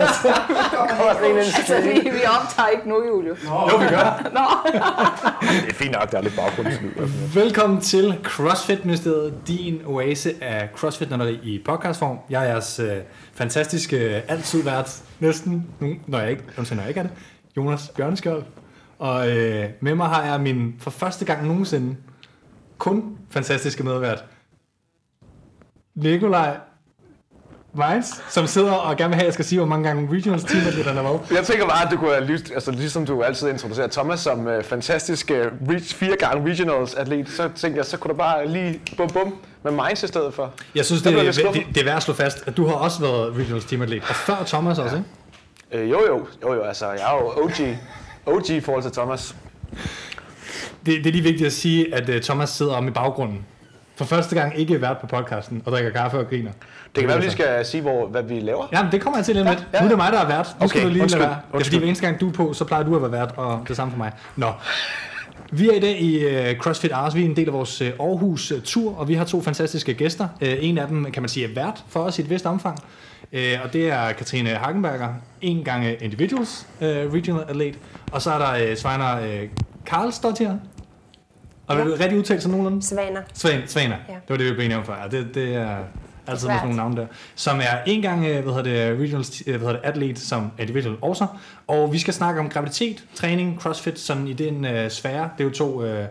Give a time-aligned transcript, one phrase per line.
[0.00, 0.28] altså,
[1.82, 3.36] vi, vi optager ikke nu, Julio.
[3.44, 4.30] Jo, vi gør.
[4.32, 4.70] Nå.
[5.66, 6.90] Det er fint nok, der er lidt baggrundslyd.
[7.34, 12.18] Velkommen til CrossFit Ministeriet, din oase af CrossFit nørderi i podcastform.
[12.30, 12.96] Jeg er jeres øh,
[13.34, 17.12] fantastiske, øh, altid vært, næsten, nu, når jeg ikke, undskyld, når jeg ikke er det,
[17.56, 18.42] Jonas Bjørneskjold.
[18.98, 21.96] Og øh, med mig har jeg min, for første gang nogensinde,
[22.78, 24.24] kun fantastiske medvært,
[25.94, 26.56] Nikolaj
[27.78, 30.44] Vines, som sidder og gerne vil have, at jeg skal sige, hvor mange gange regionals
[30.44, 31.20] team der har været.
[31.30, 34.46] Jeg tænker bare, at du kunne have lyst, altså ligesom du altid introducerer Thomas som
[34.46, 38.48] uh, fantastisk uh, reach, fire gange regionals atlet, så tænker jeg, så kunne du bare
[38.48, 40.52] lige bum bum med Mainz i stedet for.
[40.74, 43.00] Jeg synes, det, det, det, det, er værd at slå fast, at du har også
[43.00, 45.08] været regionals team atlet, og før Thomas også, ikke?
[45.84, 47.76] Øh, jo, jo, jo, jo, altså jeg er jo OG,
[48.36, 49.36] OG i forhold til Thomas.
[50.86, 53.46] Det, det er lige vigtigt at sige, at uh, Thomas sidder om i baggrunden.
[53.98, 56.50] For første gang ikke vært på podcasten og drikker kaffe og griner.
[56.94, 58.66] Det kan være, at vi skal sige, hvor, hvad vi laver.
[58.72, 59.58] Ja, det kommer jeg til lige lidt.
[59.72, 59.80] Ja, ja.
[59.80, 60.46] Nu er det mig, der er vært.
[60.60, 61.40] Nu Okay, skal du lige undskyld, lade være.
[61.52, 63.34] Det er fordi, hver eneste gang du er på, så plejer du at være vært,
[63.36, 64.12] og det samme for mig.
[64.36, 64.52] Nå.
[65.52, 67.14] Vi er i dag i uh, CrossFit Ars.
[67.14, 70.28] Vi er en del af vores uh, Aarhus-tur, og vi har to fantastiske gæster.
[70.42, 72.78] Uh, en af dem, kan man sige, er vært for os i et vist omfang.
[73.64, 75.08] Og det er Katrine Hagenberger,
[75.40, 77.78] en gang individuals regional atlet.
[78.12, 79.48] Og så er der Sveiner uh,
[79.86, 80.52] Karlsdottir.
[81.66, 82.82] Og vil du rigtig udtale sig nogenlunde?
[82.86, 83.20] Svaner.
[83.34, 84.12] Svan, Svaner, Ja.
[84.14, 84.94] det var det, vi blev enige om før.
[85.02, 85.76] Ja, det, det er
[86.28, 87.06] altid med sådan nogle navne der.
[87.34, 90.50] Som er en gang øh, hvad hedder det, regional, øh, hvad hedder det, atlet som
[90.58, 91.26] individual også.
[91.66, 95.30] Og vi skal snakke om graviditet, træning, crossfit, sådan i den øh, sfære.
[95.38, 96.04] Det er jo to øh,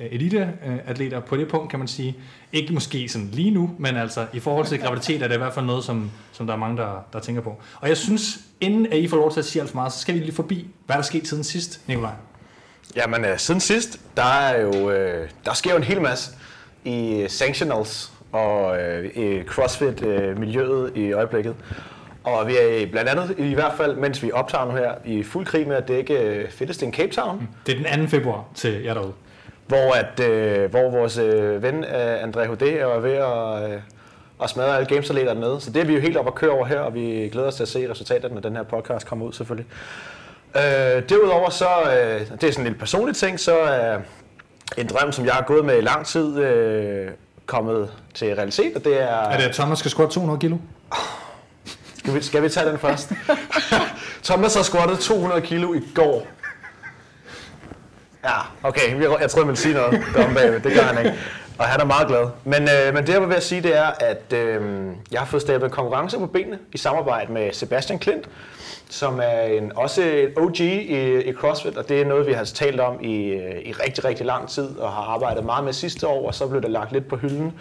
[0.00, 2.16] elite-atleter på det punkt, kan man sige.
[2.52, 5.54] Ikke måske sådan lige nu, men altså i forhold til graviditet er det i hvert
[5.54, 7.60] fald noget, som, som der er mange, der, der tænker på.
[7.80, 9.98] Og jeg synes, inden at I får lov til at sige alt for meget, så
[9.98, 12.12] skal vi lige forbi, hvad der er sket siden sidst, Nikolaj.
[12.96, 16.30] Jamen, øh, siden sidst, der er jo, øh, der sker jo en hel masse
[16.84, 21.54] i sanctionals og øh, CrossFit-miljøet i øjeblikket.
[22.24, 25.46] Og vi er blandt andet, i hvert fald, mens vi optager nu her, i fuld
[25.46, 28.08] krig med at dække øh, Fittest in Cape Town, Det er den 2.
[28.10, 29.12] februar til jer derude.
[29.66, 32.62] hvor, at, øh, hvor vores øh, ven øh, André H.D.
[32.62, 33.80] er ved at, øh,
[34.42, 35.60] at smadre alle gamesatleter dernede.
[35.60, 37.54] Så det er vi jo helt op at køre over her, og vi glæder os
[37.54, 39.66] til at se resultaterne, når den her podcast kommer ud selvfølgelig.
[40.56, 43.98] Øh, derudover så, øh, det er sådan en lille personlig ting, så er
[44.78, 47.08] en drøm, som jeg har gået med i lang tid, øh,
[47.50, 49.06] kommet til realitet, og det er...
[49.06, 50.56] Er det, at Thomas skal squat 200 kilo?
[51.98, 53.12] Skal vi, skal vi tage den først?
[54.28, 56.26] Thomas har squattet 200 kilo i går.
[58.24, 59.00] Ja, okay.
[59.02, 60.60] Jeg, jeg troede, man sige noget derom bagved.
[60.60, 61.18] Det gør han ikke.
[61.58, 62.26] Og han er meget glad.
[62.44, 65.26] Men, øh, men det, jeg vil ved at sige, det er, at øh, jeg har
[65.26, 68.24] fået stablet en konkurrence på benene i samarbejde med Sebastian Klint,
[68.90, 72.44] som er en, også en OG i, i CrossFit, og det er noget, vi har
[72.44, 76.06] talt om i, øh, i rigtig, rigtig lang tid, og har arbejdet meget med sidste
[76.06, 77.52] år, og så blev det lagt lidt på hylden.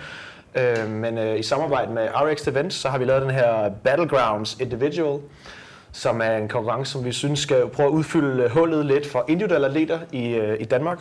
[0.56, 4.58] Øh, men øh, i samarbejde med RX Events, så har vi lavet den her Battlegrounds
[4.60, 5.20] Individual,
[5.92, 9.68] som er en konkurrence, som vi synes skal prøve at udfylde hullet lidt for individuelle
[9.68, 11.00] atleter i, øh, i Danmark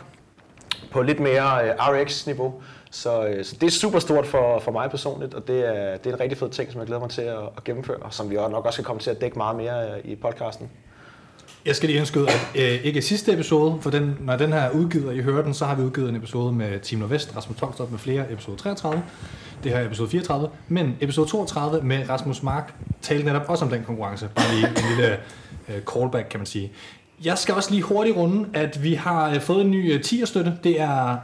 [0.91, 2.53] på lidt mere øh, RX-niveau.
[2.91, 6.09] Så, øh, så det er super stort for, for mig personligt, og det er, det
[6.09, 8.29] er en rigtig fed ting, som jeg glæder mig til at, at gennemføre, og som
[8.29, 10.69] vi også nok også skal komme til at dække meget mere øh, i podcasten.
[11.65, 14.71] Jeg skal lige indskyde, at øh, ikke sidste episode, for den, når den her er
[14.71, 17.57] udgivet, og I hører den, så har vi udgivet en episode med Team Nordvest, Rasmus
[17.57, 19.03] Tokstrup med flere, episode 33.
[19.63, 23.71] Det her er episode 34, men episode 32 med Rasmus Mark talte netop også om
[23.71, 24.29] den konkurrence.
[24.35, 25.17] Bare lige en lille
[25.69, 26.71] øh, callback, kan man sige.
[27.23, 30.53] Jeg skal også lige hurtigt runde, at vi har øh, fået en ny øh, tierstøtte.
[30.63, 31.17] Det er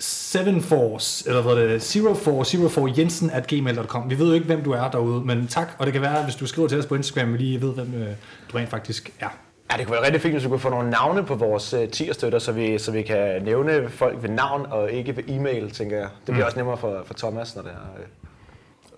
[0.00, 1.82] 7force, eller hvad er det,
[2.16, 4.10] 0404 jensen at gmail.com.
[4.10, 5.68] Vi ved jo ikke, hvem du er derude, men tak.
[5.78, 7.94] Og det kan være, hvis du skriver til os på Instagram, vi lige ved, hvem
[7.94, 8.08] øh,
[8.52, 9.28] du rent faktisk er.
[9.72, 11.88] Ja, det kunne være rigtig fint, hvis vi kunne få nogle navne på vores uh,
[11.88, 15.96] tierstøtter, så vi, så vi kan nævne folk ved navn og ikke ved e-mail, tænker
[15.96, 16.08] jeg.
[16.16, 16.46] Det bliver Mm.
[16.46, 18.06] også nemmere for, for Thomas, når det er, øh,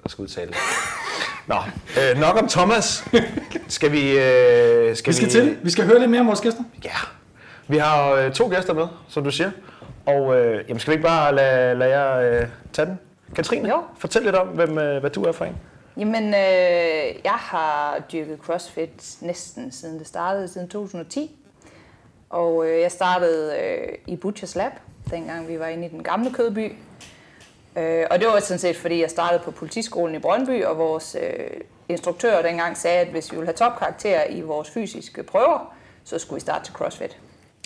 [0.07, 0.57] skal udtale det.
[1.47, 1.55] Nå,
[2.15, 3.05] øh, nok om Thomas.
[3.69, 4.11] Skal vi...
[4.19, 5.57] Øh, skal Vi skal til.
[5.63, 6.63] Vi skal høre lidt mere om vores gæster.
[6.85, 6.91] Ja.
[7.69, 9.51] Vi har øh, to gæster med, som du siger.
[10.07, 12.99] Og øh, jamen, skal vi ikke bare lade, lade jer øh, tage den?
[13.37, 13.83] Katrine, Jo.
[13.99, 15.57] fortæl lidt om, hvem, øh, hvad du er for en.
[15.97, 21.37] Jamen, øh, jeg har dyrket CrossFit næsten siden det startede, siden 2010.
[22.31, 24.73] Og øh, jeg startede øh, i Butchers Lab,
[25.11, 26.73] dengang vi var inde i den gamle kødby.
[27.77, 31.17] Øh, og det var sådan set, fordi jeg startede på politiskolen i Brøndby, og vores
[31.23, 31.47] øh,
[31.89, 36.37] instruktør dengang sagde, at hvis vi ville have topkarakterer i vores fysiske prøver, så skulle
[36.37, 37.19] vi starte til CrossFit.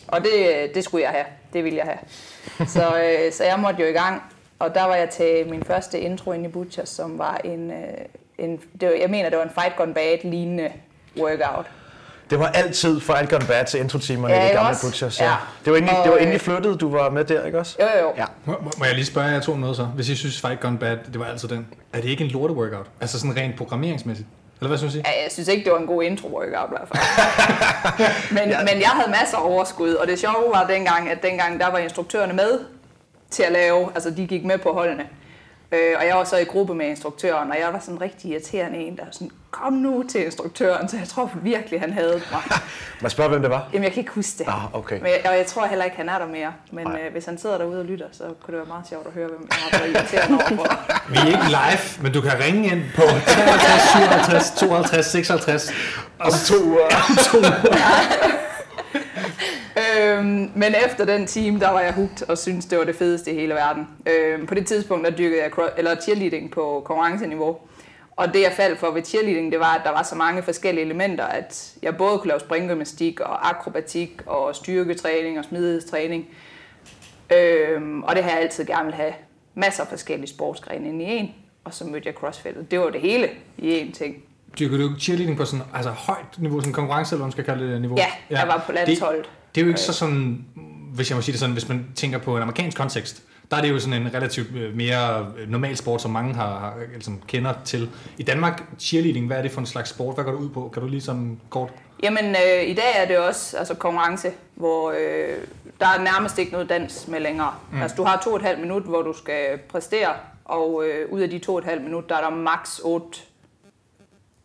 [0.08, 0.30] Og det,
[0.74, 1.24] det skulle jeg have.
[1.52, 1.98] Det ville jeg have.
[2.76, 4.22] Så, øh, så jeg måtte jo i gang.
[4.58, 7.76] Og der var jeg til min første intro ind i Butchers, som var en, øh,
[8.38, 10.72] en det var, jeg mener, det var en Fight Gone Bad lignende
[11.20, 11.66] workout.
[12.30, 14.86] Det var altid alt gone bad til introtimerne Ja, i det ikke gamle også?
[14.86, 15.20] Butchers.
[15.20, 15.24] Ja.
[15.24, 15.36] Ja.
[15.64, 17.58] Det var inden, Og, det var inden I øh, flyttede, du var med der, ikke
[17.58, 17.76] også?
[17.80, 18.12] Jo, jo.
[18.16, 18.24] Ja.
[18.44, 19.84] Må, må- jeg lige spørge jer to noget så?
[19.84, 21.66] Hvis I synes Fight Gone Bad, det var altså den.
[21.92, 22.86] Er det ikke en lorte workout?
[23.00, 24.28] Altså sådan rent programmeringsmæssigt?
[24.60, 24.94] Eller hvad synes?
[24.94, 27.02] Ja, jeg synes ikke, det var en god intro workout i hvert fald.
[28.38, 28.58] men, ja.
[28.58, 31.78] men jeg havde masser af overskud, og det sjove var dengang, at dengang der var
[31.78, 32.60] instruktørerne med
[33.30, 35.06] til at lave, altså de gik med på holdene.
[35.72, 38.78] Øh, og jeg var så i gruppe med instruktøren, og jeg var sådan rigtig irriterende
[38.78, 42.42] en, der var sådan, kom nu til instruktøren, så jeg tror virkelig, han havde mig.
[43.00, 43.68] Må jeg spørge, hvem det var?
[43.72, 44.46] Jamen, jeg kan ikke huske det.
[44.48, 44.96] Ah, okay.
[44.96, 46.52] Men jeg, og jeg tror heller ikke, han er der mere.
[46.72, 49.12] Men øh, hvis han sidder derude og lytter, så kunne det være meget sjovt at
[49.12, 50.76] høre, hvem jeg har været irriterende overfor.
[51.12, 55.72] Vi er ikke live, men du kan ringe ind på 53, 57, 52, 56.
[56.18, 56.88] Om to uger.
[57.30, 58.45] to uger.
[59.76, 63.32] Øhm, men efter den time, der var jeg hugt og syntes, det var det fedeste
[63.32, 63.88] i hele verden.
[64.06, 67.58] Øhm, på det tidspunkt, der dyrkede jeg eller cheerleading på konkurrenceniveau.
[68.16, 70.84] Og det jeg faldt for ved cheerleading, det var, at der var så mange forskellige
[70.84, 76.26] elementer, at jeg både kunne lave springgymnastik og akrobatik og styrketræning og smidighedstræning.
[77.32, 79.12] Øhm, og det har jeg altid gerne vil have
[79.54, 81.34] masser af forskellige sportsgrene ind i en.
[81.64, 82.70] Og så mødte jeg crossfit.
[82.70, 83.28] Det var det hele
[83.58, 84.16] i én ting.
[84.58, 87.80] Dyrker du cheerleading på sådan altså højt niveau, sådan konkurrence, eller man skal kalde det
[87.80, 87.96] niveau?
[87.96, 89.30] Ja, jeg var på landsholdet.
[89.56, 90.44] Det, er jo ikke så sådan,
[90.94, 93.60] hvis jeg må sige det sådan, hvis man tænker på en amerikansk kontekst, der er
[93.60, 97.20] det jo sådan en relativt øh, mere øh, normal sport, som mange har, har ligesom
[97.26, 97.90] kender til.
[98.18, 100.14] I Danmark, cheerleading, hvad er det for en slags sport?
[100.14, 100.70] Hvad går det ud på?
[100.72, 101.70] Kan du lige sådan kort?
[102.02, 105.36] Jamen, øh, i dag er det også altså, konkurrence, hvor øh,
[105.80, 107.54] der er nærmest ikke noget dans med længere.
[107.72, 107.82] Mm.
[107.82, 110.14] Altså, du har to og et halvt minut, hvor du skal præstere,
[110.44, 113.06] og øh, ud af de to og et halvt minut, der er der maks 8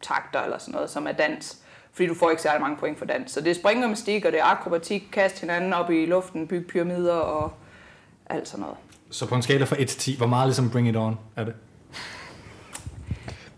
[0.02, 1.61] takter eller sådan noget, som er dans.
[2.02, 3.32] Fordi du får ikke særlig mange point for dans.
[3.32, 7.14] Så det er springgymnastik, og det er akrobatik, kast hinanden op i luften, bygge pyramider
[7.14, 7.54] og
[8.30, 8.78] alt sådan noget.
[9.12, 11.44] Så på en skala fra 1 til 10, hvor meget ligesom Bring It On er
[11.44, 11.54] det?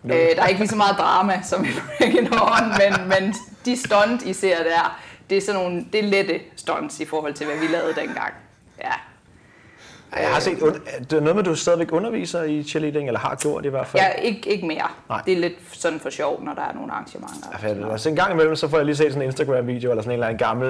[0.05, 1.67] Øh, der er ikke lige så meget drama som i
[1.97, 3.33] Bring It On, men, men
[3.65, 4.99] de stunt, I ser der,
[5.29, 8.33] det er sådan nogle, det er lette stunts i forhold til, hvad vi lavede dengang.
[8.83, 8.93] Ja.
[10.17, 10.59] Jeg har set,
[10.99, 13.87] det er noget med, at du stadigvæk underviser i cheerleading, eller har gjort i hvert
[13.87, 14.03] fald.
[14.03, 14.87] Ja, ikke, ikke mere.
[15.09, 15.21] Nej.
[15.25, 17.83] Det er lidt sådan for sjov, når der er nogle arrangementer.
[17.85, 17.91] Ja.
[17.91, 20.13] Altså en gang imellem, så får jeg lige set sådan en Instagram-video, eller sådan en
[20.13, 20.67] eller anden gammel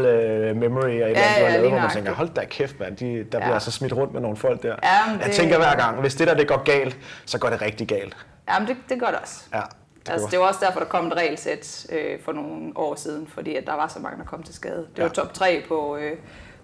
[0.51, 2.29] uh, memory, af et eller andet, Ja, du har ja, lavet, hvor man tænker, hold
[2.29, 3.53] da kæft, mand, de, der bliver Ja.
[3.53, 4.75] altså smidt rundt med nogle folk der.
[4.83, 7.49] Ja, men Jeg det- tænker hver gang, hvis det der det går galt, så går
[7.49, 8.17] det rigtig galt.
[8.53, 9.41] Jamen, det, det gør det også.
[9.53, 9.61] Ja,
[10.05, 13.27] det Altså, det var også derfor, der kom et regelsæt øh, for nogle år siden,
[13.33, 14.77] fordi at der var så mange, der kom til skade.
[14.95, 15.09] Det var Ja.
[15.09, 16.11] top 3 på, øh,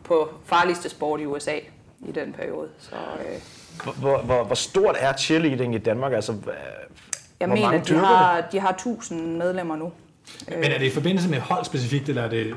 [0.04, 1.52] på farligste sport i USA
[2.08, 2.68] i den periode.
[2.80, 6.14] Så øh, Hvor, hvor, hvor, stort er cheerleading i Danmark?
[6.14, 6.32] Altså,
[7.40, 9.92] jeg Hvor mener, mange at de har, de har 1000 medlemmer nu.
[10.50, 12.56] Men er det i forbindelse med hold specifikt, eller er det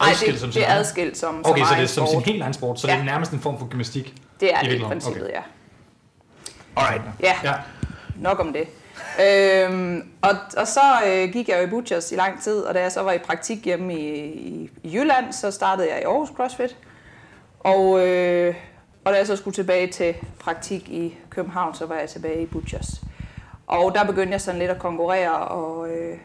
[0.00, 2.20] adskilt som det, sin det er adskilt som, Okay, som så det er som sin
[2.20, 2.92] helt egen sport, så Ja.
[2.94, 4.14] det er nærmest en form for gymnastik.
[4.40, 4.88] Det er det i virkeligheden.
[5.00, 5.34] princippet, Okay.
[5.34, 5.42] ja.
[6.76, 7.02] Alright.
[7.20, 7.52] Ja, Ja.
[8.16, 8.68] nok om det.
[9.26, 12.80] Øhm, og, og så øh, gik jeg jo i Butchers i lang tid, og da
[12.80, 16.28] jeg så var i praktik hjemme i, i, i Jylland, så startede jeg i Aarhus
[16.36, 16.76] CrossFit.
[17.60, 18.54] Og, øh,
[19.04, 22.46] og da jeg så skulle tilbage til praktik i København, så var jeg tilbage i
[22.46, 23.04] Butchers.
[23.66, 26.18] Og der begyndte jeg sådan lidt at konkurrere, og, øh,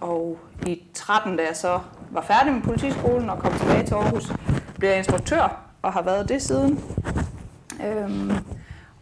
[0.00, 1.80] og i 13, da jeg så
[2.10, 4.32] var færdig med politiskolen og kom tilbage til Aarhus,
[4.78, 6.84] blev jeg instruktør og har været det siden.
[7.86, 8.30] Øhm,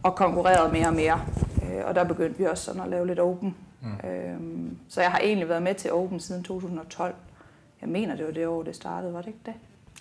[0.03, 1.21] og konkurreret mere og mere.
[1.63, 3.55] Øh, og der begyndte vi også sådan at lave lidt open.
[3.81, 4.09] Mm.
[4.09, 7.15] Øhm, så jeg har egentlig været med til open siden 2012.
[7.81, 9.53] Jeg mener, det var det år, det startede, var det ikke det?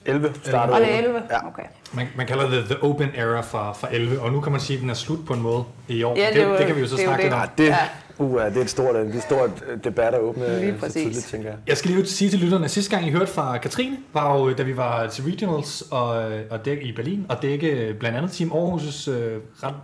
[0.07, 0.73] 11 startede.
[0.73, 1.23] Var det 11?
[1.31, 1.49] Ja.
[1.49, 1.63] Okay.
[1.93, 4.77] Man, man kalder det the open era fra, fra 11, og nu kan man sige,
[4.77, 6.17] at den er slut på en måde i år.
[6.17, 7.39] Ja, det, det det kan vi jo så det er snakke lidt om.
[7.41, 7.77] Nej, det, Ja.
[8.19, 10.81] uh, det er et stort, det er et stort øh, debat at åbne Lige så
[10.81, 11.03] præcis.
[11.03, 11.59] tidligt, tænker jeg.
[11.67, 14.53] Jeg skal lige sige til lytterne, at sidste gang I hørte fra Katrine, var jo,
[14.53, 16.09] da vi var til Regionals og,
[16.51, 19.75] og dæk, i Berlin, og dække blandt andet Team Aarhus' øh, ret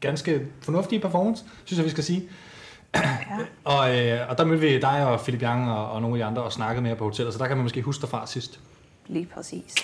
[0.00, 2.22] ganske fornuftige performance, synes jeg, vi skal sige.
[2.94, 3.00] Ja.
[3.64, 6.24] Og, øh, og der mødte vi dig og Philip Young og, og nogle af de
[6.24, 8.26] andre og snakkede med jer på hotellet, så der kan man måske huske dig fra
[8.26, 8.60] sidst.
[9.06, 9.74] Lige præcis.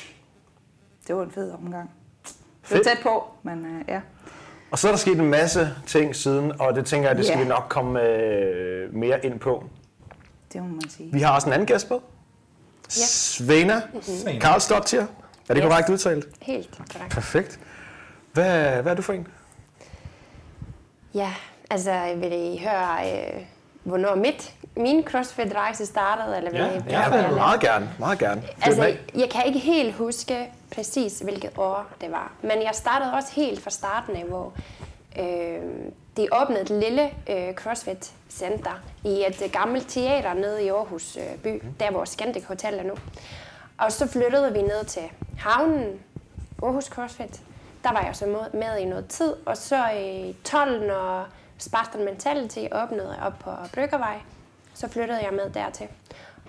[1.07, 1.91] Det var en fed omgang.
[2.25, 2.35] Det
[2.71, 2.87] var Fedt.
[2.87, 4.01] tæt på, men øh, ja.
[4.71, 7.39] Og så er der sket en masse ting siden, og det tænker jeg, det skal
[7.39, 7.43] Ja.
[7.43, 9.65] vi nok komme øh, mere ind på.
[10.53, 11.13] Det må man sige.
[11.13, 12.03] Vi har også en anden gæst på.
[12.89, 14.41] Svena Svane.
[14.41, 15.01] Karlsdottir.
[15.49, 15.63] Er det Yes.
[15.71, 16.27] korrekt udtalt?
[16.43, 17.15] Helt korrekt.
[17.15, 17.61] Perfekt.
[18.33, 19.27] Hvad, hvad er du for en?
[21.15, 21.35] Ja,
[21.71, 23.41] altså vil I høre, øh,
[23.85, 26.37] hvornår mit, min CrossFit-rejse startede?
[26.37, 27.91] Eller vil Ja, I, ja, hvad Ja, jeg meget gerne.
[27.99, 28.43] Meget gerne.
[28.63, 32.33] Altså, jeg kan ikke helt huske præcis, hvilket år det var.
[32.43, 34.53] Men jeg startede også helt fra starten af, hvor
[35.19, 35.61] øh,
[36.17, 41.39] de åbnede et lille øh, CrossFit-center i et øh, gammelt teater nede i Aarhus øh,
[41.39, 42.95] by, der hvor Scandic Hotel er nu.
[43.79, 45.03] Og så flyttede vi ned til
[45.39, 46.01] havnen,
[46.63, 47.41] Aarhus CrossFit.
[47.85, 51.27] Der var jeg så med- med i noget tid, og så i 12, når
[51.59, 54.19] Spartan Mentality åbnede op på Bryggervej,
[54.75, 55.87] så flyttede jeg med dertil.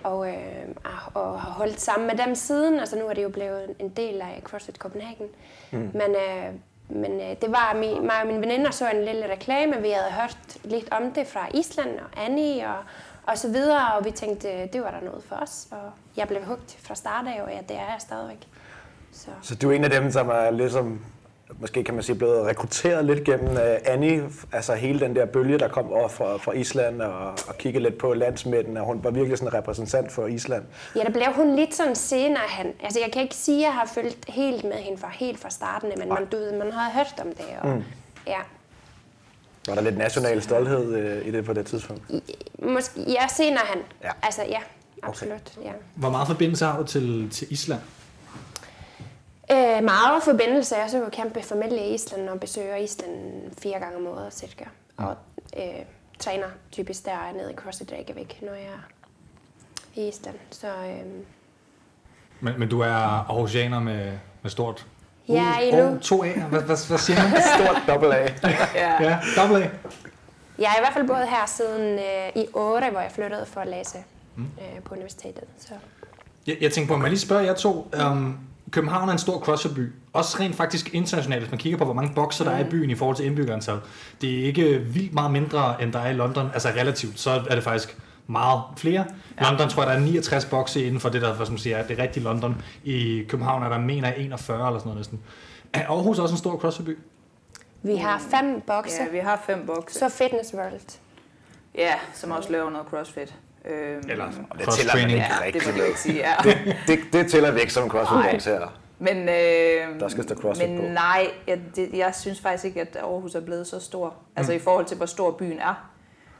[0.04, 0.68] Og, øh,
[1.14, 2.80] og har holdt sammen med dem siden.
[2.80, 5.26] Altså nu er det jo blevet en del af CrossFit Copenhagen.
[5.70, 5.78] Mm.
[5.78, 6.54] Men, øh,
[6.88, 9.82] men øh, det var mi, mig og mine veninder så en lille reklame.
[9.82, 12.84] Vi havde hørt lidt om det fra Island og Annie og,
[13.26, 16.44] og så videre, og vi tænkte, det var der noget for os, og jeg blev
[16.44, 18.48] hugt fra start af, og ja, det er jeg stadigvæk.
[19.12, 19.30] Så.
[19.42, 21.04] Så du er en af dem, som er ligesom,
[21.58, 25.58] måske kan man sige, blevet rekrutteret lidt gennem uh, Annie, altså hele den der bølge,
[25.58, 29.10] der kom over fra, fra Island, og, og kigge lidt på landsmænden, og hun var
[29.10, 30.64] virkelig sådan en repræsentant for Island.
[30.96, 32.66] Ja, der blev hun lidt sådan senere hen.
[32.82, 35.50] Altså, jeg kan ikke sige, at jeg har følt helt med hende fra helt fra
[35.50, 37.84] starten, men man, du ved, man har hørt om det, og mm.
[38.26, 38.38] ja.
[39.68, 42.02] Var der lidt national stolthed uh, i det på det tidspunkt?
[42.58, 43.82] Måske, ja, senere hen.
[44.04, 44.10] Ja.
[44.22, 44.60] Altså, ja,
[45.02, 45.72] absolut, ja.
[45.94, 47.80] Hvor meget forbindelse har du til, til Island?
[49.52, 50.76] Øh, meget forbindelse.
[50.76, 54.64] Jeg så jo kæmpe familie i Island og besøger Island fire gange om året cirka.
[54.96, 55.16] Og
[55.58, 55.64] øh,
[56.18, 58.88] træner typisk der nede i CrossFit Reykjavik, når jeg er
[59.94, 60.34] i Island.
[60.50, 61.06] Så øh,
[62.40, 64.86] Men, men du er Aarhusianer med, med stort
[65.28, 65.82] Ja, U- endnu.
[65.82, 66.40] og to A'er.
[66.44, 67.42] Hvad, hvad, hvad siger man?
[67.54, 68.28] Stort dobbelt A.
[68.74, 69.02] Ja.
[69.02, 69.68] ja, dobbelt A.
[70.58, 73.60] jeg er i hvert fald boet her siden øh, i 8, hvor jeg flyttede for
[73.60, 73.98] at læse
[74.38, 75.44] øh, på universitetet.
[75.58, 75.74] Så.
[76.46, 77.90] Jeg, jeg tænker på, må jeg lige spørge jer to.
[78.10, 78.38] Um,
[78.70, 79.92] København er en stor crossfit-by.
[80.12, 82.90] Også rent faktisk internationalt, hvis man kigger på, hvor mange bokser der er i byen
[82.90, 83.78] i forhold til indbyggerantal.
[84.20, 86.50] Det er ikke vildt meget mindre, end der er i London.
[86.54, 89.04] Altså relativt, så er det faktisk meget flere.
[89.40, 89.48] Ja.
[89.50, 91.98] London tror jeg, der er 69 bokse inden for det, der som siger, er det
[91.98, 92.62] rigtige London.
[92.84, 95.20] I København er der, mener jeg, 41 eller sådan noget næsten.
[95.72, 96.98] Er Aarhus også en stor crossfit-by?
[97.82, 99.98] Vi har fem bokse, ja, vi har fem bokse.
[99.98, 100.98] så Fitness World.
[101.74, 103.34] Ja, som også laver noget crossfit.
[103.64, 104.26] Øhm, Eller
[104.58, 105.24] det tæller man ikke.
[105.44, 106.32] Ja, det ikke sige, ja.
[106.50, 108.72] Det, det, det tæller vi ikke som crossfit her.
[108.98, 110.84] Men, øh, Der skal stå CrossFit men på.
[110.86, 114.14] nej, jeg, det, jeg synes faktisk ikke, at Aarhus er blevet så stor.
[114.36, 115.74] Altså i forhold til, hvor stor byen er.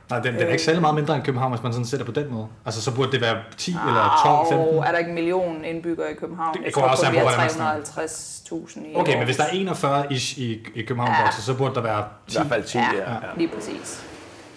[0.09, 2.11] Nej, den, den er ikke særlig meget mindre end København, hvis man sådan sætter på
[2.11, 2.47] den måde.
[2.65, 4.77] Altså, så burde det være 10 eller 12, 15.
[4.77, 6.57] Og er der ikke en million indbyggere i København?
[6.65, 7.83] Det tror også an vi på, har hvordan man snakker.
[7.83, 9.25] 350.000 i Okay, men Aarhus.
[9.25, 11.31] hvis der er 41 ish i, i København Ja.
[11.31, 12.37] så burde der være I 10.
[12.37, 13.11] hvert fald 10, Ja, ja.
[13.11, 13.17] ja.
[13.37, 14.05] lige præcis.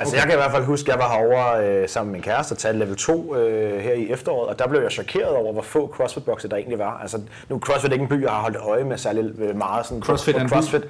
[0.00, 2.22] Altså jeg kan i hvert fald huske, at jeg var herovre øh, sammen med min
[2.22, 5.52] kæreste og talte level 2 øh, her i efteråret, og der blev jeg chokeret over,
[5.52, 6.98] hvor få CrossFit-bokse der egentlig var.
[7.02, 9.86] Altså nu er CrossFit ikke en by, jeg har holdt øje med særlig øh, meget.
[9.86, 10.48] Sådan, CrossFit er en.
[10.48, 10.82] CrossFit.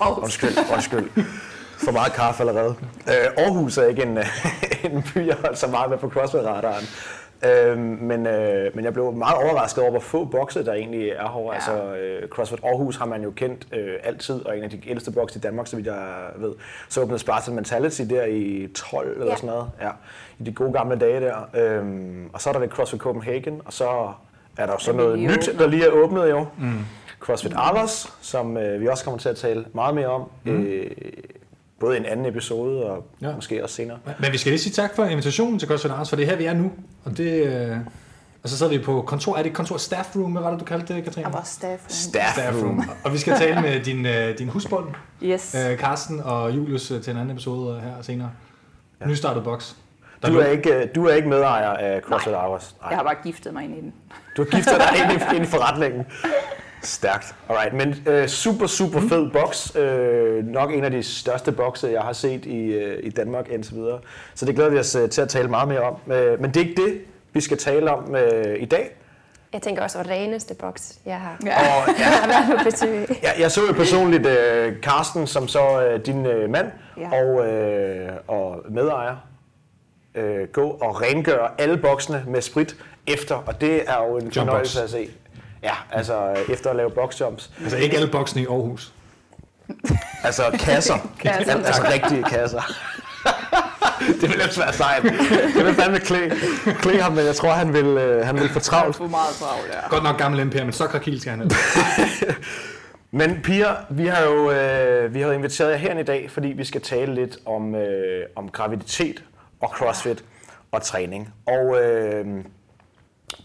[0.00, 1.10] Undskyld, undskyld.
[1.78, 2.74] For meget kaffe allerede.
[3.08, 4.18] Øh, Aarhus er ikke en,
[4.92, 6.84] en by, jeg har holdt så meget med på CrossFit-radaren.
[7.44, 11.22] Øh, men, øh, men jeg blev meget overrasket over, hvor få bokse der egentlig er
[11.22, 11.54] herovre.
[11.54, 11.54] Ja.
[11.54, 15.10] Altså, øh, CrossFit Aarhus har man jo kendt øh, altid, og en af de ældste
[15.12, 16.52] bokse i Danmark, så vidt jeg ved.
[16.88, 19.36] Så åbnede Spartan Mentality der i 12 eller Ja.
[19.36, 19.70] sådan noget.
[19.80, 19.90] Ja,
[20.38, 21.48] I de gode gamle dage der.
[21.54, 23.88] Øhm, og så er der det CrossFit Copenhagen, og så
[24.58, 25.58] er der jo så noget nyt, åbnet?
[25.58, 26.46] der lige er åbnet jo.
[26.58, 26.72] Mm.
[27.20, 30.30] CrossFit Arlos, som øh, vi også kommer til at tale meget mere om.
[30.44, 30.62] Mm.
[30.66, 30.90] Øh,
[31.80, 33.34] både i en anden episode, og Ja.
[33.34, 33.98] måske også senere.
[34.20, 36.36] Men vi skal lige sige tak for invitationen til CrossFit Arts, for det er her,
[36.36, 36.72] vi er nu.
[37.04, 37.32] Og det...
[37.46, 37.76] Øh,
[38.42, 39.36] og så sidder vi på kontor.
[39.36, 40.32] Er det et kontor staff room?
[40.32, 41.24] Hvad var det, du kaldte det, Katrine?
[41.26, 41.82] Der var staff.
[41.88, 42.66] Staff Staff room.
[42.66, 42.90] room.
[43.04, 44.86] Og vi skal tale med din, øh, din husbund,
[45.22, 45.54] Yes.
[45.70, 48.30] øh, Carsten og Julius, øh, til en anden episode her senere.
[49.00, 49.06] Ja.
[49.06, 49.76] Nystartet boks.
[50.22, 52.74] Der Du er, ikke, øh, du er ikke medejer af CrossFit Arlos.
[52.90, 53.92] Jeg har bare giftet mig ind i den.
[54.36, 56.06] Du har giftet dig ind i, ind i forretningen.
[56.88, 57.34] Stærkt.
[57.48, 59.76] Alright, men øh, super, super fed boks.
[59.76, 63.74] Øh, nok en af de største bokse, jeg har set i, øh, i Danmark indtil
[63.74, 63.98] videre.
[64.34, 66.12] Så det glæder vi os øh, til at tale meget mere om.
[66.12, 67.00] Øh, men det er ikke det,
[67.32, 68.96] vi skal tale om øh, i dag.
[69.52, 71.36] Jeg tænker også, at reneste boks, jeg har.
[71.46, 71.50] Ja.
[71.60, 73.18] Og ja, Jeg har været på besøg.
[73.22, 76.66] jeg, jeg så jo personligt øh, Carsten, som så øh, din øh, mand
[76.96, 77.10] Ja.
[77.22, 79.16] og, øh, og medejer,
[80.14, 82.76] øh, gå og rengøre alle boksene med sprit
[83.06, 83.34] efter.
[83.34, 84.84] Og det er jo en Jump fornøjelse box.
[84.84, 85.08] at se.
[85.62, 87.50] Ja, altså øh, efter at lave boxjumps.
[87.62, 88.92] Altså ikke alle boksene i Aarhus.
[90.24, 90.94] Altså kasser.
[91.22, 91.54] Kasser.
[91.54, 92.62] Al- altså rigtige kasser.
[94.20, 95.02] det vil ellers være sejt.
[95.56, 96.28] Det vil fandme klæ,
[96.78, 98.96] klæ ham, men jeg tror, han vil, øh, han vil få travlt.
[98.96, 99.88] For meget travlt, ja.
[99.88, 101.50] Godt nok gammel MP'er, men så krakil skal han have.
[103.10, 106.64] Men piger, vi har jo øh, vi har inviteret jer herind i dag, fordi vi
[106.64, 109.22] skal tale lidt om, øh, om graviditet
[109.60, 110.24] og crossfit
[110.72, 111.34] og træning.
[111.46, 112.26] Og øh,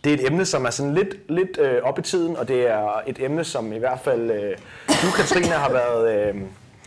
[0.04, 2.70] det er et emne, som er sådan lidt, lidt øh, op i tiden, og det
[2.70, 6.30] er et emne, som i hvert fald øh, du, Katrine, har været...
[6.30, 6.36] Øh,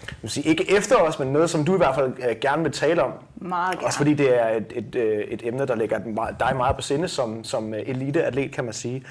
[0.01, 2.63] jeg vil sige, ikke efter os, men noget, som du i hvert fald øh, gerne
[2.63, 3.13] vil tale om.
[3.37, 3.87] Meget gerne.
[3.87, 5.99] Også fordi det er et, et, øh, et emne, der ligger
[6.41, 9.05] dig meget på sinde som, som øh, eliteatlet, kan man sige.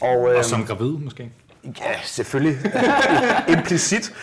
[0.00, 1.30] Og, øh, Og som gravid, måske.
[1.64, 2.56] Ja, selvfølgelig.
[3.56, 4.14] Implicit.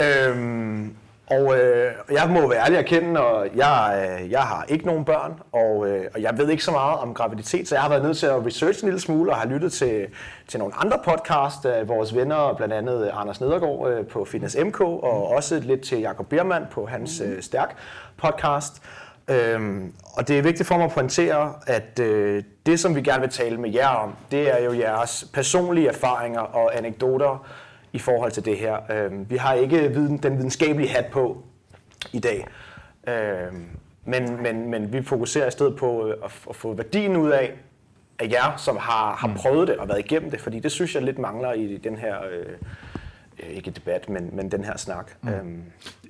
[0.00, 0.94] øhm,
[1.30, 5.04] og øh, jeg må være ærlig at kende, og jeg, øh, jeg har ikke nogen
[5.04, 8.02] børn, og, øh, og jeg ved ikke så meget om graviditet, så jeg har været
[8.02, 10.06] nødt til at researche en lille smule, og har lyttet til,
[10.48, 14.80] til nogle andre podcast af vores venner, blandt andet Anders Nedergaard øh, på Fitness MK,
[14.80, 17.76] og også lidt til Jakob Biermann på hans øh, Stærk
[18.16, 18.82] podcast.
[19.30, 23.20] Øhm, og det er vigtigt for mig at pointere, at øh, det, som vi gerne
[23.20, 27.46] vil tale med jer om, det er jo jeres personlige erfaringer og anekdoter
[27.92, 28.76] i forhold til det her.
[28.92, 31.42] Øhm, vi har ikke viden, den videnskabelige hat på
[32.12, 32.46] i dag.
[33.08, 33.66] Øhm,
[34.04, 37.52] Men, men, men vi fokuserer i stedet på øh, at, at få værdien ud af,
[38.18, 41.02] af jer, som har, har prøvet det og været igennem det, fordi det synes jeg
[41.02, 42.46] lidt mangler i den her, øh,
[43.42, 45.12] øh, ikke debat, men, men den her snak.
[45.22, 45.28] Mm.
[45.28, 45.62] Øhm,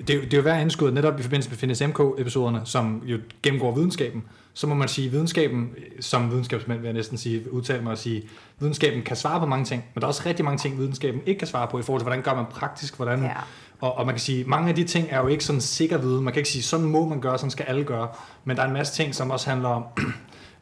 [0.06, 3.18] Det, er det er jo værd indskud netop i forbindelse med Fitness MK-episoderne, som jo
[3.42, 4.24] gennemgår videnskaben.
[4.58, 8.22] Så må man sige, videnskaben, som videnskabsmænd vil jeg næsten sige, udtale mig og sige,
[8.58, 11.38] videnskaben kan svare på mange ting, men der er også rigtig mange ting, videnskaben ikke
[11.38, 13.22] kan svare på i forhold til, hvordan gør man praktisk, hvordan...
[13.22, 13.32] Ja.
[13.80, 16.24] Og, og man kan sige, mange af de ting er jo ikke sådan sikker viden.
[16.24, 18.08] Man kan ikke sige, sådan må man gøre, sådan skal alle gøre.
[18.44, 19.84] Men der er en masse ting, som også handler om,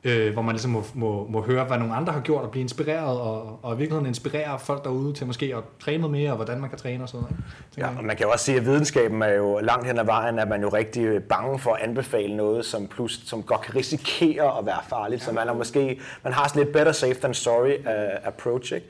[0.07, 2.63] øh, hvor man ligesom må, må, må høre, hvad nogle andre har gjort, og blive
[2.63, 6.37] inspireret, og, og i virkeligheden inspirere folk derude til måske at træne noget mere, og
[6.37, 7.37] hvordan man kan træne og sådan noget.
[7.79, 10.39] Ja, og man kan jo også sige, at videnskaben er jo langt hen ad vejen,
[10.39, 14.59] at man jo rigtig bange for at anbefale noget, som, plus, som godt kan risikere
[14.59, 15.23] at være farligt.
[15.23, 18.87] Så man, er måske, man har sådan lidt better safe than sorry uh, approach, ikke?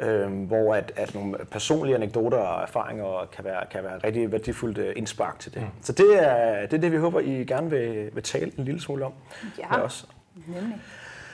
[0.00, 4.78] Øhm, hvor at, at nogle personlige anekdoter og erfaringer kan være, kan være rigtig værdifuldt
[4.78, 5.60] uh, indspark til det.
[5.62, 5.68] Mm.
[5.82, 8.80] Så det er, det er det, vi håber, I gerne vil, vil tale en lille
[8.80, 9.12] smule om
[9.58, 9.76] Ja.
[9.76, 10.06] med os.
[10.46, 10.76] Nemlig.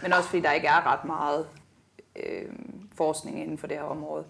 [0.03, 1.47] Men også fordi der ikke er ret meget
[2.17, 2.53] øh,
[2.97, 4.25] forskning inden for det her område.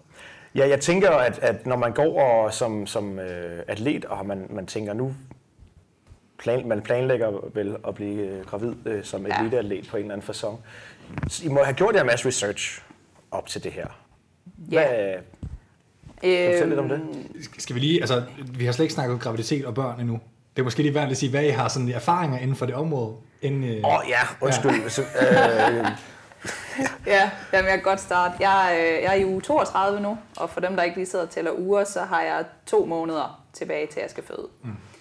[0.55, 4.47] Ja, jeg tænker, at, at når man går og, som, som øh, atlet, og man,
[4.49, 5.13] man tænker, nu
[6.37, 9.39] plan, man planlægger vel at blive øh, gravid øh, som Ja.
[9.41, 10.55] eliteatlet på en eller anden façon.
[11.27, 12.83] Så I må have gjort jer en masse research
[13.31, 13.87] op til det her.
[14.55, 14.85] Hvad,
[16.23, 16.53] Ja.
[16.53, 17.01] Fortæl lidt om det.
[17.57, 20.19] Skal vi lige, altså, vi har slet ikke snakket om graviditet og børn endnu.
[20.55, 22.75] Det er måske lige værd at sige, hvad I har sådan erfaringer inden for det
[22.75, 23.15] område.
[23.43, 24.89] Øh, Åh oh, ja, undskyld.
[24.89, 25.85] Så, øh,
[27.07, 28.33] Ja, jamen jeg kan godt starte.
[28.39, 31.25] Jeg, øh, jeg er i uge 32 nu, og for dem, der ikke lige sidder
[31.25, 34.47] og tæller uger, så har jeg to måneder tilbage til, at jeg skal føde.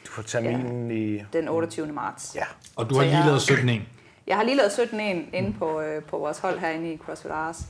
[0.07, 1.23] du får terminen i...
[1.33, 1.87] Den 28.
[1.87, 2.33] marts.
[2.37, 2.45] Ja.
[2.77, 3.89] og du så har lige jeg- lavet 17 en.
[4.27, 7.31] Jeg har lige lavet 17 en inde på, øh, på vores hold herinde i CrossFit
[7.31, 7.61] Ars.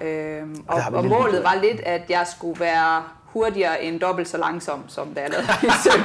[0.00, 4.38] Øhm, og, og lille målet var lidt, at jeg skulle være hurtigere end dobbelt så
[4.38, 6.00] langsom, som da jeg lavede den i 17.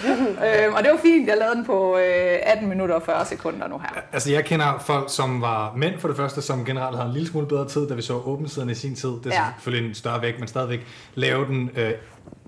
[0.66, 3.68] øhm, og det var fint, jeg lavede den på øh, 18 minutter og 40 sekunder
[3.68, 4.00] nu her.
[4.12, 7.28] Altså, jeg kender folk, som var mænd for det første, som generelt havde en lille
[7.28, 9.08] smule bedre tid, da vi så åbensiden i sin tid.
[9.10, 9.44] Det er Ja.
[9.56, 10.80] selvfølgelig en større vægt, men stadigvæk
[11.14, 11.90] lave den øh,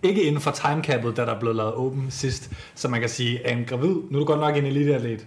[0.02, 2.50] ikke inden for timecappet, da der blev lavet åben sidst.
[2.74, 5.26] Så man kan sige, at en gravid, nu er du godt nok en eliteatlet,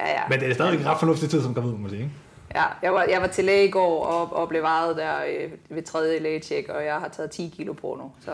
[0.00, 0.20] Ja, ja.
[0.30, 2.02] men det er stadigvæk ret fornuftig tid som gravid, må man sige.
[2.02, 2.12] Ikke?
[2.54, 5.50] Ja, jeg var, jeg var til læge i går og, og blev vejet der øh,
[5.68, 8.12] ved tredje lægetjek, og jeg har taget 10 kilo på nu.
[8.24, 8.32] Så,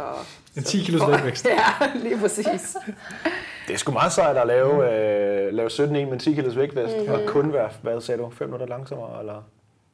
[0.56, 1.46] En så- 10 kilos vægtvækst.
[1.80, 2.76] Ja, lige præcis.
[3.66, 4.92] Det er sgu meget sejt at lave,
[5.46, 7.12] øh, lave 17 en med 10 kilos vægtvæst, mm-hmm.
[7.14, 9.42] og kun være, hvad sagde du, 5 minutter langsommere, eller?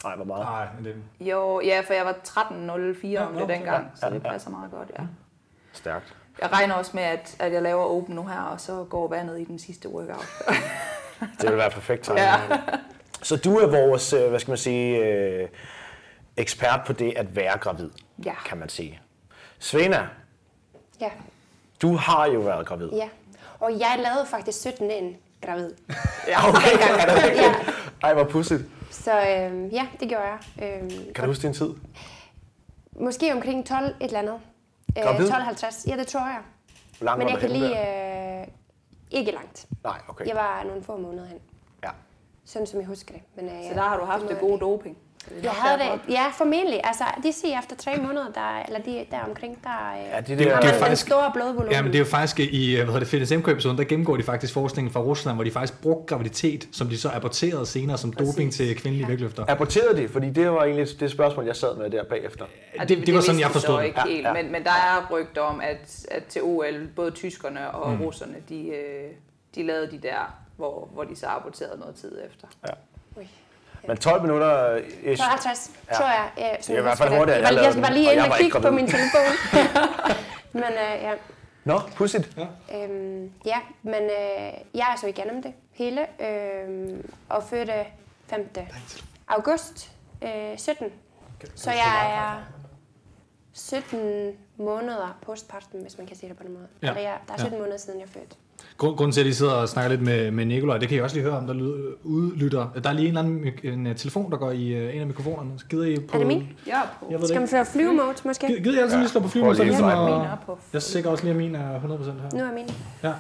[0.05, 0.45] Nej, hvor meget?
[0.47, 0.95] Nej, men det,
[1.29, 4.31] Jo, ja, for jeg var 13.04 om nå, det dengang, så ja, det ja.
[4.31, 5.05] passer meget godt, ja.
[5.73, 6.15] Stærkt.
[6.41, 9.41] Jeg regner også med, at, at jeg laver open nu her, og så går vandet
[9.41, 10.27] i den sidste workout.
[11.41, 12.21] Det vil være perfekt timing.
[12.25, 12.37] Ja.
[13.25, 15.49] Så du er vores, øh, hvad skal man sige, øh,
[16.37, 17.91] ekspert på det at være gravid,
[18.25, 18.35] Ja.
[18.47, 19.01] kan man sige.
[19.59, 20.09] Svena,
[21.01, 21.11] Ja,
[21.83, 22.91] du har jo været gravid.
[22.93, 23.09] ja.
[23.61, 25.71] Og jeg lavede faktisk 17 en gravid.
[26.29, 26.59] Ja, okay.
[26.61, 27.43] Rigtigt?
[27.43, 27.55] Ja.
[28.03, 28.63] Ej, hvor pudsigt.
[28.91, 30.39] Så øhm, ja, det gjorde jeg.
[30.63, 31.71] Øhm, Kan du huske din tid?
[33.01, 34.35] måske omkring 12 et eller andet.
[34.99, 35.29] Øh, Gravid?
[35.31, 35.91] 12.50.
[35.91, 36.39] Ja, det tror jeg.
[36.99, 38.41] Hvor langt Men jeg kan lige...
[38.41, 38.47] Øh,
[39.11, 39.67] ikke langt.
[39.85, 40.27] Nej, okay.
[40.27, 41.39] Jeg var nogle få måneder hen.
[42.47, 42.51] Ja.
[42.53, 43.23] Sådan som jeg husker det.
[43.37, 44.97] Men, øh, Så der har du haft det jeg- gode doping.
[45.29, 46.81] Det Jeg havde det, ja, formentlig.
[46.85, 50.27] Altså, de siger efter tre måneder, der, eller de, der omkring, der, øh, Ja, de
[50.27, 51.73] Det- det er har man den faktisk- store blodvolumen.
[51.73, 54.23] Ja, men det er jo faktisk i hvad hedder det, Fitness MK-episoden, der gennemgår de
[54.23, 58.13] faktisk forskningen fra Rusland, hvor de faktisk brugte graviditet, som de så aborterede senere som
[58.13, 59.45] doping til kvindelige vægtløfter.
[59.49, 60.09] Apporterede de?
[60.09, 62.45] Fordi det var egentlig det spørgsmål, jeg sad med der bagefter.
[62.81, 63.85] Og Det- det var sådan, jeg forstod det.
[63.85, 64.33] ikke Ja, helt, ja.
[64.33, 68.01] Men, men der er rygter om, at, at til OL, både tyskerne og mm.
[68.03, 69.11] russerne, de, øh,
[69.55, 72.47] de lavede de der, hvor, hvor de så aborterede noget tid efter.
[73.17, 73.29] Ui.
[73.89, 74.71] Men 12 minutter...
[74.71, 75.23] øh, Ish.
[75.23, 75.95] 52, Ja.
[75.95, 76.31] tror jeg.
[76.39, 78.61] Ja, Det er i hvert fald hurtigere, jeg, jeg jeg var lige inde og kigge
[78.61, 79.21] på min telefon.
[80.63, 81.13] men øh, ja.
[81.65, 82.39] Nå, pudsigt.
[82.75, 87.73] Øhm, ja, men øh, jeg er så igennem det hele, øhm, og fødte
[88.27, 88.51] 5.
[89.29, 90.93] august øh, 17.
[91.55, 92.43] Så jeg er
[93.53, 96.67] 17 måneder postpartum, hvis man kan sige det på den måde.
[96.83, 96.87] Ja.
[96.87, 96.95] Ja.
[96.95, 97.59] Der, er, der er 17 ja.
[97.59, 98.37] måneder siden, jeg fødte.
[98.77, 101.01] Grund, grunden til, at I sidder og snakker lidt med, med Nikolaj, det kan I
[101.01, 102.69] også lige høre om, der lyder, udlytter.
[102.85, 105.07] Der er lige en, eller anden, en, uh, telefon, der går i uh, en af
[105.07, 105.51] mikrofonerne.
[105.59, 106.15] Så gider I på...
[106.15, 106.49] Er det min?
[106.67, 107.07] Jeg er på.
[107.11, 108.47] Jeg Skal man føre flyvemode, måske?
[108.47, 110.59] Gider, gider I altid lige slå på lige ligesom er på.
[110.73, 112.39] Jeg er sikker også lige, at min er 100% her.
[112.39, 112.71] Nu er min.
[113.03, 113.13] Ja.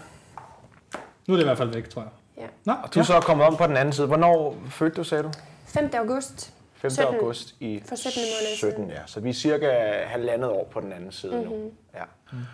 [1.26, 2.10] Nu er det i hvert fald væk, tror jeg.
[2.36, 2.46] Ja.
[2.64, 4.06] Nå, Og du er så kommet om på den anden side.
[4.06, 5.30] Hvornår fødte du, sagde du?
[5.66, 5.90] 5.
[5.94, 6.54] august.
[6.74, 6.90] 5.
[6.90, 7.14] 17.
[7.14, 8.90] august i For 17 måneder 17, siden.
[8.90, 9.00] ja.
[9.06, 9.66] Så vi er cirka
[10.06, 11.50] halvandet år på den anden side mm-hmm.
[11.50, 11.70] nu.
[11.94, 12.04] Ja.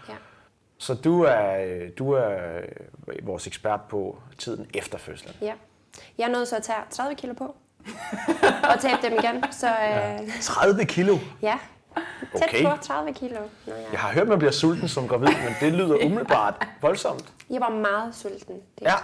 [0.09, 0.15] Ja.
[0.81, 1.57] Så du er,
[1.99, 2.31] du er
[3.09, 5.35] øh, vores ekspert på tiden efter fødslen.
[5.41, 5.53] ja.
[6.19, 7.55] Jeg er nødt til at tage 30 kilo på.
[8.75, 9.45] og tabe dem igen.
[9.53, 11.19] Så øh, 30 kilo?
[11.43, 11.59] ja.
[12.37, 12.65] Tæt Okay.
[12.65, 13.35] på 30 kilo.
[13.67, 13.85] Når jeg...
[13.93, 17.25] Jeg har hørt, man bliver sulten som gravid, men det lyder umiddelbart voldsomt.
[17.51, 18.55] jeg var meget sulten.
[18.55, 18.95] Det, Ja.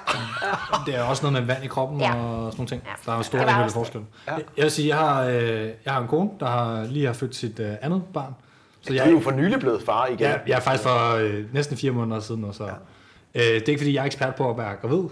[0.87, 2.15] Det er også noget med vand i kroppen Ja.
[2.15, 2.83] og sådan nogle ting.
[2.87, 2.91] Ja.
[3.13, 4.07] Der er store individuelle forskelle.
[4.29, 4.33] Ja.
[4.33, 7.37] Jeg vil sige, jeg har, øh, jeg har en kone, der har lige har født
[7.37, 8.35] sit øh, andet barn.
[8.87, 10.21] Så Du jeg, er jo for nylig blevet far igen.
[10.21, 12.65] jeg, jeg er faktisk for øh, næsten fire måneder siden nu, så...
[12.65, 15.03] Øh, det er ikke, fordi jeg er ekspert på at være gravid.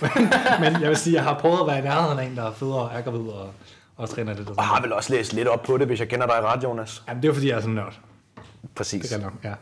[0.72, 2.52] Men jeg vil sige, jeg har prøvet at være i nærheden af en, der er
[2.52, 3.50] federe og er gravid og,
[3.96, 4.48] og træner lidt.
[4.50, 6.62] Og Og har vel også læst lidt op på det, hvis jeg kender dig ret,
[6.64, 7.02] Jonas.
[7.08, 7.98] Jamen, det er fordi, jeg er sådan en nørd.
[8.74, 9.02] Præcis.
[9.02, 9.54] Det kan nok, ja.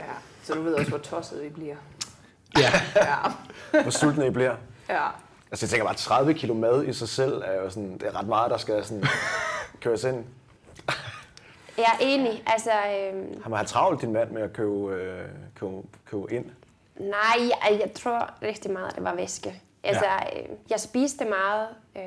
[0.00, 0.04] Ja,
[0.42, 1.74] så du ved også, hvor tosset vi bliver.
[2.58, 2.70] Ja,
[3.72, 4.54] Ja, Hvor sultne I bliver.
[4.88, 5.02] ja.
[5.50, 8.18] Altså jeg tænker bare, 30 kilo mad i sig selv er jo sådan, det er
[8.18, 9.04] ret meget, der skal sådan
[9.82, 10.24] køres ind.
[11.76, 12.42] Jeg er enig.
[12.46, 15.72] Altså, øhm, Har man har travlt din mand med at købe, øh, købe,
[16.10, 16.44] købe ind?
[17.00, 19.62] nej, jeg, jeg tror rigtig meget, at det var væske.
[19.84, 20.40] Altså, ja.
[20.40, 21.66] øh, jeg spiste meget.
[21.96, 22.02] Øh,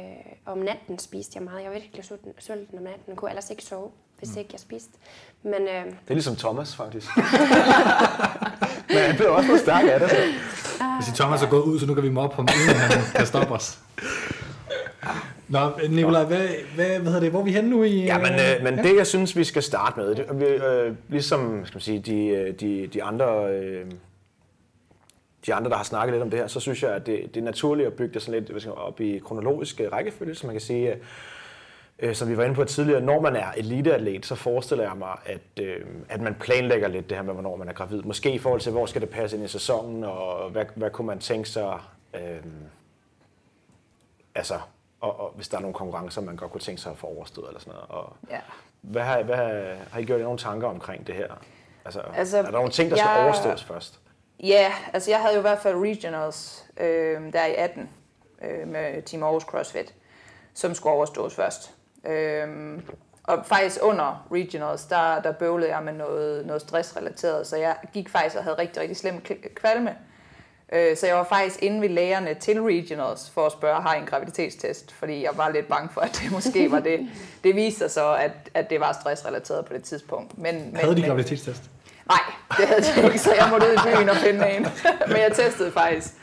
[0.45, 1.63] om natten spiste jeg meget.
[1.63, 3.03] Jeg var virkelig sulten, sulten om natten.
[3.07, 4.91] Jeg kunne ellers ikke sove, hvis ikke jeg spiste.
[5.43, 7.07] Men øh, Det er ligesom Thomas, faktisk.
[8.89, 10.09] Men han bliver også noget stærk af det.
[10.09, 10.83] Så.
[11.03, 13.53] hvis Thomas er gået ud, så nu kan vi moppe ham, uden han kan stoppe
[13.53, 13.79] os.
[15.49, 17.29] Nå, Nicolaj, hvad, hvad, hvad hedder det?
[17.29, 18.03] Hvor er vi henne nu i...
[18.03, 21.75] Ja, men, øh, men det, jeg synes, vi skal starte med, det, øh, ligesom skal
[21.75, 23.53] man sige, de, øh, de, de andre...
[23.53, 23.85] Øh,
[25.45, 27.39] de andre, der har snakket lidt om det her, så synes jeg, at det, det
[27.39, 30.61] er naturligt at bygge det sådan lidt op i kronologisk øh, rækkefølge, så man kan
[30.61, 30.97] sige, øh,
[31.99, 35.17] øh, som vi var inde på tidligere, når man er eliteatlet, så forestiller jeg mig,
[35.25, 38.01] at, øh, at man planlægger lidt det her med, hvornår man er gravid.
[38.01, 41.07] Måske i forhold til, hvor skal det passe ind i sæsonen, og hvad, hvad kunne
[41.07, 41.79] man tænke sig,
[42.13, 42.43] øh,
[44.35, 44.59] altså,
[45.01, 47.47] og, og hvis der er nogle konkurrencer, man godt kunne tænke sig at få overstået
[47.47, 47.89] eller sådan noget.
[47.89, 48.39] Og, ja.
[48.81, 51.33] hvad har, hvad har, har I gjort jer nogle tanker omkring det her?
[51.85, 53.99] Altså, altså er der nogle ting, der skal jeg- overstås først?
[54.39, 57.89] Ja, altså jeg havde jo i hvert fald regionals øh, der i 18
[58.41, 59.93] øh, med Team Aarhus CrossFit,
[60.53, 61.73] som skulle overstås først.
[62.05, 62.79] Øh,
[63.23, 68.09] og faktisk under regionals, der, der bøvlede jeg med noget, noget stressrelateret, så jeg gik
[68.09, 69.21] faktisk og havde rigtig, rigtig slem
[69.55, 69.89] kvalme.
[69.89, 69.95] Øh,
[70.71, 74.05] så jeg var faktisk inde ved lægerne til regionals for at spørge, har I en
[74.05, 74.91] graviditetstest?
[74.93, 77.09] Fordi jeg var lidt bange for, at det måske var det.
[77.43, 80.37] Det viste sig så, at, at det var stressrelateret på det tidspunkt.
[80.37, 81.61] Men, men, Havde de men- graviditetstest?
[82.09, 82.19] Nej,
[82.57, 84.61] det havde jeg ikke, så jeg måtte ud i byen og finde en.
[85.07, 86.13] Men jeg testede faktisk.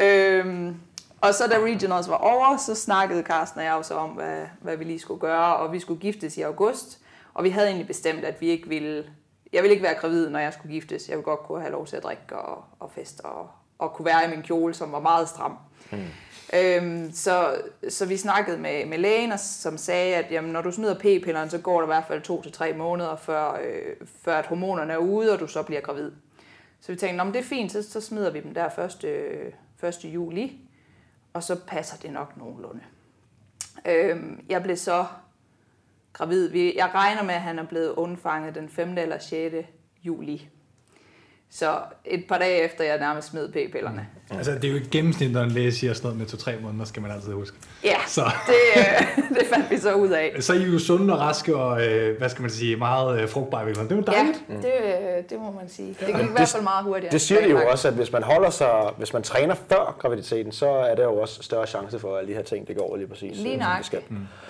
[0.00, 0.76] Øhm,
[1.20, 4.76] og så da regionals var over, så snakkede Carsten og jeg også om, hvad, hvad
[4.76, 6.98] vi lige skulle gøre, og vi skulle giftes i august.
[7.34, 9.04] Og vi havde egentlig bestemt, at vi ikke ville...
[9.52, 11.08] Jeg ville ikke være gravid, når jeg skulle giftes.
[11.08, 13.50] Jeg ville godt kunne have lov til at drikke og, og feste og,
[13.82, 15.58] og kunne være i min kjole, som var meget stram.
[15.92, 15.98] Mm.
[16.54, 20.94] Øhm, så, så vi snakkede med, med lægen, som sagde, at jamen, når du smider
[20.94, 24.46] p-pillerne, så går der i hvert fald to til tre måneder, før, øh, før at
[24.46, 26.12] hormonerne er ude, og du så bliver gravid.
[26.80, 28.78] Så vi tænkte, men det er fint, så, så smider vi dem der
[29.82, 29.94] 1.
[30.04, 30.04] 1.
[30.04, 30.58] juli,
[31.32, 32.80] og så passer det nok nogenlunde.
[33.86, 35.04] Øhm, jeg blev så
[36.12, 36.48] gravid.
[36.48, 38.98] Vi- Jeg regner med, at han er blevet undfanget den 5.
[38.98, 39.54] eller 6.
[40.02, 40.48] juli.
[41.54, 44.06] Så et par dage efter, jeg nærmest smed p-pillerne.
[44.30, 46.84] Altså, det er jo et gennemsnit, når en læge siger sådan noget med to-tre måneder,
[46.84, 47.56] skal man altid huske.
[47.84, 48.30] Ja, Så.
[48.46, 50.36] det, øh, det fandt vi så ud af.
[50.40, 53.28] Så er I jo sunde og raske og, øh, hvad skal man sige, meget øh,
[53.28, 53.68] frugtbare.
[53.68, 54.44] Det er jo Ja, dejligt.
[54.48, 55.88] det, øh, det må man sige.
[55.88, 57.12] Det gik i hvert fald meget hurtigere.
[57.12, 60.52] Det siger de jo også, at hvis man holder sig, hvis man træner før graviditeten,
[60.52, 62.82] så er der jo også større chance for, at alle de her ting, det går
[62.88, 63.36] over lige præcis.
[63.36, 63.86] Lige det nøjagtigt.
[63.86, 64.02] skal.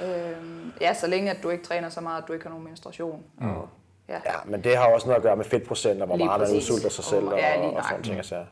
[0.09, 2.65] Øhm, ja, så længe at du ikke træner så meget, at du ikke har nogen
[2.65, 3.23] menstruation.
[3.41, 3.49] Mm.
[3.51, 3.69] Og,
[4.13, 4.33] ja.
[4.33, 6.49] Ja, men det har også noget at gøre med fedtprocent, og hvor Lige meget man
[6.49, 6.71] præcis.
[6.71, 8.17] udsulter sig selv, og, Og- ja, og sådan ting.
[8.17, 8.45] Altså.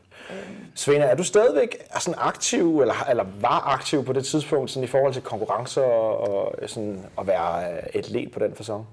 [0.75, 4.87] Svende, er du stadigvæk sådan aktiv, eller, eller var aktiv på det tidspunkt, sådan i
[4.87, 6.19] forhold til konkurrencer og,
[6.61, 8.87] og sådan at være øh, atlet på den fasong?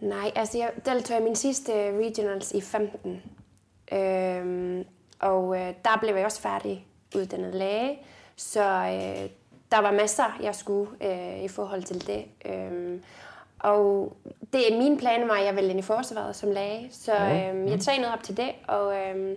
[0.00, 3.22] Nej, altså jeg deltog i min sidste regionals i 15.
[3.92, 4.84] Øhm,
[5.20, 7.98] og øh, der blev jeg også færdig uddannet læge.
[8.36, 9.28] Så øh,
[9.72, 12.24] der var masser, jeg skulle øh, i forhold til det.
[12.44, 13.02] Øhm,
[13.60, 14.16] og
[14.52, 16.88] det er min plan var, at jeg ville ind i forsvaret som læge.
[16.92, 19.36] Så øhm, jeg trænede op til det, og øhm,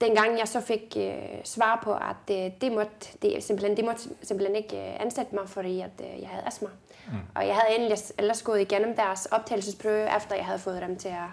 [0.00, 4.02] dengang jeg så fik øh, svar på, at øh, det måtte, det, simpelthen, det måtte
[4.22, 6.68] simpelthen ikke øh, ansætte mig, fordi at, øh, jeg havde astma.
[7.06, 7.12] Mm.
[7.34, 11.08] Og jeg havde endelig ellers gået igennem deres optagelsesprøve, efter jeg havde fået dem til
[11.08, 11.30] at,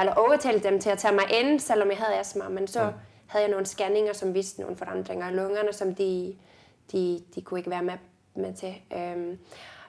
[0.00, 2.48] eller overtalt dem til at tage mig ind, selvom jeg havde astma.
[2.48, 2.96] Men så mm.
[3.26, 6.36] havde jeg nogle scanninger, som viste nogle forandringer i lungerne, som de,
[6.92, 7.94] de, de kunne ikke være med,
[8.34, 8.74] med til.
[8.96, 9.38] Øhm,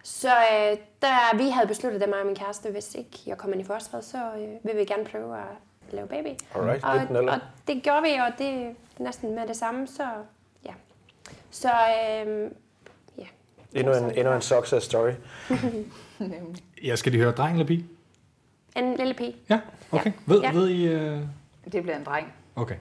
[0.06, 3.54] så øh, da vi havde besluttet, det mig og min kæreste, hvis ikke jeg kom
[3.54, 5.46] ind i forsvaret, så øh, vil vi gerne prøve at
[5.92, 6.40] lave baby.
[6.56, 7.34] Alright, og, eller.
[7.34, 10.04] og det gjorde vi, og det er næsten med det samme, så
[10.66, 10.74] ja.
[11.52, 12.52] Så øh,
[13.18, 13.26] ja.
[13.74, 15.12] Endnu en, endnu en success story.
[16.84, 17.86] Jeg skal lige høre, dreng eller pige?
[18.76, 19.36] En lille pige.
[19.50, 19.60] Ja,
[19.92, 20.12] okay.
[20.28, 20.34] Ja.
[20.34, 20.52] Ved, Ja.
[20.52, 20.88] ved I...
[20.88, 21.20] Øh...
[21.72, 22.34] Det bliver en dreng.
[22.56, 22.76] Okay.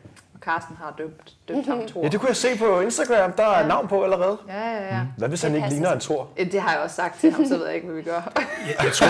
[0.45, 2.03] Carsten har døbt, døbt ham Thor.
[2.03, 3.33] Ja, det kunne jeg se på Instagram.
[3.33, 4.39] Der er navn på allerede.
[4.49, 5.01] Ja, ja, ja.
[5.17, 6.29] Hvad hvis han Det ikke passer ligner en Thor?
[6.37, 8.33] Det har jeg også sagt til ham, så ved jeg ikke, hvad vi gør.
[8.69, 9.07] Jeg, jeg, tror,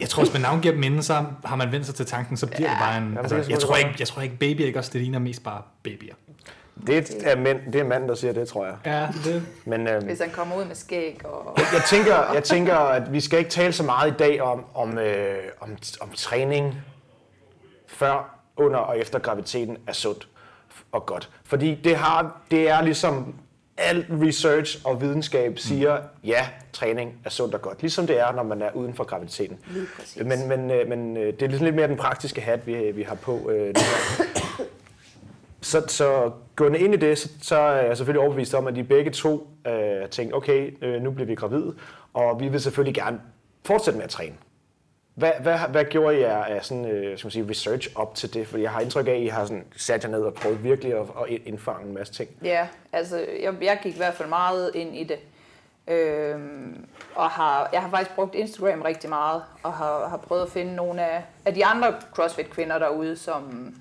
[0.00, 2.46] jeg tror, hvis man navngiver dem inden, så har man vendt sig til tanken, så
[2.46, 2.70] bliver ja.
[2.70, 3.18] det bare en...
[3.18, 6.14] Altså, jeg, tror ikke, jeg tror ikke, babyer ikke også, det ligner mest bare babyer.
[6.86, 8.74] Det er, mænd, det er manden, der siger det, tror jeg.
[8.86, 9.46] Ja, det...
[9.64, 11.58] Men øhm, Hvis han kommer ud med skæg og...
[11.58, 14.98] jeg, tænker, jeg tænker, at vi skal ikke tale så meget i dag om, om,
[14.98, 16.74] øh, om, om træning
[17.86, 20.28] før, under og efter graviditeten er sundt
[20.94, 21.30] og godt.
[21.44, 23.34] Fordi det, har, det er ligesom
[23.76, 27.80] al research og videnskab siger, ja, træning er sundt og godt.
[27.80, 29.58] Ligesom det er, når man er uden for graviditeten.
[30.16, 33.14] Men, men, øh, men øh, det er lidt mere den praktiske hat, vi, vi har
[33.14, 33.74] på øh, nu.
[35.60, 38.84] Så, så gående ind i det, så, så er jeg selvfølgelig overbevist om, at de
[38.84, 41.74] begge to øh, tænkte, okay, øh, nu bliver vi gravide,
[42.14, 43.20] og vi vil selvfølgelig gerne
[43.64, 44.34] fortsætte med at træne.
[45.14, 48.46] Hvad, hvad, hvad gjorde I af sådan, øh, skal man sige, research op til det?
[48.46, 50.94] Fordi jeg har indtryk af, at I har sådan sat jer ned og prøvet virkelig
[50.94, 52.30] at, at indfange en masse ting.
[52.42, 55.18] Ja, altså jeg, jeg gik i hvert fald meget ind i det.
[55.88, 60.48] Øhm, og har, jeg har faktisk brugt Instagram rigtig meget, og har, har prøvet at
[60.48, 63.74] finde nogle af, af de andre CrossFit-kvinder derude, som,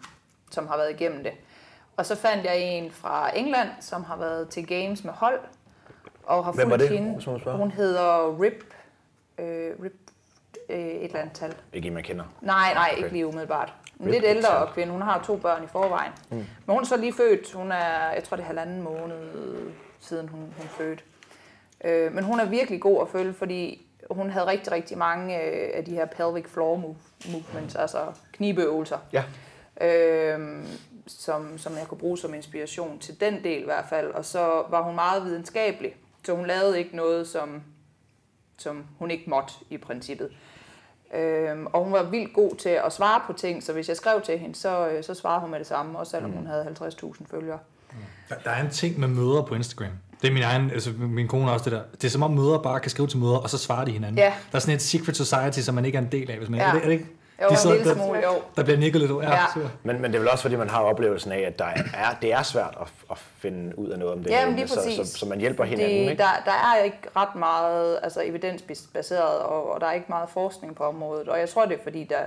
[0.51, 1.31] som har været igennem det.
[1.97, 5.39] Og så fandt jeg en fra England, som har været til Games med hold,
[6.23, 7.51] og har Hvem var fulgt det, hende.
[7.57, 8.63] Hun hedder Rip,
[9.37, 10.02] øh, Rip
[10.73, 11.55] øh, et eller andet tal.
[11.73, 12.25] Ikke en, man kender.
[12.41, 12.97] Nej, nej, Okay.
[13.03, 13.73] ikke lige umiddelbart.
[13.99, 14.73] En lidt ældre Patel.
[14.73, 14.91] kvinde.
[14.91, 16.11] Hun har to børn i forvejen.
[16.29, 16.35] Mm.
[16.37, 17.53] Men hun er så lige født.
[17.53, 19.17] Hun er, jeg tror det er halvanden måned
[19.99, 21.03] siden hun, hun fødte.
[21.83, 25.69] Øh, men hun er virkelig god at følge, fordi hun havde rigtig, rigtig mange øh,
[25.73, 26.95] af de her pelvic floor move,
[27.31, 27.99] movements, altså
[28.31, 29.23] knibeøvelser, Ja.
[29.81, 30.63] øh,
[31.07, 34.11] som, som jeg kunne bruge som inspiration til den del i hvert fald.
[34.11, 37.63] Og så var hun meget videnskabelig, så hun lavede ikke noget, som,
[38.57, 40.29] som hun ikke måtte i princippet.
[41.15, 44.21] Øhm, og hun var vildt god til at svare på ting, så hvis jeg skrev
[44.21, 47.25] til hende, så, øh, så svarede hun med det samme, også selvom hun havde 50.000
[47.31, 47.57] følgere.
[48.29, 49.91] Der, der er en ting med møder på Instagram.
[50.21, 51.81] Det er min egen, altså min kone også det der.
[51.91, 54.17] Det er som om møder bare kan skrive til møder, og så svarer de hinanden.
[54.17, 54.33] Ja.
[54.51, 56.59] Der er sådan et secret society, som man ikke er en del af, hvis man
[56.59, 56.67] Ja.
[56.67, 57.05] er, det, er det ikke?
[57.41, 58.41] Jo, en sidder- lille der, smule, jo.
[58.55, 59.11] der bliver nikket lidt.
[59.11, 59.45] Ja, Ja.
[59.53, 59.69] super.
[59.83, 62.33] Men, men det er vel også, fordi man har oplevelsen af, at der er, det
[62.33, 64.29] er svært at, at finde ud af noget om det.
[64.31, 65.07] Ja, her men emne, lige så, præcis.
[65.09, 66.23] så, så man hjælper hinanden, det, ikke?
[66.23, 70.75] der, der er ikke ret meget altså, evidensbaseret, og, og der er ikke meget forskning
[70.75, 71.29] på området.
[71.29, 72.19] Og jeg tror, det er fordi, der,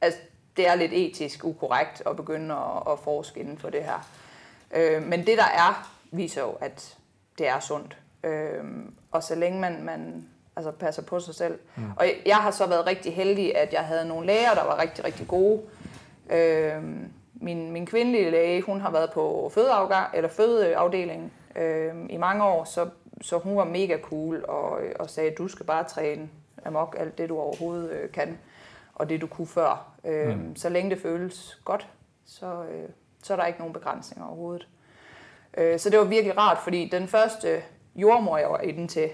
[0.00, 0.18] altså,
[0.56, 4.08] det er lidt etisk ukorrekt at begynde at, at forske inden for det her.
[4.74, 6.94] Øh, men det, der er, viser jo, at
[7.38, 7.96] det er sundt.
[8.24, 8.64] Øh,
[9.12, 11.58] og så længe man, man altså, passer på sig selv.
[11.76, 11.82] Mm.
[11.96, 15.04] Og jeg, har så været rigtig heldig, at jeg havde nogle læger, der var rigtig,
[15.04, 15.60] rigtig gode.
[16.30, 16.82] Øh,
[17.34, 22.64] min, min kvindelige læge, hun har været på fødeafgang, eller fødeafdelingen øh, i mange år,
[22.64, 22.88] så,
[23.20, 26.28] så hun var mega cool og, og sagde, du skal bare træne
[26.64, 28.38] amok alt det, du overhovedet øh, kan,
[28.94, 29.92] og det, du kunne før.
[30.04, 30.56] Øh, mm.
[30.56, 31.88] Så længe det føles godt,
[32.24, 32.88] så, øh,
[33.22, 34.68] så er der ikke nogen begrænsninger overhovedet.
[35.56, 37.62] Øh, så det var virkelig rart, fordi den første
[37.96, 39.10] jordmor, jeg var inde til,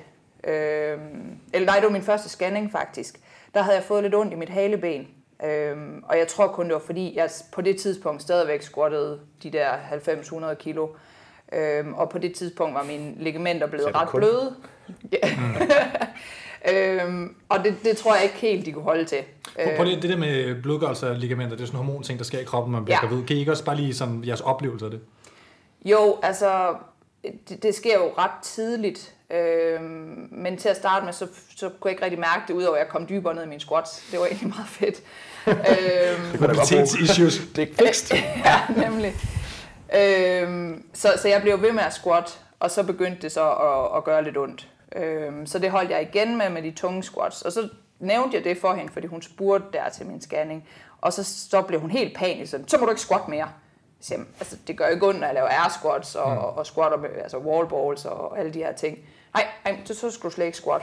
[0.49, 0.99] øh,
[1.55, 3.21] eller nej, det var min første scanning faktisk,
[3.55, 5.09] der havde jeg fået lidt ondt i mit haleben.
[5.45, 9.51] Øhm, og jeg tror kun, det var fordi, jeg på det tidspunkt stadigvæk squattede de
[9.51, 9.71] der
[10.51, 10.89] 90-100 kilo.
[11.53, 14.55] Øhm, og på det tidspunkt var mine ligamenter blevet ret kun- bløde.
[15.13, 15.29] Ja.
[16.73, 19.19] øhm, og det, det tror jeg ikke helt, de kunne holde til.
[19.55, 22.25] Prøv, prøv lige, det der med blodgørelse og ligamenter, det er sådan en hormonting, der
[22.25, 23.07] sker i kroppen, man bliver Ja.
[23.09, 23.27] gravid.
[23.27, 25.01] Kan I ikke også bare lige som jeres oplevelse af det?
[25.85, 26.75] Jo, altså,
[27.49, 29.15] det, det sker jo ret tidligt.
[29.31, 32.77] Øhm, men til at starte med, så, så kunne jeg ikke rigtig mærke det, udover
[32.77, 34.09] at jeg kom dybere ned i mine squats.
[34.11, 35.03] Det var egentlig meget fedt.
[35.45, 36.41] bruge.
[36.41, 37.41] Mobilitetsissues.
[37.57, 38.14] Det er fikst.
[38.45, 39.14] ja, nemlig.
[39.97, 43.97] Øhm, så, så jeg blev ved med at squat, og så begyndte det så at,
[43.97, 44.69] at gøre lidt ondt.
[44.97, 47.43] Øhm, så det holdt jeg igen med med de tunge squats.
[47.43, 50.69] Og så nævnte jeg det for hende, fordi hun spurgte der til min scanning.
[51.01, 52.51] Og så, så blev hun helt panisk.
[52.51, 53.49] Sådan, så må du ikke squat mere.
[54.01, 56.38] Så altså, det gør ikke ondt, når jeg laver air squats og, mm.
[56.38, 58.99] og squatter med altså wall balls og alle de her ting.
[59.35, 60.83] Nej, nej, så, så skulle du slet ikke squat.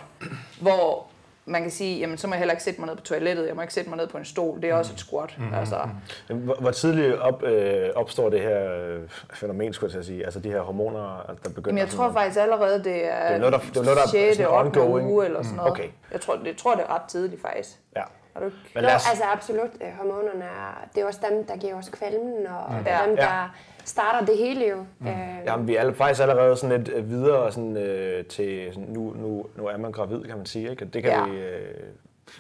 [0.62, 1.08] Hvor
[1.48, 3.56] man kan sige, jamen så må jeg heller ikke sætte mig ned på toilettet, jeg
[3.56, 5.36] må ikke sætte mig ned på en stol, det er også et squat.
[5.38, 5.54] Mm.
[5.54, 5.80] Altså,
[6.28, 9.02] Hvor, hvor tidligt op, øh, opstår det her øh,
[9.34, 10.26] fænomen, skulle jeg sige?
[10.26, 11.62] Altså de her hormoner, der begynder...
[11.70, 14.04] Jamen, jeg tror faktisk allerede, det er, Det er noget, der- det er noget, der
[14.04, 14.38] er 6.
[14.38, 14.78] sådan 8.
[14.80, 15.10] ongoing.
[15.12, 15.72] uge eller sådan noget.
[15.72, 15.88] Okay.
[16.12, 17.70] Jeg tror, det, jeg tror, det er ret tidligt faktisk.
[17.96, 18.02] Ja.
[18.34, 18.58] Har du ikke?
[18.76, 19.70] Men os, altså absolut.
[19.82, 22.84] Øh, Hormonerne er, det er også dem, der giver os kvalmen, og mm.
[22.84, 23.06] det er Ja.
[23.10, 23.44] dem, Ja.
[23.86, 24.76] Starter det hele jo.
[25.00, 25.08] Mm.
[25.08, 25.14] Øh,
[25.46, 29.46] jamen, vi er faktisk allerede sådan lidt øh, videre sådan, øh, til, sådan, nu, nu,
[29.58, 30.70] nu er man gravid, kan man sige.
[30.72, 30.86] Ikke?
[30.86, 31.26] Det kan Ja.
[31.26, 31.38] vi...
[31.38, 31.60] Øh,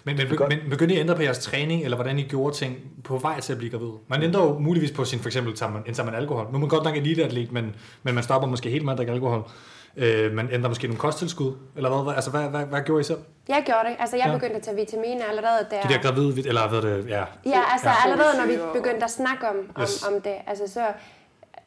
[0.04, 2.78] Men, men, men begyndte I at ændre på jeres træning, eller hvordan I gjorde ting
[3.04, 3.92] på vej til at blive gravid?
[4.08, 6.46] Man ændrer jo muligvis på sin, for eksempel tager man, indtager man alkohol.
[6.50, 9.14] Nu er man godt nok eliteatlet, men, men man stopper måske helt med at drikke
[9.14, 9.44] alkohol.
[9.98, 12.14] Øh, man ændrer måske nogle kosttilskud, eller hvad?
[12.16, 13.18] Altså, hvad, hvad, hvad gjorde I selv?
[13.50, 13.96] jeg gjorde det.
[14.00, 14.34] Altså, jeg Ja.
[14.34, 15.82] begyndte at tage vitaminer allerede der.
[15.82, 17.24] De der gravide, eller hvad det, ja.
[17.46, 17.96] Ja, altså Ja.
[18.12, 20.04] allerede når vi begyndte at snakke om, om, Yes.
[20.08, 20.36] om det.
[20.48, 20.82] Altså så,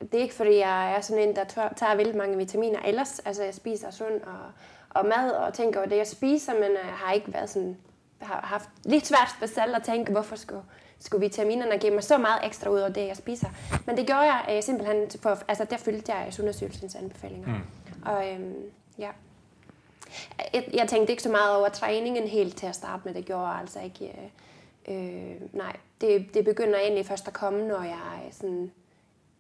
[0.00, 3.18] det er ikke fordi, jeg er sådan en, der tør- tager vildt mange vitaminer ellers.
[3.18, 4.52] Altså, jeg spiser sund og,
[4.90, 7.76] og mad og tænker over det, jeg spiser, men jeg har ikke været sådan,
[8.20, 10.62] har haft lidt svært specielt at tænke, hvorfor skulle,
[10.98, 13.48] skulle vitaminerne give mig så meget ekstra ud af det, jeg spiser.
[13.86, 17.48] Men det gjorde jeg øh, simpelthen, for, altså der fyldte jeg Sundhedsstyrelsens anbefalinger.
[17.48, 18.06] Mm.
[18.06, 18.62] Og øhm,
[18.98, 19.10] ja,
[20.54, 23.46] jeg, jeg tænkte ikke så meget over træningen helt til at starte med, det gjorde
[23.46, 24.04] jeg altså ikke.
[24.88, 28.72] Øh, øh, nej, det, det begynder egentlig først at komme, når jeg øh, sådan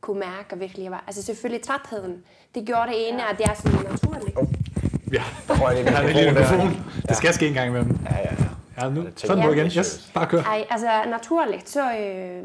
[0.00, 1.04] kunne mærke, at virkelig var...
[1.06, 2.22] Altså selvfølgelig trætheden,
[2.54, 4.38] det gjorde det ene, at det er sådan naturligt.
[5.12, 6.86] Ja, Der røg lige jeg har en lille mikrofon.
[7.08, 7.98] Det skal ske en gang imellem.
[8.10, 8.84] Ja, ja, ja.
[8.84, 9.06] Ja, nu.
[9.16, 9.54] Sådan på Ja.
[9.54, 9.66] igen.
[9.66, 10.42] Yes, bare kør.
[10.42, 12.42] Ej, altså naturligt, så øh,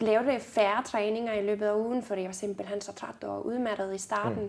[0.00, 3.46] lavede jeg færre træninger i løbet af ugen, fordi jeg var simpelthen så træt og
[3.46, 4.42] udmattet i starten.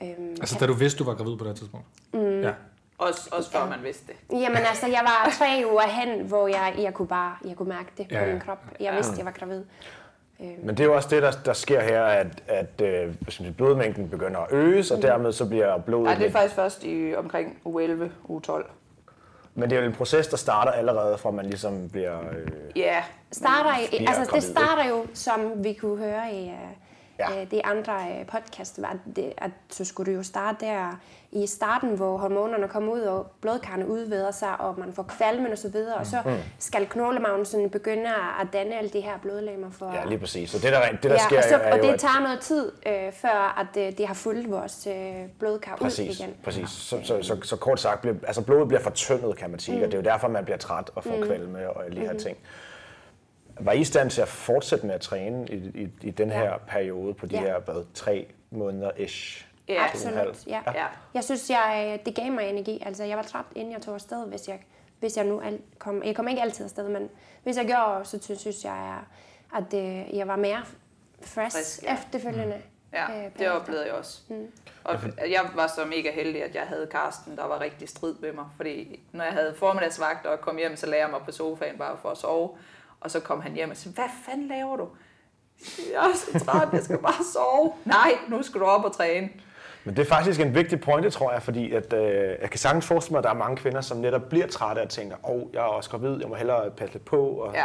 [0.00, 0.06] Mm.
[0.06, 1.86] Øhm, Altså, da du vidste, du var gravid på det tidspunkt?
[2.14, 2.40] Mm.
[2.40, 2.52] Ja.
[2.98, 4.40] Også, også før man vidste det.
[4.40, 7.88] Jamen altså, jeg var tre uger hen, hvor jeg, jeg, kunne bare jeg kunne mærke
[7.98, 8.32] det på Ja, ja.
[8.32, 8.58] min krop.
[8.80, 9.62] Jeg vidste, jeg var gravid.
[10.38, 13.14] Men det er jo også det, der, der sker her, at, at øh,
[13.56, 16.04] blodmængden begynder at øges, og dermed så bliver blodet...
[16.04, 18.70] Nej, det er faktisk først i omkring uge 11, uge 12.
[19.54, 22.20] Men det er jo en proces, der starter allerede fra, man ligesom bliver...
[22.20, 26.52] Øh, Ja, Starter i, Bliver altså, det starter jo, som vi kunne høre i uh,
[27.18, 27.32] Ja.
[27.38, 27.44] ja.
[27.44, 31.00] de andre uh, podcast, var det, at så skulle det jo starte der
[31.32, 35.58] i starten, hvor hormonerne kommer ud, og blodkarrene udvider sig, og man får kvalmen og
[35.58, 36.30] så videre, og så Mm.
[36.58, 38.08] skal knoglemavnen sådan begynde
[38.40, 39.92] at danne alle de her blodlegemer for...
[39.94, 40.50] ja, lige præcis.
[40.50, 42.20] Så det, der, det, der sker, ja, og, så, er og jo, det at- tager
[42.22, 46.34] noget tid, øh, før at øh, det har fulgt vores øh, blodkar ud Præcis, igen.
[46.44, 46.68] præcis.
[46.70, 49.82] Så, så, så, så kort sagt, bliver, altså blodet bliver fortyndet, kan man sige, mm.
[49.84, 51.22] og det er jo derfor, man bliver træt og får mm.
[51.22, 52.18] kvalme og alle de her Mm-hmm.
[52.22, 52.36] ting.
[53.60, 56.42] Var I i stand til at fortsætte med at træne i, i, i den her
[56.44, 56.56] Ja.
[56.58, 57.40] periode på de Ja.
[57.40, 59.46] her, hvad, tre måneder-ish?
[59.68, 60.60] Ja, Absolut, ja.
[60.74, 60.86] Ja.
[61.14, 62.82] Jeg synes, jeg, det gav mig energi.
[62.86, 64.58] Altså, jeg var træt, inden jeg tog afsted, hvis jeg,
[65.00, 66.02] hvis jeg nu al, kom.
[66.04, 67.08] Jeg kom ikke altid afsted, men
[67.42, 68.98] hvis jeg gjorde, så sy- synes jeg,
[69.56, 70.62] at øh, jeg var mere
[71.22, 71.94] fresh, Frisk, ja.
[71.94, 72.62] efterfølgende.
[72.92, 74.20] Ja, øh, det oplevede jeg også.
[74.28, 74.46] Mm.
[74.84, 74.96] Og
[75.30, 78.44] jeg var så mega heldig, at jeg havde Karsten, der var rigtig strid med mig.
[78.56, 81.96] Fordi når jeg havde formiddagsvagt og kom hjem, så lagde jeg mig på sofaen bare
[82.02, 82.50] for at sove.
[83.04, 84.88] Og så kom han hjem og sagde, hvad fanden laver du?
[85.92, 87.72] Jeg er så træt, jeg skal bare sove.
[87.84, 89.28] Nej, nu skal du op og træne.
[89.84, 92.86] Men det er faktisk en vigtig pointe, tror jeg, fordi at, øh, jeg kan sagtens
[92.86, 95.42] forestille mig, at der er mange kvinder, som netop bliver trætte og tænker, åh, oh,
[95.52, 97.20] jeg er også gravid, jeg må hellere passe lidt på.
[97.26, 97.64] Og, Ja.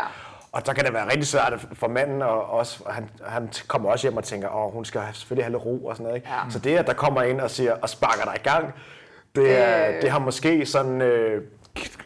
[0.51, 3.89] og der kan det være rigtig svært for manden, og også, og han, han kommer
[3.91, 6.15] også hjem og tænker, åh, hun skal selvfølgelig have lidt ro og sådan noget.
[6.17, 6.29] Ikke?
[6.29, 6.39] Ja.
[6.49, 8.73] Så det, at der kommer ind og siger, og sparker dig i gang,
[9.35, 10.01] det, er, Øh.
[10.01, 11.43] det har måske sådan øh,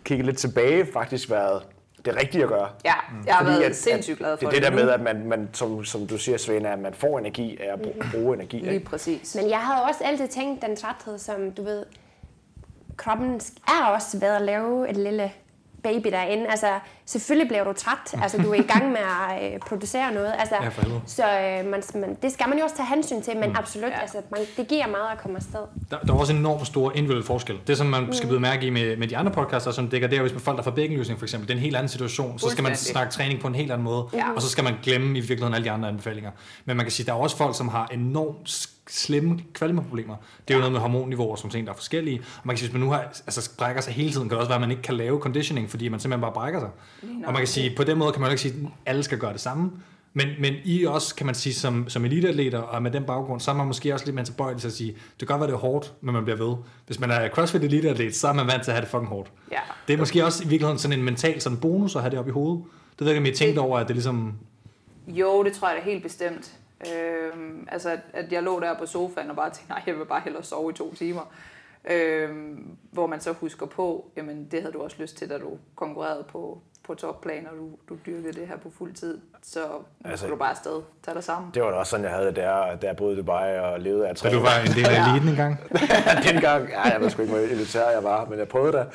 [0.03, 1.63] kigget lidt tilbage faktisk været
[2.05, 2.69] det rigtige at gøre.
[2.85, 2.93] Ja,
[3.25, 4.45] jeg har Fordi været at- sindssygt glad for det.
[4.47, 6.93] er det det der med, at man, man som, som du siger, Svend, at man
[6.93, 8.57] får energi af at bruge, bruge energi.
[8.59, 8.85] Lige Ikke?
[8.85, 9.35] præcis.
[9.35, 11.85] Men jeg havde også altid tænkt, den træthed, som du ved,
[12.97, 15.31] kroppen er også ved at lave et lille
[15.83, 16.47] baby derinde.
[16.49, 18.13] Altså, selvfølgelig bliver du træt.
[18.23, 18.97] Altså, du er i gang med
[19.29, 20.33] at øh, producere noget.
[20.39, 20.69] Altså, Ja,
[21.05, 23.99] så øh, man, man, det skal man jo også tage hensyn til, men absolut, Ja.
[24.01, 25.59] altså, man, det giver meget at komme afsted.
[25.91, 27.59] Der, der er også en enormt stor individuel forskel.
[27.67, 30.21] Det, som man skal blive mærke i med, med de andre podcaster, som dækker der,
[30.21, 32.39] hvis man folk, der får bækkenløsning for eksempel, det er en helt anden situation.
[32.39, 34.31] Så skal man snakke træning på en helt anden måde, Ja.
[34.35, 36.31] og så skal man glemme i virkeligheden alle de andre anbefalinger.
[36.65, 40.15] Men man kan sige, der er også folk, som har enormt slemme kvalmeproblemer.
[40.47, 42.19] Det er jo noget med hormonniveauer, som ting, der er forskellige.
[42.19, 44.39] Og man kan sige, hvis man nu har, altså, brækker sig hele tiden, kan det
[44.39, 46.69] også være, at man ikke kan lave conditioning, fordi man simpelthen bare brækker sig.
[47.25, 49.17] Og man kan sige, på den måde kan man jo ikke sige, at alle skal
[49.17, 49.71] gøre det samme.
[50.13, 53.51] Men, men I også, kan man sige, som, som eliteatleter, og med den baggrund, så
[53.51, 55.53] er man måske også lidt mere tilbøjelig til at sige, det kan godt være, det
[55.53, 56.55] er hårdt, men man bliver ved.
[56.85, 59.31] Hvis man er CrossFit eliteatlet, så er man vant til at have det fucking hårdt.
[59.51, 59.59] Ja.
[59.87, 62.27] Det er måske også i virkeligheden sådan en mental sådan bonus at have det op
[62.27, 62.63] i hovedet.
[62.91, 64.33] Det ved jeg ikke, om I tænkte over, at det ligesom...
[65.07, 66.53] Jo, det tror jeg da helt bestemt.
[66.87, 70.05] Øhm, altså, at, at jeg lå der på sofaen og bare tænkte, nej, jeg vil
[70.05, 71.33] bare hellere sove i to timer.
[71.89, 75.57] Øhm, hvor man så husker på, jamen det havde du også lyst til, da du
[75.75, 79.19] konkurrerede på, på topplan, og du, du dyrkede det her på fuld tid.
[79.43, 79.59] Så
[80.05, 80.81] Altså- skal du bare afsted.
[81.05, 81.51] Tag dig sammen.
[81.53, 83.79] Det var da også sådan, jeg havde det der, da jeg boede i Dubai og
[83.79, 84.35] levede af at Da træne.
[84.35, 85.59] du var en del af eliten engang.
[86.29, 88.87] dengang, ja, jeg ved sgu ikke, hvor elitær jeg var, men jeg prøvede det.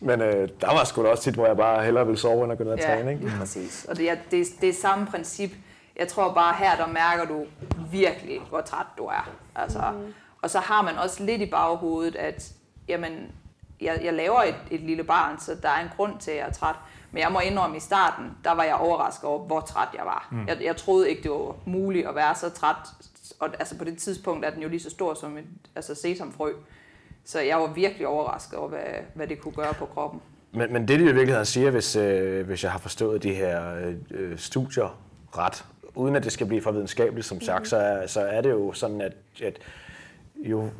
[0.00, 2.52] Men øh, der var sgu da også tit, hvor jeg bare hellere ville sove, end
[2.52, 3.10] at gå ned og træne.
[3.12, 3.24] Ikke?
[3.24, 3.86] lige præcis.
[3.88, 5.50] Og det er, det, det er samme princip.
[5.98, 7.46] Jeg tror bare her, der mærker du
[7.90, 9.30] virkelig, hvor træt du er.
[9.56, 10.14] Altså, mm.
[10.42, 12.52] Og så har man også lidt i baghovedet, at
[12.88, 13.32] jamen,
[13.80, 16.46] jeg, jeg laver et, et lille barn, så der er en grund til, at jeg
[16.46, 16.74] er træt.
[17.12, 20.28] Men jeg må indrømme, i starten, der var jeg overrasket over, hvor træt jeg var.
[20.30, 20.46] Mm.
[20.46, 22.76] Jeg, jeg troede ikke, det var muligt at være så træt.
[23.40, 25.44] Og altså på det tidspunkt er den jo lige så stor som et
[25.76, 26.52] altså sesamfrø.
[27.24, 28.80] Så jeg var virkelig overrasket over, hvad,
[29.14, 30.20] hvad det kunne gøre på kroppen.
[30.52, 33.74] Men, men det, de i virkeligheden siger, hvis, øh, hvis jeg har forstået de her
[34.10, 34.98] øh, studier
[35.38, 38.50] ret, uden at det skal blive for videnskabeligt, som sagt, så, er, så er det
[38.50, 39.58] jo sådan, at, at
[40.36, 40.70] jo,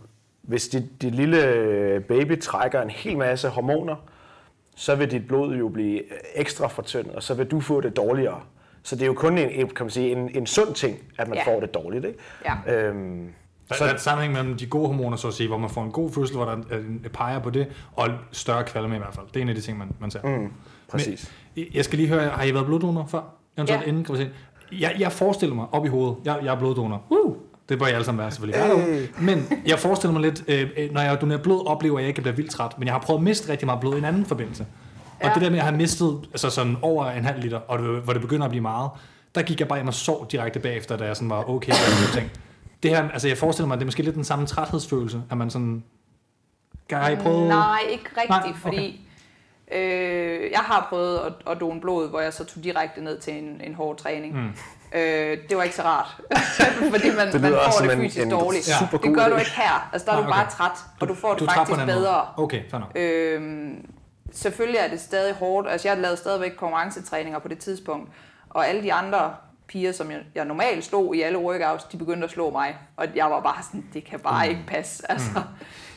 [0.43, 3.97] hvis dit, dit lille baby trækker en hel masse hormoner,
[4.79, 6.03] så vil dit blod jo blive
[6.35, 8.41] ekstra fortyndet, og så vil du få det dårligere.
[8.83, 11.39] Så det er jo kun en, kan man sige, en, en sund ting, at man
[11.39, 11.55] Ja.
[11.55, 12.05] får det dårligt.
[12.05, 12.19] Ikke?
[12.45, 12.75] Ja.
[12.75, 13.29] Øhm,
[13.69, 15.83] Der, der er et sammenhæng mellem de gode hormoner, så at sige, hvor man får
[15.85, 17.67] en god fødsel, hvor der er en peger på det,
[17.97, 19.27] og større kvalme i hvert fald.
[19.27, 20.23] Det er en af de ting, man, man ser.
[20.23, 20.53] Mm,
[20.91, 21.33] præcis.
[21.57, 23.21] Men, jeg skal lige høre, har I været bloddonor før?
[23.57, 23.89] Eventuelt Ja.
[23.89, 24.33] inden graviditet?
[24.73, 27.05] Jeg, jeg forestiller mig op i hovedet, jeg, jeg er bloddonor.
[27.11, 27.37] Uh!
[27.69, 28.63] Det bør I alle sammen være, selvfølgelig.
[28.63, 28.71] Hey.
[28.71, 29.09] derude.
[29.21, 32.27] Men jeg forestiller mig lidt, øh, øh, når jeg donerer blod, oplever jeg ikke, at
[32.27, 32.79] jeg bliver vildt træt.
[32.79, 34.67] Men jeg har prøvet at miste rigtig meget blod i en anden forbindelse.
[35.21, 35.35] Og Ja.
[35.35, 38.13] det der med at have mistet altså sådan over en halv liter, og det, hvor
[38.13, 38.91] det begynder at blive meget,
[39.35, 41.71] der gik jeg bare hjem og sov direkte bagefter, da jeg sådan var okay.
[41.73, 42.31] Og sådan ting.
[42.83, 45.37] Det her, altså jeg forestiller mig, at det er måske lidt den samme træthedsfølelse, at
[45.37, 45.83] man sådan...
[46.93, 47.49] Har I prøvet?
[47.49, 48.55] Nej, ikke rigtigt, Nej, okay.
[48.61, 49.01] fordi
[49.75, 53.33] øh, jeg har prøvet at, at done blod, hvor jeg så tog direkte ned til
[53.35, 54.35] en, en hård træning.
[54.43, 54.49] Mm.
[54.93, 56.17] Øh, det var ikke så rart,
[56.93, 58.65] fordi man, Det man får det en- fysisk en dårligt.
[58.65, 59.89] super Det gør du ikke her.
[59.93, 60.51] Altså, der er Nej, du bare okay.
[60.57, 60.71] træt,
[61.01, 62.27] og du får det du træt på faktisk en bedre.
[62.37, 62.93] Okay, fair nok.
[62.95, 63.87] Øhm,
[64.33, 65.69] selvfølgelig er det stadig hårdt.
[65.69, 68.11] Altså, jeg lavede stadigvæk konkurrencetræninger på det tidspunkt.
[68.51, 69.35] Og alle de andre
[69.69, 72.77] piger, som jeg, jeg normalt slog i alle workouts, de begyndte at slå mig.
[72.97, 75.11] Og jeg var bare sådan, det kan bare ikke passe.
[75.11, 75.43] Altså,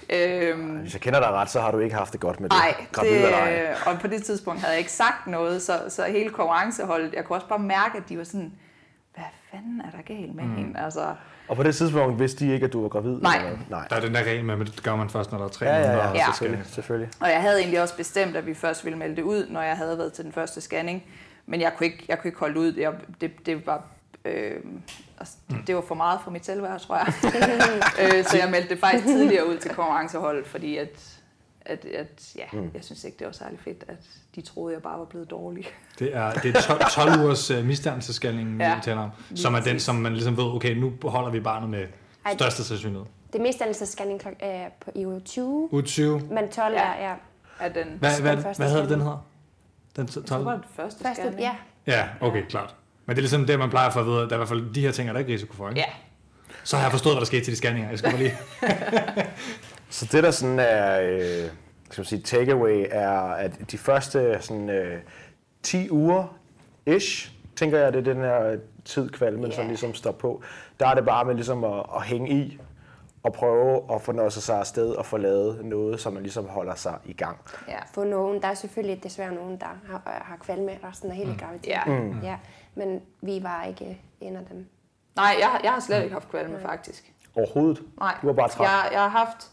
[0.10, 2.58] øhm, Hvis jeg kender dig ret, så har du ikke haft det godt med det.
[2.58, 7.14] Nej, det, og på det tidspunkt havde jeg ikke sagt noget, så, så hele konkurrenceholdet,
[7.14, 8.54] jeg kunne også bare mærke, at de var sådan,
[9.52, 10.56] fanden er der galt med mm.
[10.56, 10.80] hende?
[10.80, 11.16] Altså,
[11.48, 13.18] Og på det tidspunkt vidste de ikke, at du var gravid?
[13.22, 13.36] Nej.
[13.38, 13.58] eller?
[13.70, 13.88] Nej.
[13.90, 15.66] Der er den der regel med, at det gør man først, når der er tre
[15.66, 16.04] Ja, ja, måneder.
[16.04, 16.20] ja, og Ja.
[16.26, 16.66] så skal- selvfølgelig.
[16.74, 17.10] selvfølgelig.
[17.20, 19.78] og jeg havde egentlig også bestemt, at vi først ville melde det ud, når jeg
[19.78, 21.04] havde været til den første scanning.
[21.46, 22.74] Men jeg kunne ikke, jeg kunne ikke holde ud.
[22.74, 23.84] Jeg, det, det var...
[24.26, 24.56] Øh,
[25.20, 27.08] altså, det, det var for meget for mit selvværd, tror jeg.
[28.18, 31.11] øh, så jeg meldte det faktisk tidligere ud til konkurrenceholdet, fordi at,
[31.66, 32.72] at, at ja, Mm.
[32.74, 33.98] jeg synes ikke, det var særlig fedt, at
[34.36, 35.68] de troede, jeg bare var blevet dårlig.
[36.00, 38.70] Det er, det er 12, 12 ugers uh, misdannelseskalning, ja.
[38.70, 41.40] Ja, vi taler om, som er den, som man ligesom ved, okay, nu holder vi
[41.40, 41.86] barnet med
[42.26, 43.06] Ej, største sandsynlighed.
[43.34, 46.20] Det meste dannelsesscanning klok- øh, på i uge 20, Uge 20.
[46.20, 46.82] men 12 Ja.
[46.82, 47.14] er, ja.
[47.60, 49.26] At den, Hvad, hvad, Den første hvad hedder det, den hedder?
[49.96, 50.46] Den så 12?
[50.46, 51.42] var det første, Første, scanning.
[51.42, 51.56] ja.
[51.88, 52.76] Ja, okay, klart.
[53.06, 54.48] Men det er ligesom det, man plejer for at vide, at der er i hvert
[54.50, 55.80] fald de her ting, er der ikke risiko for, ikke?
[55.80, 55.86] Ja,
[56.64, 57.90] Så har jeg forstået, hvad der skete til de scanninger.
[57.90, 58.38] Jeg skal bare lige...
[59.92, 61.50] Så det, der sådan er, øh,
[61.90, 65.02] skal man sige, takeaway, er, at de første sådan, øh,
[65.64, 66.38] 10 uger,
[66.86, 69.54] ish, tænker jeg, det er den her tid, kvalmen yeah.
[69.54, 70.42] Som ligesom står på.
[70.80, 72.60] Der er det bare med ligesom at, at hænge i,
[73.24, 76.76] og prøve at få noget sig afsted og få lavet noget, som man ligesom holder
[76.76, 77.38] sig i gang.
[77.68, 77.78] ja.
[77.94, 81.94] For nogen, der er selvfølgelig desværre nogen, der har, har kvalme resten af hele graviditeten.
[81.94, 82.00] Ja.
[82.02, 82.20] Mm.
[82.24, 82.38] ja.
[82.76, 84.66] Men vi var ikke en af dem.
[85.16, 87.14] Nej, jeg, har- jeg har slet ikke haft kvalme, faktisk.
[87.36, 87.82] Overhovedet.
[88.00, 88.16] Nej.
[88.22, 88.68] Du var bare træt.
[88.68, 89.51] Jeg, jeg, har haft,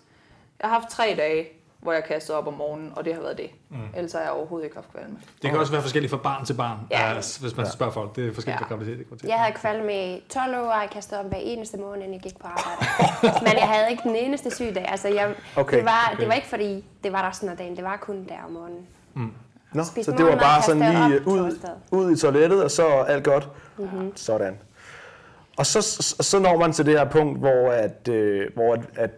[0.63, 1.47] jeg har haft tre dage,
[1.79, 3.51] hvor jeg kastede op om morgenen, og det har været det.
[3.69, 3.77] Mm.
[3.97, 5.17] Ellers har jeg overhovedet ikke haft kvalme.
[5.43, 7.13] Det kan også være forskelligt fra barn til barn, Ja.
[7.15, 8.17] altså, hvis man spørger folk.
[8.17, 8.65] Det er forskelligt Ja.
[8.65, 9.07] fra graviditet.
[9.25, 12.21] Jeg havde kvalme i 12 år, og jeg kastede op hver eneste morgen, inden jeg
[12.23, 12.87] gik på arbejde.
[13.47, 14.85] Men jeg havde ikke den eneste sygedag.
[14.89, 16.21] Altså, jeg, Okay, det, var, okay.
[16.21, 17.77] det var ikke fordi, det var resten af dagen.
[17.77, 18.87] Det var kun der om morgenen.
[19.73, 21.59] Nå, Spiste så det var bare sådan lige op ud,
[21.91, 23.49] ud i toilettet, og så alt godt.
[23.79, 24.17] Mm-hmm.
[24.17, 24.59] Sådan.
[25.59, 28.81] Og så, så, så når man til det her punkt, hvor, at, øh, hvor at,
[28.97, 29.11] at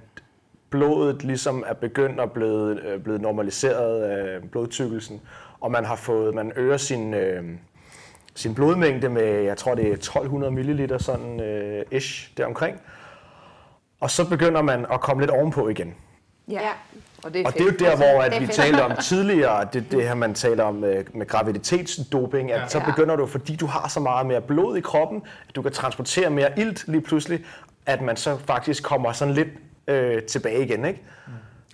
[0.70, 5.20] blodet ligesom er begyndt at blive, øh, blevet normaliseret af blodtykkelsen,
[5.60, 7.44] og man har fået, man øger sin, øh,
[8.34, 12.80] sin blodmængde med, jeg tror det er 1200 ml sådan øh, ish deromkring.
[14.00, 15.94] Og så begynder man at komme lidt ovenpå igen.
[16.48, 16.60] Ja.
[17.24, 19.84] Og det er Og det er jo der, hvor at vi talte om tidligere, det,
[19.90, 22.68] det her, man taler om med, med graviditetsdoping, at Ja.
[22.68, 22.84] så Ja.
[22.84, 26.30] begynder du, fordi du har så meget mere blod i kroppen, at du kan transportere
[26.30, 27.44] mere ilt lige pludselig,
[27.86, 29.48] at man så faktisk kommer sådan lidt
[29.90, 31.02] øh, tilbage igen, ikke?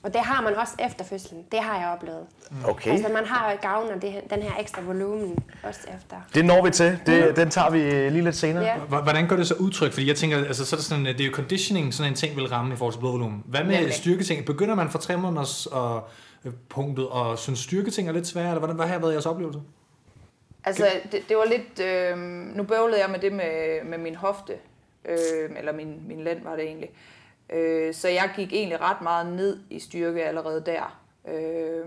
[0.03, 1.45] Og det har man også efter fødslen.
[1.53, 2.27] Det har jeg oplevet.
[2.65, 6.17] Okay, Altså, man har gavn af det, den her ekstra volumen også efter.
[6.35, 6.99] det når vi til.
[7.07, 7.79] Det, den tager vi
[8.11, 8.65] lige lidt senere.
[8.65, 8.77] Ja.
[8.79, 9.93] H- Hvordan gør det så udtryk?
[9.93, 12.17] Fordi jeg tænker, altså, så er det, sådan, at det er jo conditioning, sådan en
[12.17, 13.43] ting vil ramme i forhold til blodvolumen.
[13.47, 13.95] Hvad med Nemlig.
[13.95, 14.45] styrketing?
[14.47, 16.09] Begynder man fra tre måneders og,
[16.45, 18.49] øh, punktet og synes styrketing er lidt sværere?
[18.49, 19.61] Eller hvordan, hvad har været jeres oplevelse?
[20.65, 21.81] Altså, det, det var lidt...
[21.87, 22.19] Øh,
[22.57, 24.53] nu bøvlede jeg med det med, med min hofte.
[25.09, 26.89] Øh, eller min, min lænd var det egentlig.
[26.91, 26.97] Øh,
[27.95, 31.01] så jeg gik egentlig ret meget ned i styrke allerede der.
[31.29, 31.87] Øh,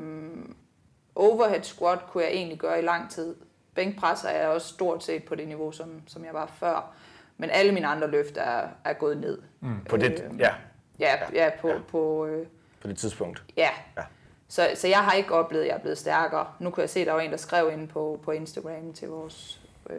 [1.16, 3.36] overhead squat kunne jeg egentlig gøre i lang tid.
[3.76, 6.94] Bænkpres er jeg også stort set på det niveau, som, som jeg var før.
[7.38, 9.42] Men alle mine andre løft er, er gået ned.
[9.60, 9.84] Mm.
[9.90, 10.54] På det, Øh, ja,
[11.00, 11.80] Ja, ja på, Ja.
[11.88, 12.48] på, øh,
[12.82, 13.44] på det tidspunkt.
[13.58, 13.70] Ja.
[13.98, 14.04] Ja.
[14.48, 16.48] Så, så jeg har ikke oplevet, at jeg er blevet stærkere.
[16.60, 19.08] Nu kan jeg se, at der var en, der skrev ind på, på Instagram til
[19.08, 19.96] vores øh,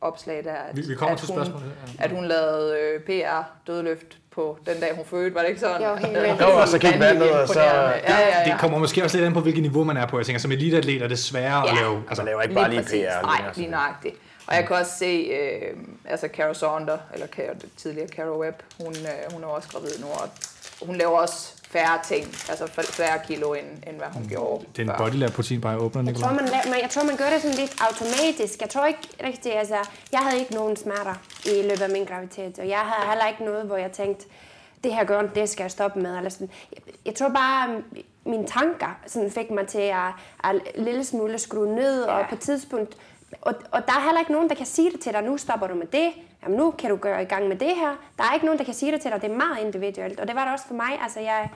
[0.00, 1.72] opslag der, at, Vi, vi kommer at, til hun, spørgsmålet.
[1.98, 2.04] Ja.
[2.04, 5.34] at hun lavede øh, PR dødløft på den dag, hun fødte.
[5.34, 5.82] Var det ikke sådan?
[5.82, 6.40] Jo, helt vildt.
[6.40, 7.92] Jo, og så gik vandet, og så- imponerende.
[8.08, 8.52] Ja, ja, ja.
[8.52, 10.18] Det kommer måske også lidt an på, hvilket niveau man er på.
[10.18, 11.80] Jeg tænker, som eliteatlet er det sværere at Ja.
[11.82, 12.02] lave.
[12.08, 13.04] Altså, man laver ikke bare lige præcis.
[13.04, 13.22] PR.
[13.26, 14.14] Nej, længere, lige nøjagtigt.
[14.46, 17.26] Og jeg kan også se, øh, altså Cara Sander, eller
[17.76, 20.28] tidligere Cara Webb, hun, øh, hun er også gravid nu, og
[20.86, 24.82] hun laver også færre ting, altså færre kilo, end, end hvad hun gjorde Det er
[24.82, 24.98] en før.
[24.98, 28.60] bodylab proteinbar åbner, Jeg tror, man, men jeg tror, man gør det sådan lidt automatisk.
[28.60, 29.76] Jeg tror ikke rigtig, altså,
[30.12, 31.14] jeg havde ikke nogen smerter
[31.44, 34.26] i løbet af min graviditet, og jeg havde heller ikke noget, hvor jeg tænkte,
[34.84, 36.16] det her gør det skal jeg stoppe med.
[36.16, 36.50] Eller sådan.
[36.72, 37.82] Jeg, jeg tror bare,
[38.24, 40.10] mine tanker sådan fik mig til at,
[40.44, 42.12] at lille smule skrue ned, ja.
[42.12, 42.96] og på et tidspunkt,
[43.40, 45.66] og, og der er heller ikke nogen, der kan sige det til dig, nu stopper
[45.66, 46.10] du med det,
[46.46, 47.94] Jamen, nu kan du gøre i gang med det her.
[48.18, 50.28] Der er ikke nogen, der kan sige det til dig, det er meget individuelt, og
[50.28, 50.98] det var det også for mig.
[51.02, 51.50] Altså, jeg,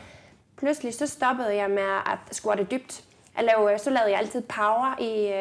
[0.56, 3.04] pludselig så stoppede jeg med at squatte dybt.
[3.36, 5.32] Jeg lavede, så lavede jeg altid power i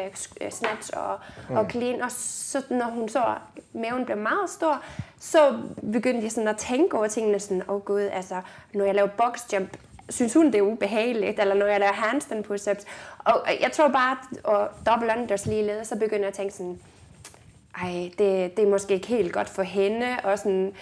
[0.44, 1.56] uh, snatch og, mm.
[1.56, 3.34] og clean, og så når hun så,
[3.72, 4.82] maven blev meget stor,
[5.20, 5.58] så
[5.92, 8.40] begyndte jeg sådan at tænke over tingene sådan, åh oh gud, altså,
[8.74, 9.76] når jeg laver box jump,
[10.08, 12.84] synes hun, det er ubehageligt, eller når jeg laver handstand push-ups.
[13.24, 16.80] Og jeg tror bare, at- og double unders ligeledes, så begynder jeg at tænke sådan,
[17.82, 20.72] ej, det, det er måske ikke helt godt for hende, og sådan,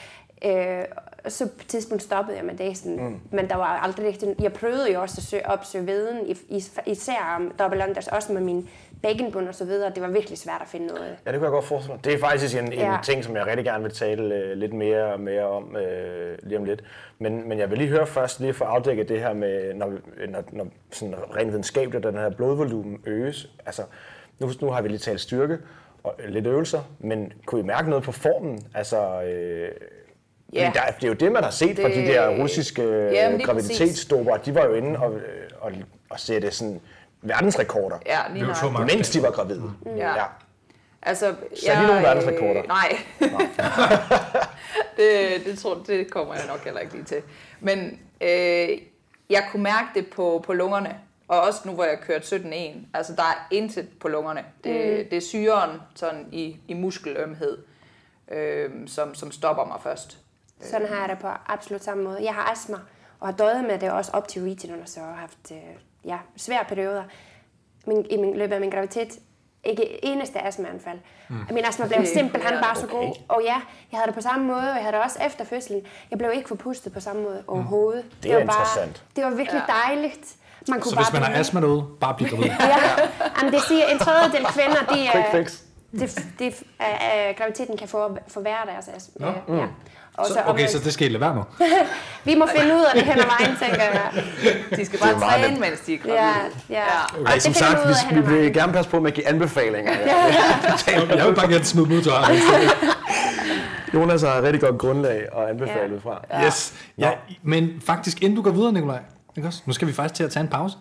[0.45, 0.84] øh,
[1.28, 3.20] så på et tidspunkt stoppede jeg med det, sådan, mm.
[3.30, 6.36] men der var aldrig rigtig, jeg prøvede jo også at søge, opsøge viden,
[6.86, 8.68] især om double unders, også med min
[9.03, 11.16] bækkenbund og så videre, det var virkelig svært at finde noget.
[11.26, 12.05] Ja, det kunne jeg godt forestille mig.
[12.05, 12.97] Det er faktisk en, en Ja.
[13.05, 16.59] ting, som jeg rigtig gerne vil tale øh, lidt mere og mere om øh, lige
[16.59, 16.84] om lidt.
[17.18, 19.93] Men, men jeg vil lige høre først, lige for at afdække det her med, når,
[20.28, 23.49] når, når sådan rent videnskabeligt, den her blodvolumen øges.
[23.66, 23.82] Altså,
[24.39, 25.59] nu, nu har vi lige talt styrke
[26.09, 28.62] og lidt øvelser, men kunne I mærke noget på formen?
[28.74, 29.68] Altså, øh,
[30.52, 30.62] Ja.
[30.62, 30.70] ja.
[30.74, 33.46] der, det er jo det, man har set fra Det- de der russiske Jamen, lige
[33.46, 34.36] graviditetsdoper.
[34.36, 35.14] De var jo inde og,
[35.61, 35.72] og,
[36.11, 36.80] og sætte sådan
[37.22, 38.92] verdensrekorder, Ja, lige Det var nok.
[38.94, 39.70] mens de var gravide.
[39.86, 40.14] Ja.
[40.14, 40.24] ja.
[41.02, 41.34] Altså,
[41.66, 42.62] Satte I nogle verdensrekorder?
[42.62, 42.96] Øh, nej.
[44.96, 47.22] det, det, tror, det kommer jeg nok heller ikke lige til.
[47.61, 48.68] Men øh,
[49.30, 50.94] jeg kunne mærke det på, på lungerne.
[51.29, 52.79] Og også nu, hvor jeg kørte 17.1.
[52.95, 54.45] Altså, der er intet på lungerne.
[54.64, 55.09] Det, mm.
[55.11, 57.59] det er syren sådan i, i muskelømhed,
[58.31, 60.18] øh, som, som stopper mig først.
[60.61, 62.24] Sådan har jeg det på absolut samme måde.
[62.24, 62.76] Jeg har astma,
[63.20, 65.59] og har døjet med det også op til weekenden, og så har haft øh,
[66.05, 67.05] ja, svære perioder
[67.87, 69.18] min, i min løbet af min graviditet.
[69.64, 70.99] Ikke eneste astmaanfald.
[71.29, 71.37] Mm.
[71.51, 73.14] Min astma blev Det er simpelthen bare så imponerende.
[73.18, 73.24] god.
[73.37, 73.55] Og ja,
[73.93, 75.87] jeg havde det på samme måde, og jeg havde det også efter fødslen.
[76.11, 78.05] Jeg blev ikke forpustet på samme måde overhovedet.
[78.22, 79.05] Det er var bare, interessant.
[79.16, 79.72] Det var virkelig Ja.
[79.89, 80.37] dejligt.
[80.68, 82.44] Man kunne Så bare hvis man har blive- astma derude, bare bliv gravid.
[82.60, 82.76] Ja,
[83.38, 85.52] Jamen, det siger en tredjedel kvinder, de, Quick er, fix.
[85.92, 89.26] det, det, uh, graviditeten kan for, forværre deres astma.
[89.48, 89.56] Nå.
[89.56, 89.64] Ja.
[90.14, 91.42] Og Så, okay, så det skal I lade være med.
[92.32, 94.24] vi må finde ud af det hen ad vejen, tænker jeg.
[94.76, 95.60] De skal bare træne, nemt.
[95.60, 96.18] mens de er gravide.
[96.20, 96.28] Ja,
[96.70, 96.74] ja.
[96.80, 97.20] Ja.
[97.20, 97.78] Og Ej, som sagt,
[98.10, 98.52] vi, vi vil vejen.
[98.52, 99.92] gerne passe på med at give anbefalinger.
[101.16, 102.34] Jeg vil bare gerne smide til Arne.
[103.94, 106.10] Jonas har et rigtig godt grundlag at anbefale Ja.
[106.10, 106.44] fra.
[106.46, 106.74] Yes.
[106.98, 107.10] Ja,
[107.42, 108.98] men faktisk, inden du går videre, Nikolaj,
[109.39, 109.62] ikke også?
[109.66, 110.76] nu skal vi faktisk til at tage en pause.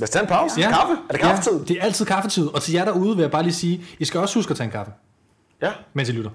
[0.00, 0.60] Lad os tage en pause.
[0.60, 0.68] Ja.
[0.70, 0.92] Kaffe?
[1.08, 1.52] Er det kaffetid?
[1.58, 2.46] Ja, det er altid kaffetid.
[2.46, 4.64] Og til jer derude vil jeg bare lige sige, I skal også huske at tage
[4.64, 4.92] en kaffe,
[5.62, 5.72] Ja.
[5.94, 6.30] mens I lytter.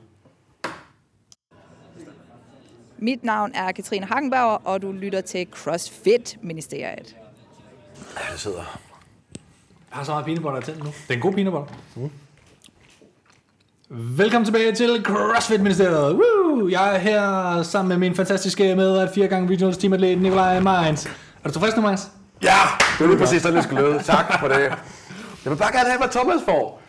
[2.97, 7.15] Mit navn er Katrine Hagenbauer, og du lytter til CrossFit-ministeriet.
[8.17, 8.57] Ja, det sidder.
[9.89, 10.85] Jeg har så meget peanut butter til nu.
[10.85, 11.73] Det er en god peanut butter.
[11.95, 12.11] Mm.
[13.89, 16.15] Velkommen tilbage til CrossFit Ministeriet.
[16.15, 16.69] Woo!
[16.69, 21.05] Jeg er her sammen med min fantastiske medret, fire gange regionals teamatlet Nikolaj Mainz.
[21.05, 21.09] Er
[21.47, 22.01] du tilfreds nu, Mainz?
[22.43, 22.49] Ja,
[22.99, 24.03] det er lige præcis sådan, det skulle lyde.
[24.03, 24.59] Tak for det.
[24.59, 26.81] Jeg vil bare gerne have, hvad Thomas får.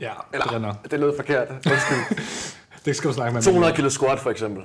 [0.00, 0.90] Ja, Eller, det er nok.
[0.90, 1.48] det lød forkert.
[1.50, 2.18] Undskyld.
[2.84, 3.42] Det skal du snakke med.
[3.42, 4.62] 200 kilo squat for eksempel.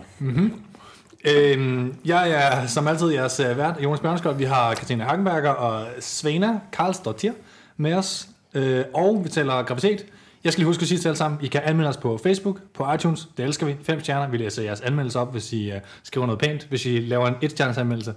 [1.26, 4.36] Øhm, jeg er som altid jeres uh, vært, Jonas Bjørnskjold.
[4.36, 7.32] Vi har Katrine Hagenberger og Svena Karlsdottir
[7.78, 8.28] med os.
[8.54, 10.06] Øh, og vi taler graviditet.
[10.44, 12.20] Jeg skal lige huske at sige til jer alle sammen, I kan anmelde os på
[12.24, 13.28] Facebook, på iTunes.
[13.38, 13.76] Det elsker vi.
[13.84, 14.28] Fem stjerner.
[14.28, 16.68] Vi læser jeres anmeldelse op, hvis I uh, skriver noget pænt.
[16.70, 18.14] Hvis I laver en et stjerners anmeldelse.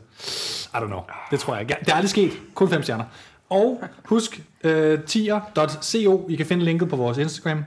[0.74, 1.00] I don't know.
[1.30, 1.76] Det tror jeg ikke.
[1.80, 2.32] Det er aldrig sket.
[2.54, 3.04] Kun fem stjerner.
[3.50, 6.26] Og husk øh, uh, tier.co.
[6.28, 7.64] I kan finde linket på vores Instagram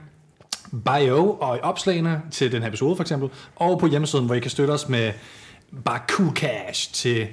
[0.84, 4.40] bio og i opslagene til den her episode for eksempel, og på hjemmesiden, hvor I
[4.40, 5.12] kan støtte os med
[5.84, 7.28] bare cool cash til,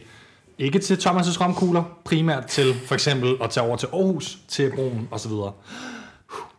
[0.59, 5.07] ikke til Thomas' romkugler, primært til for eksempel at tage over til Aarhus, til broen
[5.11, 5.51] og så videre.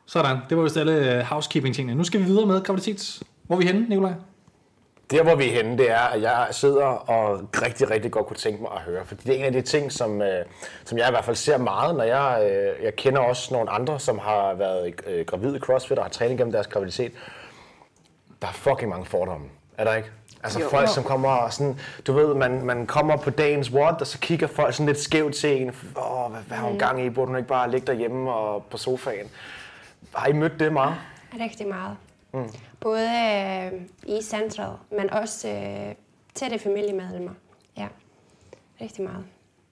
[0.07, 1.95] Sådan, det var vist alle øh, housekeeping-tingene.
[1.95, 3.23] Nu skal vi videre med graviditet.
[3.43, 4.13] Hvor er vi henne, Nikolaj?
[5.11, 8.37] Der, hvor vi er henne, det er, at jeg sidder og rigtig, rigtig godt kunne
[8.37, 9.05] tænke mig at høre.
[9.05, 10.45] For det er en af de ting, som, øh,
[10.85, 14.01] som jeg i hvert fald ser meget, når jeg, øh, jeg kender også nogle andre,
[14.01, 17.13] som har været øh, gravide i CrossFit og har trænet gennem deres graviditet.
[18.43, 19.47] Der er fucking mange fordomme,
[19.79, 20.11] er der ikke?
[20.43, 20.69] Altså Jo.
[20.69, 24.19] folk, som kommer og sådan, du ved, man, man kommer på dagens what, og så
[24.19, 25.69] kigger folk sådan lidt skævt til en.
[25.69, 27.11] Åh, hvad, hvad har hun gang i?
[27.11, 29.27] Burde hun ikke bare ligge derhjemme og på sofaen?
[30.17, 30.95] Har I mødt det meget?
[31.41, 31.97] Rigtig meget.
[32.33, 32.49] Mm.
[32.81, 33.73] Både øh,
[34.19, 35.95] i centret, men også øh,
[36.35, 37.33] tætte familiemedlemmer.
[37.77, 37.89] Ja,
[38.81, 39.25] rigtig meget.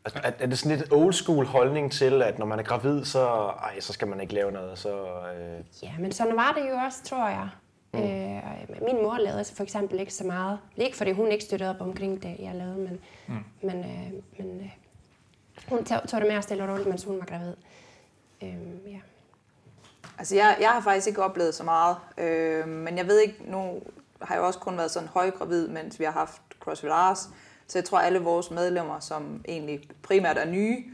[0.04, 3.04] Er, er- er det sådan lidt old school holdning til, at når man er gravid,
[3.04, 3.26] så,
[3.62, 4.78] ej, så skal man ikke lave noget?
[4.78, 7.48] Så, øh, Ja, men sådan var det jo også, tror jeg.
[7.92, 8.00] Mm.
[8.00, 10.58] Øh, min mor lavede for eksempel ikke så meget.
[10.76, 13.34] Ikke fordi hun ikke støttede op omkring det, jeg lavede, men, mm.
[13.62, 14.70] men, øh, men øh,
[15.68, 17.54] hun tog, tog det mere stille og roligt, mens hun var gravid.
[18.42, 18.48] Øh,
[18.92, 18.98] ja.
[20.18, 23.82] Altså, jeg, jeg har faktisk ikke oplevet så meget, øh, men jeg ved ikke, nu
[24.22, 27.28] har jeg også kun været sådan højgravid, mens vi har haft CrossFit Ars,
[27.66, 30.84] så jeg tror, alle vores medlemmer, som egentlig primært er nye,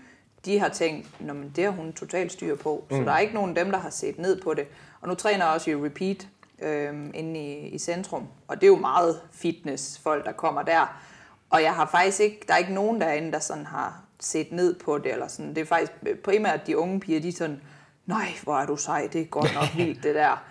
[0.44, 2.84] de har tænkt, men det har hun totalt styr på.
[2.90, 2.96] Mm.
[2.96, 4.66] Så der er ikke nogen af dem, der har set ned på det.
[5.00, 6.28] Og nu træner jeg også i Repeat
[6.62, 11.00] øh, inde i, i centrum, og det er jo meget fitness-folk, der kommer der.
[11.50, 14.74] Og jeg har faktisk ikke, der er ikke nogen derinde, der sådan har set ned
[14.74, 15.54] på det, eller sådan.
[15.54, 15.92] Det er faktisk
[16.24, 17.60] primært de unge piger, de sådan,
[18.06, 20.44] nej, hvor er du sej, det er godt nok vildt det der.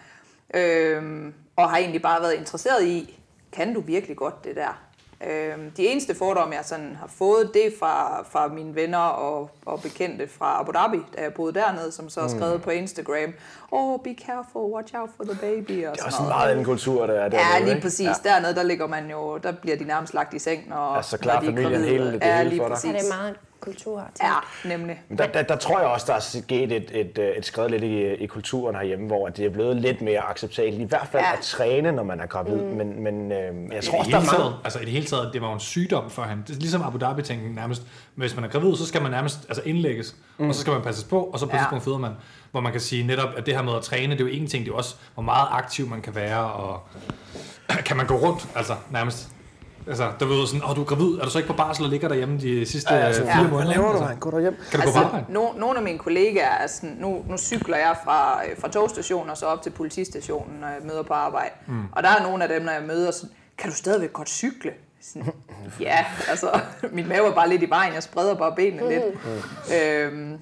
[0.54, 3.20] Øhm, og har egentlig bare været interesseret i,
[3.52, 4.90] kan du virkelig godt det der?
[5.28, 9.50] Øhm, de eneste fordomme, jeg sådan har fået, det er fra, fra mine venner og,
[9.66, 12.62] og bekendte fra Abu Dhabi, da jeg boede dernede, som så har skrevet mm.
[12.62, 13.34] på Instagram,
[13.72, 15.86] oh, be careful, watch out for the baby.
[15.88, 17.66] Og det er også en meget anden kultur, der er dernede.
[17.68, 18.08] Ja, lige præcis.
[18.08, 18.30] Ja.
[18.30, 21.42] Dernede, der ligger man jo, der bliver de nærmest lagt i seng, når, altså, klar,
[21.42, 22.74] når de er familien hele, det ja, hele lige for dig.
[22.74, 22.92] præcis.
[22.92, 23.36] Så det er meget
[23.70, 24.10] kultur.
[24.16, 24.26] Til.
[24.26, 25.02] Ja, nemlig.
[25.10, 27.84] Men der, der, der tror jeg også, der er sket et, et, et skridt lidt
[27.84, 30.82] i, i kulturen herhjemme, hvor det er blevet lidt mere acceptabelt.
[30.82, 31.34] I hvert fald ja.
[31.34, 32.56] at træne, når man er gravid.
[32.56, 32.78] Mm.
[32.78, 34.38] Men, men øh, jeg tror også, der er mange...
[34.38, 36.44] Taget, altså i det hele taget, det var jo en sygdom for ham.
[36.44, 37.82] Det er ligesom Abu dhabi tænken nærmest.
[38.16, 40.50] Hvis man er gravid, så skal man nærmest altså indlægges, mm.
[40.50, 41.58] og så skal man passes på, og så på ja.
[41.58, 42.12] tidspunkt føder man.
[42.52, 44.48] Hvor man kan sige netop, at det her med at træne, det er jo en
[44.48, 46.82] ting, det er også, hvor meget aktiv man kan være, og
[47.88, 49.30] kan man gå rundt, altså nærmest.
[49.90, 51.86] Altså, der ved sådan, åh, oh, du er gravid, er du så ikke på barsel
[51.86, 53.48] og ligger derhjemme de sidste ja, altså, fire ja.
[53.48, 53.66] måneder?
[53.66, 54.56] Hvad laver du, altså, Gå derhjem.
[54.72, 55.34] Kan du altså, gå på arbejde?
[55.34, 59.30] No, nogle af mine kollegaer er sådan, nu, nu cykler jeg fra, øh, fra togstationen
[59.30, 61.54] og så op til politistationen, når jeg møder på arbejde.
[61.68, 61.84] Mm.
[61.92, 64.72] Og der er nogle af dem, når jeg møder, sådan, kan du stadigvæk godt cykle?
[65.02, 65.34] Sådan,
[65.80, 66.60] ja, altså,
[66.98, 69.04] min mave er bare lidt i vejen, jeg spreder bare benene lidt.
[69.06, 69.76] Mm.
[69.76, 70.40] Øhm,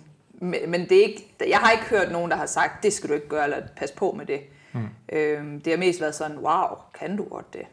[0.68, 3.14] men det er ikke, jeg har ikke hørt nogen, der har sagt, det skal du
[3.14, 4.40] ikke gøre, eller pas på med det.
[4.74, 4.90] Mm.
[5.12, 7.64] Øhm, det har mest været sådan, wow, kan du godt det?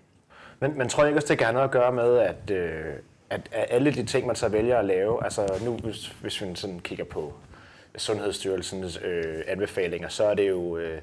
[0.65, 2.85] Men, men tror jeg ikke også, det kan noget at gøre med, at, øh,
[3.31, 6.55] at, at alle de ting, man så vælger at lave, altså nu hvis, hvis vi
[6.55, 7.33] sådan kigger på
[7.97, 11.01] Sundhedsstyrelsens øh, anbefalinger, så er det jo øh,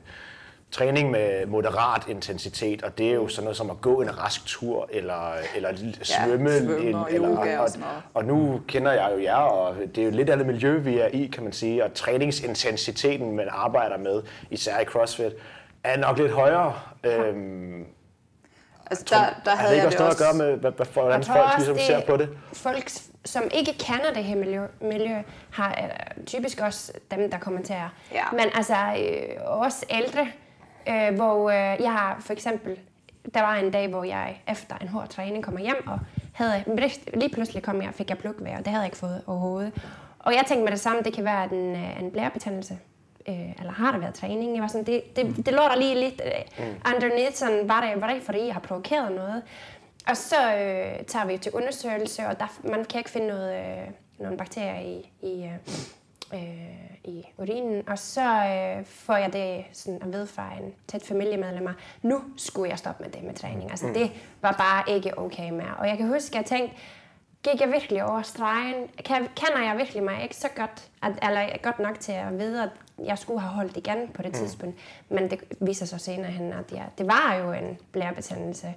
[0.71, 4.45] træning med moderat intensitet, og det er jo sådan noget som at gå en rask
[4.45, 5.69] tur, eller, eller
[6.01, 6.49] svømme.
[6.49, 7.69] Ja, en, eller, og, og,
[8.13, 10.97] og nu kender jeg jo jer, og det er jo lidt af det miljø, vi
[10.97, 15.33] er i, kan man sige, og træningsintensiteten, man arbejder med, især i CrossFit,
[15.83, 16.73] er nok lidt højere.
[17.03, 17.85] Øhm,
[18.91, 20.23] Altså, der, der havde det ikke også noget også...
[20.23, 22.29] at gøre med, hvad, hvad, hvordan folk ligesom det, ser på det?
[22.53, 22.89] Folk,
[23.25, 25.15] som ikke kender det her miljø, miljø
[25.51, 27.89] har uh, typisk også dem, der kommenterer.
[28.13, 28.23] Ja.
[28.31, 30.27] Men altså øh, også ældre,
[30.87, 32.79] øh, hvor øh, jeg har for eksempel,
[33.33, 35.99] der var en dag, hvor jeg efter en hård træning kommer hjem, og
[36.33, 36.63] havde,
[37.13, 39.71] lige pludselig kom jeg fik jeg plukvejr, og det havde jeg ikke fået overhovedet.
[40.19, 42.77] Og jeg tænkte med det samme, det kan være en, øh, en blærebetændelse
[43.27, 44.55] øh, eller har der været træning?
[44.55, 46.75] Jeg var sådan, det, det, det lå der lige lidt øh, mm.
[46.95, 49.43] underneath, sådan, var det, var det fordi, jeg har provokeret noget?
[50.07, 53.87] Og så øh, tager vi til undersøgelse, og der, man kan ikke finde noget, øh,
[54.19, 55.53] nogle bakterier i, i, øh,
[56.33, 57.89] øh, i urinen.
[57.89, 61.67] Og så øh, får jeg det sådan at vide fra en tæt familiemedlem,
[62.01, 63.71] nu skulle jeg stoppe med det med træning.
[63.71, 63.93] Altså mm.
[63.93, 64.11] det
[64.41, 65.75] var bare ikke okay mere.
[65.77, 66.77] Og jeg kan huske, at jeg tænkte,
[67.43, 68.87] gik jeg virkelig over stregen?
[69.05, 72.63] Kan, kender jeg virkelig mig ikke så godt, at, eller godt nok til at vide,
[72.63, 72.69] at
[73.05, 74.37] jeg skulle have holdt igen på det mm.
[74.37, 74.77] tidspunkt.
[75.09, 78.73] Men det viser sig senere hen, at ja, det var jo en blærebetændelse.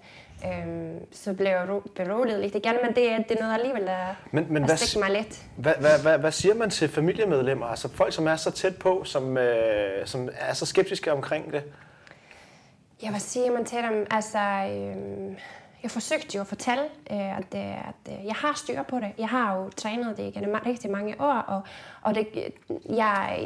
[0.46, 4.46] Øhm, så blev jeg beroliget lidt igen, men det, det er noget alligevel, der, men,
[4.50, 5.42] men stikker mig lidt.
[5.56, 9.04] Hvad, hvad, hvad, hvad siger man til familiemedlemmer, altså folk, som er så tæt på,
[9.04, 11.62] som, øh, som er så skeptiske omkring det?
[13.02, 14.06] Ja, hvad siger man til dem?
[14.10, 15.36] Altså, øh,
[15.84, 19.12] jeg forsøgte jo at fortælle, øh, at, øh, at øh, jeg har styr på det.
[19.18, 21.62] Jeg har jo trænet det gennem rigtig mange år, og,
[22.02, 22.28] og det,
[22.88, 23.40] jeg,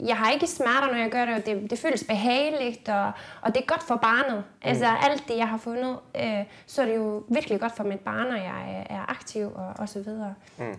[0.00, 3.54] jeg har ikke smerter, når jeg gør det, og det, det føles behageligt, og, og
[3.54, 4.36] det er godt for barnet.
[4.36, 4.68] Mm.
[4.68, 8.00] Altså alt det, jeg har fundet, øh, så er det jo virkelig godt for mit
[8.00, 10.34] barn, og jeg er aktiv, og, og så videre.
[10.58, 10.64] Mm.
[10.64, 10.76] Yeah.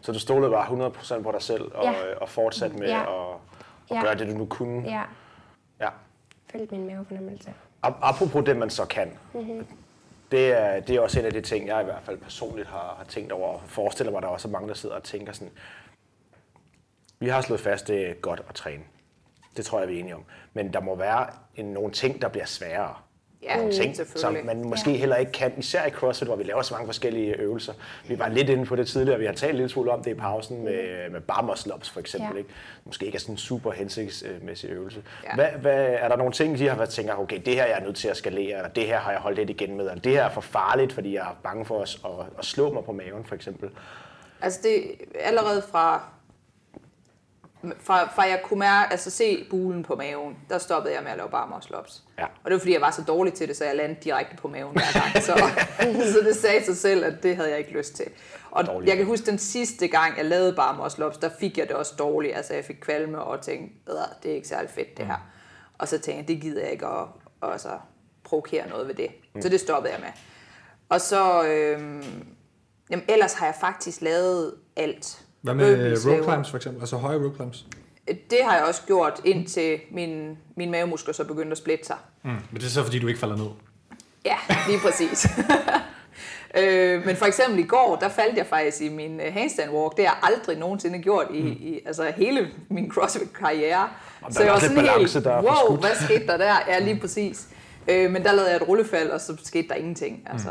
[0.00, 1.92] Så du stolede bare 100% på dig selv, og, ja.
[2.20, 3.00] og fortsatte med ja.
[3.00, 3.34] at,
[3.90, 4.02] at ja.
[4.02, 4.88] gøre det, du nu kunne?
[4.88, 5.02] Ja.
[5.80, 5.88] Ja.
[6.52, 7.52] Følte min mavefornemmelse.
[7.82, 9.18] Apropos det, man så kan.
[9.34, 9.66] Mm-hmm
[10.32, 12.94] det er, det er også en af de ting, jeg i hvert fald personligt har,
[12.98, 13.48] har tænkt over.
[13.48, 15.52] Og forestiller mig, at der også er mange, der sidder og tænker sådan,
[17.18, 18.82] vi har slået fast, det er godt at træne.
[19.56, 20.24] Det tror jeg, vi er enige om.
[20.52, 22.94] Men der må være en, nogle ting, der bliver sværere.
[23.42, 24.96] Ja, nogle ting, som man måske ja.
[24.96, 27.72] heller ikke kan, især i CrossFit, hvor vi laver så mange forskellige øvelser.
[28.08, 30.14] Vi var lidt inde på det tidligere, vi har talt lidt smule om det i
[30.14, 32.30] pausen med, med bar muscle ups for eksempel.
[32.32, 32.38] Ja.
[32.38, 32.50] Ikke?
[32.84, 35.02] Måske ikke er sådan en super hensigtsmæssig øvelse.
[35.24, 35.34] Ja.
[35.34, 37.84] Hvad, hvad, er der nogle ting, de har været tænker, okay, det her jeg er
[37.84, 40.12] nødt til at skalere, eller det her har jeg holdt lidt igen med, eller det
[40.12, 42.92] her er for farligt, fordi jeg er bange for at, at, at slå mig på
[42.92, 43.70] maven for eksempel?
[44.40, 44.82] Altså det
[45.20, 46.02] allerede fra
[47.80, 51.16] fra, fra jeg kunne mærke, altså se bulen på maven, der stoppede jeg med at
[51.16, 52.02] lave bare muscle ups.
[52.18, 52.24] Ja.
[52.24, 54.48] Og det var fordi, jeg var så dårlig til det, så jeg landede direkte på
[54.48, 55.24] maven hver gang.
[55.24, 55.32] Så,
[56.12, 58.06] så det sagde sig selv, at det havde jeg ikke lyst til.
[58.50, 61.58] Og Dårlig jeg kan huske den sidste gang, jeg lavede bare muscle ups, der fik
[61.58, 62.36] jeg det også dårligt.
[62.36, 65.28] Altså jeg fik kvalme og tænkte, "Øh, det er ikke særlig fedt det her.
[65.78, 67.06] Og så tænkte jeg, det gider jeg ikke at,
[67.42, 67.68] at altså,
[68.24, 69.08] provokere noget ved det.
[69.40, 70.08] Så det stoppede jeg med.
[70.88, 72.04] Og så, øhm,
[72.90, 75.24] jamen ellers har jeg faktisk lavet alt.
[75.42, 76.82] Hvad med rope climbs for eksempel?
[76.82, 77.66] Altså høje rope climbs?
[78.06, 81.96] Det har jeg også gjort, indtil min, min mavemuskler så begyndte at splitte sig.
[82.22, 82.30] Mm.
[82.30, 83.46] Men det er så fordi, du ikke falder ned.
[84.24, 84.36] Ja,
[84.68, 85.26] lige præcis.
[86.60, 89.96] øh, men for eksempel i går, der faldt jeg faktisk i min øh, handstand walk.
[89.96, 93.88] Det har jeg aldrig nogensinde gjort i, i altså hele min CrossFit-karriere.
[94.34, 96.56] Der er også lidt balance, der er wow, forskudt." hvad skete der der?
[96.68, 97.48] Ja, lige præcis.
[97.88, 100.22] Øh, men der lavede jeg et rullefald, og så skete der ingenting.
[100.26, 100.50] Altså,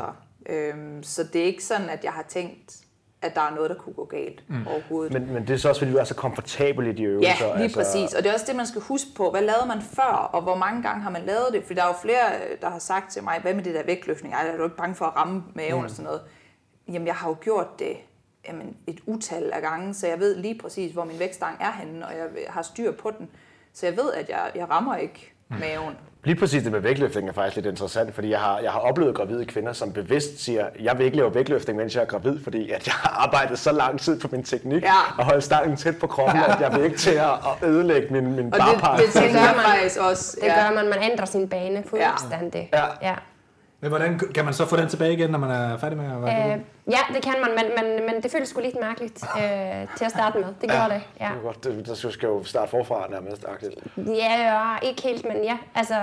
[0.50, 2.78] øh, så det er ikke sådan, at jeg har tænkt,
[3.22, 4.68] at der er noget, der kunne gå galt mm.
[4.68, 5.14] overhovedet.
[5.14, 7.46] Men, men det er så også, fordi du er så komfortabel i de øvelser.
[7.46, 7.80] Ja, lige altså...
[7.80, 8.14] præcis.
[8.14, 9.32] Og det er også det, man skal huske på.
[9.32, 11.64] Hvad lavede man før, og hvor mange gange har man lavet det?
[11.64, 12.26] For der er jo flere,
[12.62, 14.34] der har sagt til mig, hvad med det der vægtløftning?
[14.34, 15.84] Ej, er du ikke bange for at ramme maven mm.
[15.84, 16.22] og sådan noget?
[16.88, 17.98] Jamen, jeg har jo gjort det
[18.48, 22.08] jamen, et utal af gange, så jeg ved lige præcis, hvor min vægtstang er henne,
[22.08, 23.30] og jeg har styr på den.
[23.74, 25.96] Så jeg ved, at jeg, jeg rammer ikke maven.
[26.24, 29.16] Lige præcis det med vægtløftning er faktisk lidt interessant, fordi jeg har, jeg har oplevet
[29.16, 32.72] gravide kvinder, som bevidst siger, jeg vil ikke lave vægtløftning, mens jeg er gravid, fordi
[32.72, 34.94] at jeg har arbejdet så lang tid på min teknik Ja.
[35.18, 36.54] og holde stangen tæt på kroppen, Ja.
[36.54, 37.26] at jeg vil ikke til at
[37.64, 39.00] at ødelægge min, min Og det, barpart.
[39.00, 39.66] det tænker gør man.
[39.66, 40.38] faktisk også.
[40.42, 42.70] Det gør man, man ændrer sin bane fuldstændig.
[42.74, 42.84] Ja.
[43.02, 43.16] ja.
[43.82, 46.22] Men hvordan kan man så få den tilbage igen, når man er færdig med at
[46.22, 49.98] være Øh, ja, det kan man, men, men, men det føles sgu lidt mærkeligt øh,
[49.98, 50.48] til at starte med.
[50.62, 51.32] Det gjorde det, ja.
[51.36, 53.46] Det godt, det, der skal jo starte forfra nærmest.
[53.46, 53.74] agtigt.
[53.98, 55.96] Ja, ja, ikke helt, men ja, altså...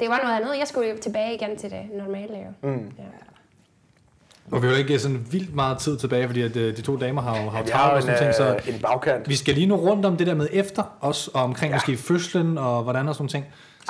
[0.00, 0.58] Det var noget andet.
[0.58, 2.68] Jeg skulle jo tilbage igen til det normale, jo.
[2.68, 2.92] Mm.
[2.98, 3.04] Ja.
[4.52, 6.96] Og vi har jo ikke sådan vildt meget tid tilbage, fordi at, øh, de to
[6.96, 9.28] damer har jo, har har travlt og sådan en, ting, så øh, en bagkant.
[9.28, 11.76] vi skal lige nå rundt om det der med efter os, og omkring ja.
[11.76, 13.44] måske fødslen og hvordan og sådan ting.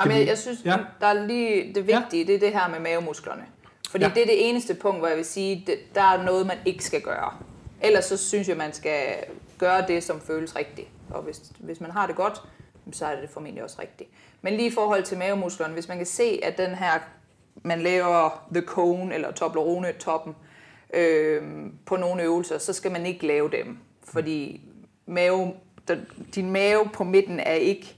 [0.05, 0.77] Jamen, vi- jeg synes, ja.
[1.01, 3.45] der er lige det vigtige, det er det her med mavemusklerne.
[3.89, 4.09] Fordi Ja.
[4.09, 4.13] ja.
[4.15, 6.83] det er det eneste punkt, hvor jeg vil sige, det, der er noget, man ikke
[6.83, 7.33] skal gøre.
[7.81, 9.15] Ellers så synes jeg, man skal
[9.57, 10.87] gøre det, som føles rigtigt.
[11.09, 12.41] Og hvis, hvis man har det godt,
[12.91, 14.09] så er det formentlig også rigtigt.
[14.41, 16.91] Men lige i forhold til mavemusklerne, hvis man kan se, at den her,
[17.63, 20.35] man laver the cone eller Toblerone-toppen
[20.93, 21.41] øh,
[21.85, 23.77] på nogle øvelser, så skal man ikke lave dem.
[24.03, 24.61] Fordi
[25.05, 25.53] mave,
[25.87, 25.95] der,
[26.35, 27.95] din mave på midten er ikke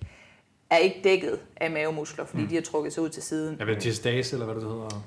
[0.69, 2.47] er ikke dækket af mavemuskler, fordi mm.
[2.49, 3.55] de har trukket sig ud til siden.
[3.59, 5.03] Jeg ved, diastase, eller hvad det hedder.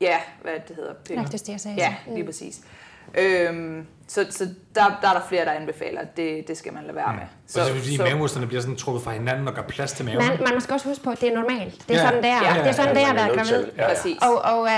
[0.00, 0.92] Ja, hvad det hedder.
[1.08, 1.70] Det- Laktostease.
[1.76, 2.60] Ja, lige præcis.
[3.18, 4.44] Øhm, så så
[4.74, 7.22] der, der er der flere, der anbefaler, at det, det skal man lade være med.
[7.46, 10.18] Så, så, fordi mavemusklerne bliver sådan trukket fra hinanden og gør plads til maven.
[10.26, 11.88] Man, man skal også huske på, at det er normalt.
[11.88, 12.42] Det er Ja, sådan, det er.
[12.42, 13.66] ja, ja, det er sådan, ja, det er at er være gravid.
[13.76, 13.88] Ja, ja.
[13.94, 14.18] Præcis.
[14.22, 14.68] Og, og uh,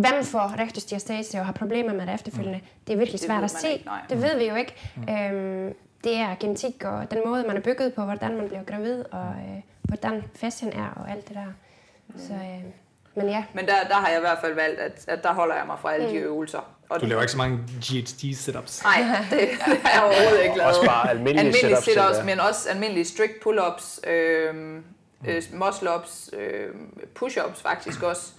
[0.00, 3.44] hvem får rektus diastase og har problemer med det efterfølgende, det er virkelig Det svært
[3.44, 3.72] at se.
[3.72, 4.00] ikke, nej.
[4.08, 4.74] det ved vi jo ikke.
[5.10, 5.74] Øhm,
[6.04, 9.28] det er genetik og den måde, man er bygget på, hvordan man bliver gravid, og
[9.28, 11.52] øh, hvordan fashion er og alt det der.
[12.18, 12.64] Så, øh,
[13.14, 15.54] men ja, Men der, der har jeg i hvert fald valgt, at, at der holder
[15.54, 16.74] jeg mig fra alle de øvelser.
[16.88, 18.82] Og Du laver ikke så mange GHD-setups.
[18.84, 20.68] Nej, det, det har jeg overhovedet ikke lavet.
[20.68, 22.24] Også bare almindelige almindelige sit-ups, ja.
[22.24, 24.54] men også almindelige strict pull-ups, øh,
[25.26, 26.68] øh, muscle-ups, øh,
[27.18, 28.32] push-ups faktisk også.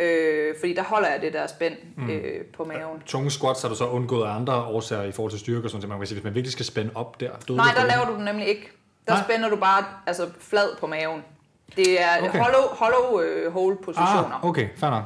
[0.00, 1.74] Øh, fordi der holder jeg det der spænd
[2.10, 3.02] øh, på maven.
[3.06, 5.80] Tunge squats har du så undgået af andre årsager i forhold til styrke og sådan
[5.80, 5.88] noget.
[5.88, 7.30] Man kan sige, hvis man virkelig skal spænde op der.
[7.48, 7.90] døde Nej, der det?
[7.92, 8.70] laver du den nemlig ikke.
[9.06, 9.22] Der Nej.
[9.24, 11.22] spænder du bare altså, flad på maven.
[11.76, 12.38] Det er Okay.
[12.38, 14.38] hollow, hollow øh, hold positioner.
[14.42, 15.04] Ah, okay, fair nok.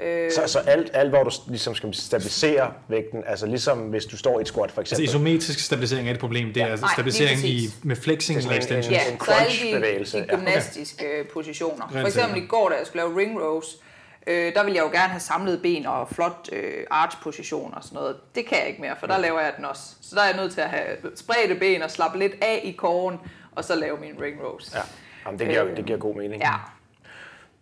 [0.00, 4.16] øh, Så, så alt, alt, hvor du ligesom skal stabilisere vægten, altså ligesom hvis du
[4.16, 5.08] står i et squat for Altså eksempel.
[5.08, 6.52] isometrisk stabilisering er et problem.
[6.52, 8.92] Det er altså Nej, stabilisering lige i, med flexing er eller extension.
[8.92, 10.36] Ja, en så alle crunch-bevægelse, de, de ja.
[10.36, 11.30] gymnastiske okay.
[11.32, 11.88] positioner.
[11.90, 13.80] For eksempel i går, da jeg skulle lave ring rows, øh,
[14.26, 18.16] der ville jeg jo gerne have samlet ben og flot øh, arch-position og sådan noget.
[18.34, 19.82] Det kan jeg ikke mere, for der laver jeg den også.
[20.02, 22.72] Så der er jeg nødt til at have spredte ben og slappe lidt af i
[22.72, 23.18] koren,
[23.52, 24.74] og så lave mine ring rows.
[24.74, 24.80] Ja,
[25.26, 26.42] Jamen, det, giver, Øh, det giver god mening.
[26.42, 26.52] Ja.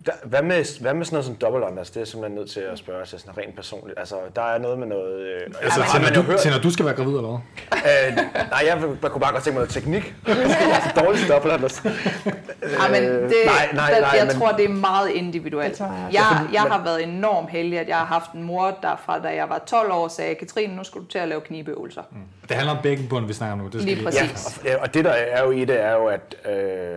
[0.07, 1.91] Der, hvad, med, hvad med sådan noget som double unders?
[1.91, 3.99] Det er jeg simpelthen nødt til at spørge til sådan rent personligt.
[3.99, 5.19] Altså, der er noget med noget...
[5.21, 8.09] Øh, Altså, til, når du, til når du skal være gravid, eller hvad?
[8.09, 8.17] Øh,
[8.51, 10.15] nej, jeg, jeg kunne bare godt tænke mig noget teknik.
[10.27, 11.83] altså, dårligt double unders.
[11.85, 15.81] Ja, men det, nej, nej, der, nej, jeg men- tror, det er meget individuelt.
[15.81, 19.19] Jeg jeg, jeg har været enormt heldig, at jeg har haft en mor, der fra
[19.19, 22.03] da jeg var 12 år sagde, Katrine, nu skal du til at lave knibeøvelser.
[22.11, 22.17] Mm.
[22.49, 23.65] Det handler om bækkenbunden, vi snakker om nu.
[23.69, 24.61] Det skal Lige præcis.
[24.65, 26.97] Ja, og, og det der er jo i det, er jo, at øh,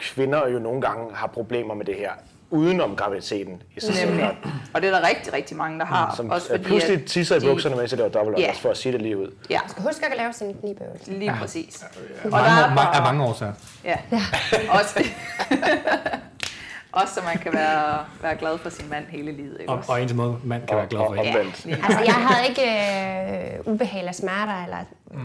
[0.00, 2.10] kvinder jo nogle gange har problemer med det her,
[2.50, 4.10] udenom graviditeten i sig selv.
[4.10, 4.36] Nemlig.
[4.74, 6.14] Og det er der rigtig, rigtig mange, der har.
[6.16, 8.44] Som også fordi, pludselig tisser i bukserne, mens laver double Ja.
[8.44, 9.34] unders, for at sige det lige ud.
[9.50, 11.10] Ja, du skal huske at lave sin knibøvelse.
[11.10, 11.38] lige ja.
[11.40, 11.84] præcis.
[12.24, 13.52] Og der Mange, er år, ma- bare, af mange årsager.
[13.84, 13.96] Ja,
[14.78, 15.04] også,
[16.92, 19.56] også så man kan være, være glad for sin mand hele livet.
[19.60, 21.06] Ikke Og, og en måde, mand kan være glad for.
[21.06, 21.16] og?
[21.16, 22.62] Ja, Altså, jeg havde ikke
[23.56, 24.78] øh, ubehag eller smerter, eller
[25.14, 25.20] øh,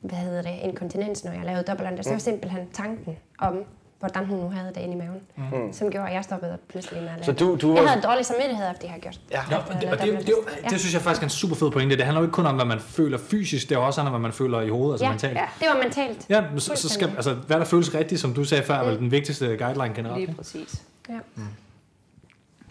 [0.00, 2.02] hvad hedder det, inkontinens, når jeg lavede dobbeltlander.
[2.02, 3.56] Så det var simpelthen tanken om,
[4.02, 5.72] hvordan hun nu havde det inde i maven, mm.
[5.72, 7.88] som gjorde, at jeg stoppede pludselig med at lave Så du, du Jeg var...
[7.88, 9.20] havde dårlig samvittighed efter det her gjort.
[9.30, 9.40] Ja.
[9.50, 11.56] Ja, og det, og det, det, det, det, det synes jeg faktisk er en super
[11.56, 11.96] fed pointe.
[11.96, 14.20] Det handler jo ikke kun om, hvad man føler fysisk, det er også om, hvad
[14.20, 15.34] man føler i hovedet, altså Ja, mentalt.
[15.34, 16.26] ja, det var mentalt.
[16.28, 18.84] Ja, men så, så skal, altså, hvad der føles rigtigt, som du sagde før, er
[18.84, 20.20] vel den vigtigste guideline generelt.
[20.20, 20.82] Lige præcis.
[21.08, 21.18] Ja.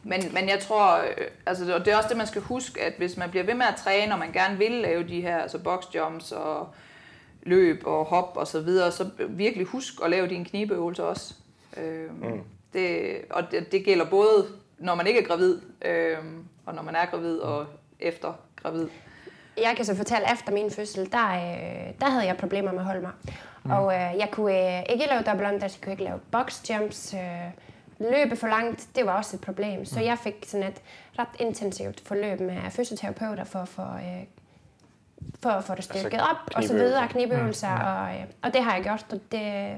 [0.03, 2.93] Men, men jeg tror, øh, altså det det er også det, man skal huske, at
[2.97, 5.57] hvis man bliver ved med at træne, og man gerne vil lave de her altså
[5.57, 6.67] box jumps og
[7.43, 11.33] løb og hop og så videre, så virkelig husk at lave dine knibeøvelser også.
[11.77, 12.41] Øhm, mm.
[12.73, 16.95] det, og det, det gælder både, når man ikke er gravid, øhm, og når man
[16.95, 17.65] er gravid og
[17.99, 18.87] efter gravid.
[19.57, 22.79] Jeg kan så fortælle, at efter min fødsel, der, øh, der havde jeg problemer med
[22.79, 23.11] at holde mig.
[23.63, 23.71] Mm.
[23.71, 27.13] Og øh, jeg kunne øh, ikke lave double unders, jeg kunne ikke lave box jumps,
[27.13, 27.51] øh,
[27.99, 29.85] løbe for langt, det var også et problem.
[29.85, 30.81] Så jeg fik sådan et
[31.19, 34.23] ret intensivt forløb med fysioterapeuter for, for, øh,
[35.43, 38.63] for at få det styrket Altså op, og så videre, knibeøvelser, og, øh, og det
[38.63, 39.77] har jeg gjort, og det,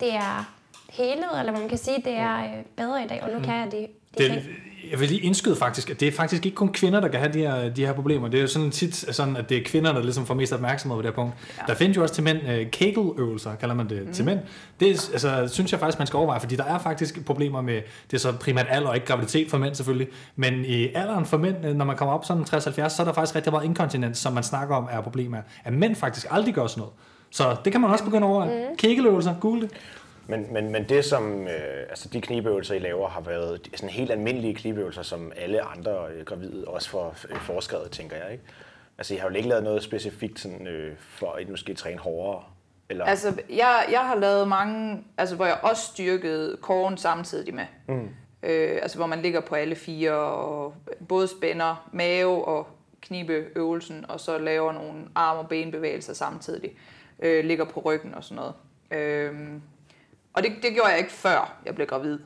[0.00, 0.54] det er
[0.90, 3.54] helet, eller hvad man kan sige, det er øh, bedre i dag, og nu kan
[3.54, 3.88] jeg de,
[4.18, 4.44] de Det.
[4.90, 7.32] Jeg vil lige indskyde faktisk, at det er faktisk ikke kun kvinder, der kan have
[7.32, 8.28] de her, de her problemer.
[8.28, 10.98] Det er jo sådan tit sådan, at det er kvinder, der ligesom får mest opmærksomhed
[10.98, 11.34] på det her punkt.
[11.58, 11.62] Ja.
[11.66, 14.12] Der findes jo også til mænd uh, Kegel-øvelser, kalder man det mm.
[14.12, 14.38] til mænd.
[14.80, 17.80] Det er, altså, synes jeg faktisk, man skal overveje, fordi der er faktisk problemer med,
[18.10, 21.36] det er så primært alder og ikke graviditet for mænd selvfølgelig, men i alderen for
[21.36, 24.18] mænd, øh, når man kommer op sådan 60-70, så er der faktisk rigtig meget inkontinens,
[24.18, 25.38] som man snakker om er problemer.
[25.64, 26.94] At mænd faktisk aldrig gør sådan noget.
[27.30, 28.68] Så det kan man også begynde overveje.
[28.70, 28.76] Mm.
[28.76, 29.70] Kegel-øvelser, google det.
[30.26, 34.10] Men, men, men det som, øh, altså de knibeøvelser, I laver, har været sådan helt
[34.10, 38.44] almindelige knibeøvelser, som alle andre øh, gravide også får øh, foreskrevet, tænker jeg, ikke?
[38.98, 41.98] Altså, I har jo ikke lavet noget specifikt sådan, øh, for at I skal træne
[41.98, 42.42] hårdere?
[42.88, 43.04] Eller?
[43.04, 47.66] Altså, jeg, jeg har lavet mange, altså hvor jeg også styrkede koren samtidig med.
[47.88, 48.08] Mm.
[48.42, 50.74] Øh, altså hvor man ligger på alle fire, og
[51.08, 52.66] både spænder mave og
[53.00, 56.70] knibeøvelsen, og så laver nogle arm- og benbevægelser samtidig.
[57.22, 58.54] Øh, ligger på ryggen og sådan noget.
[58.90, 59.34] Øh,
[60.32, 62.18] og det, det gjorde jeg ikke før jeg blev gravid.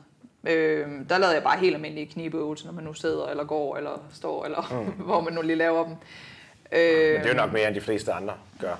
[0.47, 4.05] Øh, der lavede jeg bare helt almindelige knibeøvelser, når man nu sidder, eller går, eller
[4.13, 4.91] står, eller mm.
[5.05, 5.93] hvor man nu lige laver dem.
[6.71, 8.75] Øh, Men det er jo nok mere, end de fleste andre gør.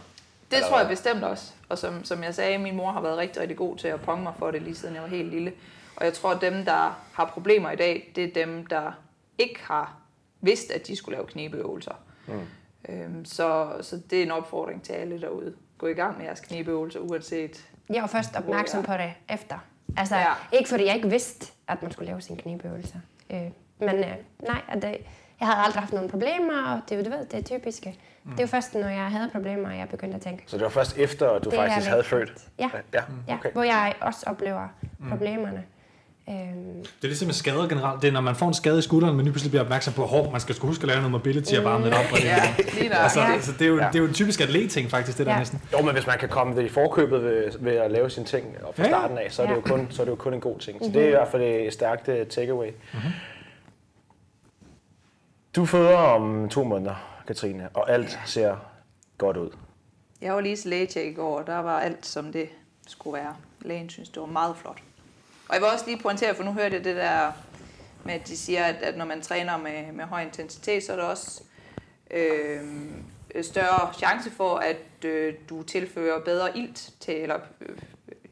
[0.52, 0.96] det Eller tror jeg hvad?
[0.96, 1.52] bestemt også.
[1.70, 4.24] Og som, som jeg sagde, min mor har været rigtig, rigtig god til at ponge
[4.24, 5.54] mig for det, lige siden jeg var helt lille.
[5.96, 8.92] Og jeg tror, at dem, der har problemer i dag, det er dem, der
[9.38, 9.98] ikke har
[10.42, 11.94] vidst, at de skulle lave knibeøvelser.
[12.28, 12.34] Mm.
[12.90, 15.54] Øhm, så, så det er en opfordring til alle derude.
[15.78, 17.68] Gå i gang med jeres knibeøvelser, uanset...
[17.90, 19.56] Jeg var først opmærksom på det efter.
[19.98, 20.22] Altså, Ja.
[20.22, 20.28] ja.
[20.52, 23.00] ikke fordi jeg ikke vidste, at man skulle lave sine knibeøvelser.
[23.30, 23.42] Øh,
[23.80, 24.98] men øh, nej, at det,
[25.40, 28.00] jeg havde aldrig haft nogen problemer, og det, du ved, det er typiske.
[28.24, 28.32] Mm.
[28.32, 30.64] Det er jo først, når jeg havde problemer, at jeg begyndte at tænke, Så det
[30.64, 32.48] var først efter, at du Det faktisk havde født?
[32.60, 32.70] Ja.
[32.94, 33.52] Ja, ja, okay.
[33.52, 34.68] hvor jeg også oplever
[35.10, 35.64] problemerne.
[36.30, 36.36] Øhm,
[36.80, 38.02] Det er ligesom med skader generelt.
[38.02, 40.04] Det er, når man får en skade i skulderen, men lige pludselig bliver opmærksom på,
[40.26, 42.06] at man skal sgu huske at lave noget mobility og varme lidt op.
[42.12, 42.96] Og det, Ja, lige der.
[42.96, 43.34] altså, Ja.
[43.36, 45.40] det, så det, er jo, det er jo en typisk atlet-ting faktisk, det der Ja.
[45.40, 45.62] næsten.
[45.74, 48.46] Jo, men hvis man kan komme det i forkøbet ved, ved at lave sine ting
[48.64, 48.96] og fra Ja, ja.
[48.96, 49.72] starten af, så er, det jo Ja.
[49.72, 50.80] kun, så er det jo kun en god ting.
[50.86, 52.68] Så det er i hvert fald et stærkt øh, takeaway.
[52.94, 53.12] Mm-hmm.
[55.56, 58.56] Du føder om to måneder, Katrine, og alt ser
[59.18, 59.50] godt ud.
[60.22, 62.50] Jeg var lige til lægetjek i går, og der var alt, som det
[62.88, 63.36] skulle være.
[63.62, 64.78] Lægen synes, det var meget flot.
[65.48, 67.32] Og jeg vil også lige pointere, for nu hørte jeg det der
[68.04, 70.96] med, at de siger, at, at når man træner med, med høj intensitet, så er
[70.96, 71.42] der også
[72.12, 72.62] øh,
[73.42, 77.78] større chance for, at øh, du tilfører bedre ilt til, eller øh,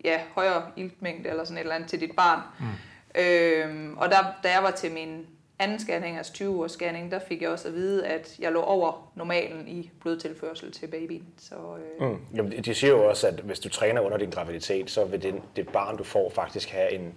[0.04, 2.40] ja, højere iltmængde eller sådan et eller andet til dit barn.
[2.60, 3.22] Mm.
[3.22, 5.26] Øh, og der, da jeg var til min
[5.60, 8.62] anden scanning, altså 20 års scanning, der fik jeg også at vide, at jeg lå
[8.62, 11.24] over normalen i blodtilførsel til babyen.
[11.38, 11.56] Så
[12.00, 12.18] øh, Mm.
[12.36, 15.36] Jamen, de siger jo også, at hvis du træner under din graviditet, så vil det,
[15.56, 17.14] det barn, du får, faktisk have en,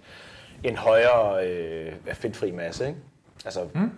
[0.63, 2.87] en højere øh, fedtfri masse.
[2.87, 2.99] Ikke?
[3.45, 3.91] Altså, mm.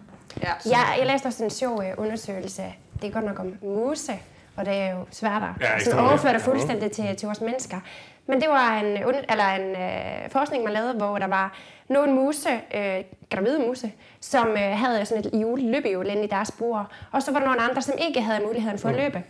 [0.43, 2.63] ja, ja, jeg læste også en sjov øh, undersøgelse.
[3.01, 4.13] Det er godt nok om muse,
[4.55, 5.49] og det er jo svært at
[5.87, 7.79] Ja, overføre det fuldstændig til, til vores mennesker.
[8.25, 8.85] Men det var en,
[9.29, 11.53] eller en øh, forskning, man lavede, hvor der var
[11.89, 13.91] nogle muse, øh, gravide muse,
[14.21, 16.91] som øh, havde sådan et hjul, løbehjul inde i deres bur.
[17.11, 19.23] Og så var der nogle andre, som ikke havde muligheden for at løbe.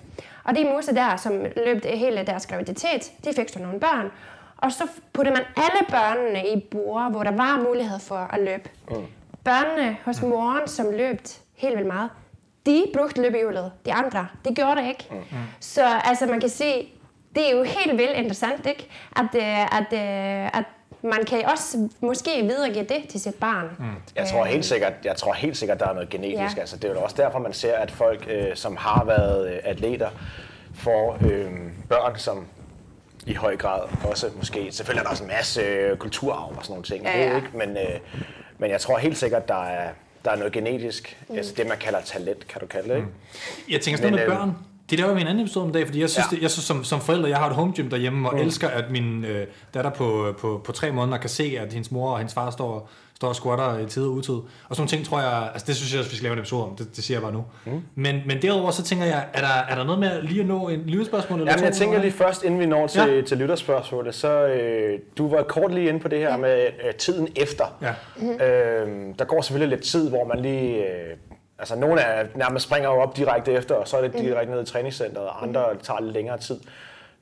[0.44, 1.34] Og de muse der, som
[1.66, 4.12] løb hele deres graviditet, de fik så nogle børn.
[4.58, 4.84] Og så
[5.14, 8.70] puttede man alle børnene i bure, hvor der var mulighed for at løbe.
[9.44, 12.10] Børnene hos moren, som løbt helt vildt meget,
[12.66, 13.72] de brugte løbehjulet.
[13.86, 15.08] De andre, de gjorde det ikke.
[15.60, 16.94] Så altså, man kan sige,
[17.36, 18.88] det er jo helt vildt interessant, ikke?
[19.16, 20.64] At, øh, at, øh, at
[21.04, 23.66] man kan også måske videregive det til sit barn.
[23.80, 23.86] Mm.
[24.16, 26.56] Jeg tror helt sikkert, jeg tror helt sikkert, der er noget genetisk.
[26.56, 26.62] Ja.
[26.62, 29.60] Altså, det er jo også derfor, man ser, at folk, øh, som har været øh,
[29.64, 30.10] atleter,
[30.74, 31.52] får øh,
[31.90, 32.48] børn, som
[33.26, 34.72] i høj grad også måske...
[34.72, 37.30] Selvfølgelig er der også en masse øh, kulturarv og sådan nogle ting, Ja, det er
[37.30, 37.36] ja.
[37.36, 38.00] ikke, men, øh,
[38.58, 39.90] men jeg tror helt sikkert, der er,
[40.26, 41.36] der er noget genetisk, mm.
[41.36, 43.08] altså det, man kalder talent, kan du kalde det, ikke?
[43.70, 44.66] Jeg tænker sådan noget Men, med øhm, børn.
[44.92, 46.36] Det laver vi en anden episode om i dag, fordi jeg synes, Ja.
[46.36, 48.42] det, jeg synes som, som forælder, jeg har et home gym derhjemme, og mm.
[48.42, 52.12] elsker, at min øh, datter på, på, på tre måneder kan se, at hendes mor
[52.12, 54.34] og hendes far står, står og squatter i tid og utid.
[54.34, 56.40] Og sådan nogle ting, tror jeg, altså det synes jeg også, vi skal lave en
[56.40, 57.44] episode om, det, det siger jeg bare nu.
[57.66, 57.82] Mm.
[57.96, 60.68] Men, men derudover, så tænker jeg, er der, er der noget med lige at nå
[60.70, 61.40] en lyttespørgsmål?
[61.40, 63.22] Eller Jamen, jeg tænker lige først, inden vi når til, Ja.
[63.22, 67.28] til lytterspørgsmålet, så øh, du var kort lige inde på det her med øh, tiden
[67.36, 67.66] efter.
[67.82, 67.94] Ja.
[68.46, 68.88] Øh,
[69.20, 70.76] der går selvfølgelig lidt tid, hvor man lige...
[70.78, 71.18] Øh,
[71.62, 74.62] altså, nogle af nærmest springer jo op direkte efter, og så er det direkte ned
[74.62, 76.60] i træningscenteret, og andre tager lidt længere tid.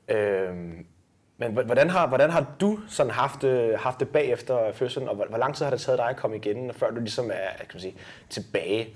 [0.08, 0.54] Øh,
[1.38, 3.44] men hvordan har, hvordan har du sådan haft,
[3.76, 6.36] haft det bagefter fødslen, og hvor, hvor lang tid har det taget dig at komme
[6.36, 7.94] igen, før du ligesom er kan man sige,
[8.30, 8.88] tilbage,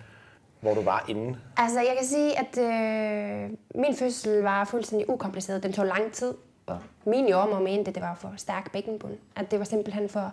[0.60, 1.38] hvor du var inde?
[1.56, 5.62] Altså, jeg kan sige, at øh, min fødsel var fuldstændig ukompliceret.
[5.62, 6.34] Den tog lang tid,
[6.66, 9.16] og min jordmor mente, at det var for stærk bækkenbund.
[9.36, 10.32] At det var simpelthen for...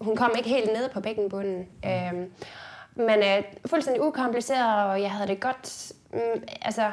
[0.00, 1.68] Hun kom ikke helt ned på bækkenbunden.
[1.84, 2.26] Øh,
[2.94, 5.92] men øh, fuldstændig ukompliceret, og jeg havde det godt...
[6.12, 6.90] Mm, altså,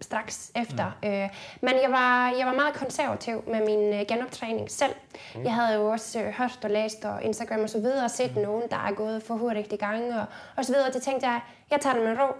[0.00, 0.92] straks efter.
[1.02, 1.08] Mm.
[1.08, 1.28] Øh,
[1.60, 4.92] men jeg var, jeg var meget konservativ med min øh, genoptræning selv.
[5.34, 5.44] Mm.
[5.44, 8.36] Jeg havde jo også øh, hørt og læst og Instagram og så videre, og set
[8.36, 8.42] mm.
[8.42, 10.24] nogen, der er gået for hurtigt i gang og,
[10.56, 10.92] og så videre.
[10.92, 11.40] Det tænkte jeg,
[11.70, 12.32] jeg tager det med ro.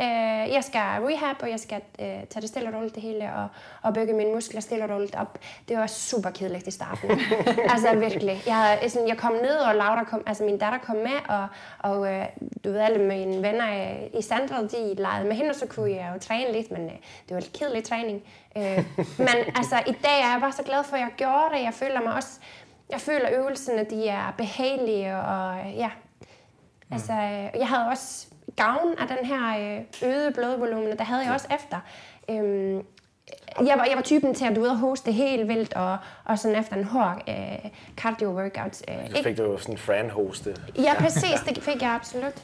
[0.00, 3.34] Øh, jeg skal rehab, og jeg skal øh, tage det stille og roligt det hele,
[3.34, 3.48] og,
[3.82, 5.38] og bygge mine muskler stille og roligt op.
[5.68, 7.10] Det var super kedeligt i starten.
[7.72, 8.42] altså virkelig.
[8.46, 12.12] Jeg, sådan, jeg kom ned, og Laura kom, altså min datter kom med, og, og
[12.12, 12.26] øh,
[12.64, 15.90] du ved, alle mine venner øh, i Sandra, de legede med hende, og så kunne
[15.90, 16.96] jeg jo træne lidt, men øh,
[17.28, 18.22] det var lidt kedelig træning.
[18.56, 18.84] Øh,
[19.26, 21.62] men altså, i dag er jeg bare så glad for, at jeg gjorde det.
[21.62, 22.40] Jeg føler mig også,
[22.90, 25.90] jeg føler øvelserne, de er behagelige, og ja,
[26.90, 28.26] Altså, øh, jeg havde også
[28.56, 31.76] gavn af den her øh, øgede blodvolumen, og det havde jeg også efter.
[32.30, 32.82] Øhm,
[33.66, 36.38] jeg, var, jeg var typen til at du ved, at hoste helt vildt, og, og
[36.38, 38.82] sådan efter en hård øh, cardio-workout.
[38.88, 40.56] Øh, Så fik du jo sådan en fan-hoste.
[40.78, 42.34] Ja, præcis, det fik jeg absolut.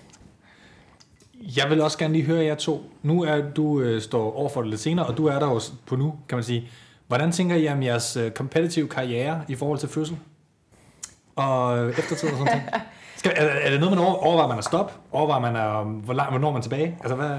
[1.57, 2.83] Jeg vil også gerne lige høre jer to.
[3.03, 5.61] Nu er du øh, står over for det lidt senere, og du er der jo
[5.87, 6.71] på nu, kan man sige.
[7.07, 10.17] Hvordan tænker I om jeres øh, competitive karriere i forhold til fødsel?
[11.37, 12.83] Og eftertid og sådan noget?
[13.23, 14.93] Skal, er, er, det noget, man over, overvejer man at stoppe?
[15.13, 16.99] Overvejer man, at, hvor langt, hvornår er man tilbage?
[17.01, 17.39] Altså, hvad,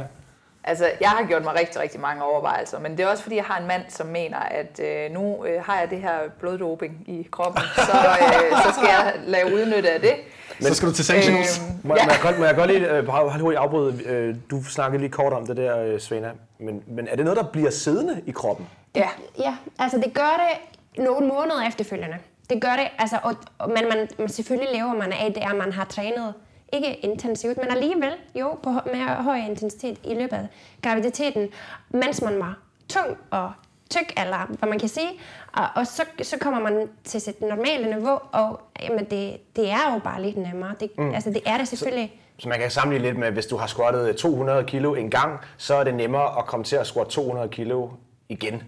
[0.66, 3.44] Altså, jeg har gjort mig rigtig, rigtig mange overvejelser, men det er også fordi, jeg
[3.44, 7.28] har en mand, som mener, at øh, nu øh, har jeg det her bloddoping i
[7.32, 10.14] kroppen, så, øh, så skal jeg lade udnytte af det.
[10.60, 11.60] men, så skal du til sanctionals.
[11.60, 12.06] Øhm, Må, ja.
[12.06, 14.04] må, jeg godt, må jeg godt lige øh, bare hurtigt afbryde?
[14.06, 16.32] Øh, du snakkede lige kort om det der, øh, Svena.
[16.60, 18.68] Men, men er det noget, der bliver siddende i kroppen?
[18.96, 19.10] Ja,
[19.40, 22.18] Ja, altså det gør det nogle måneder efterfølgende.
[22.54, 25.56] Det gør det, altså, og, og, men man, man, selvfølgelig lever man af det, at
[25.56, 26.34] man har trænet
[26.74, 30.48] ikke intensivt, men alligevel jo på, med høj intensitet i løbet af
[30.82, 31.50] graviditeten,
[31.90, 32.58] mens man var
[32.90, 33.52] tung og
[33.90, 35.10] tyk, eller hvad man kan sige.
[35.54, 39.94] Og, og så, så kommer man til sit normale niveau, og jamen, det, det er
[39.94, 40.76] jo bare lidt nemmere.
[40.80, 41.14] Det, mm.
[41.14, 42.20] Altså det er det selvfølgelig.
[42.40, 45.76] Så man kan sammenligne lidt med, hvis du har squattet 200 kilo en gang, så
[45.76, 47.90] er det nemmere at komme til at squatte 200 kilo
[48.30, 48.64] igen.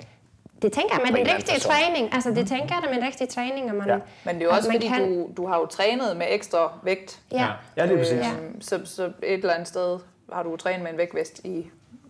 [0.61, 2.13] Det tænker jeg med en den rigtige træning.
[2.13, 3.97] Altså det tænker jeg da med den rigtige træning, og man, Ja.
[4.25, 7.19] men det er jo også fordi, kan- du, du har jo trænet med ekstra vægt.
[7.31, 7.47] Ja.
[7.77, 8.13] Ja, det er præcis.
[8.13, 9.99] Øhm, så, så et eller andet sted
[10.33, 11.67] har du trænet med en vægtvest i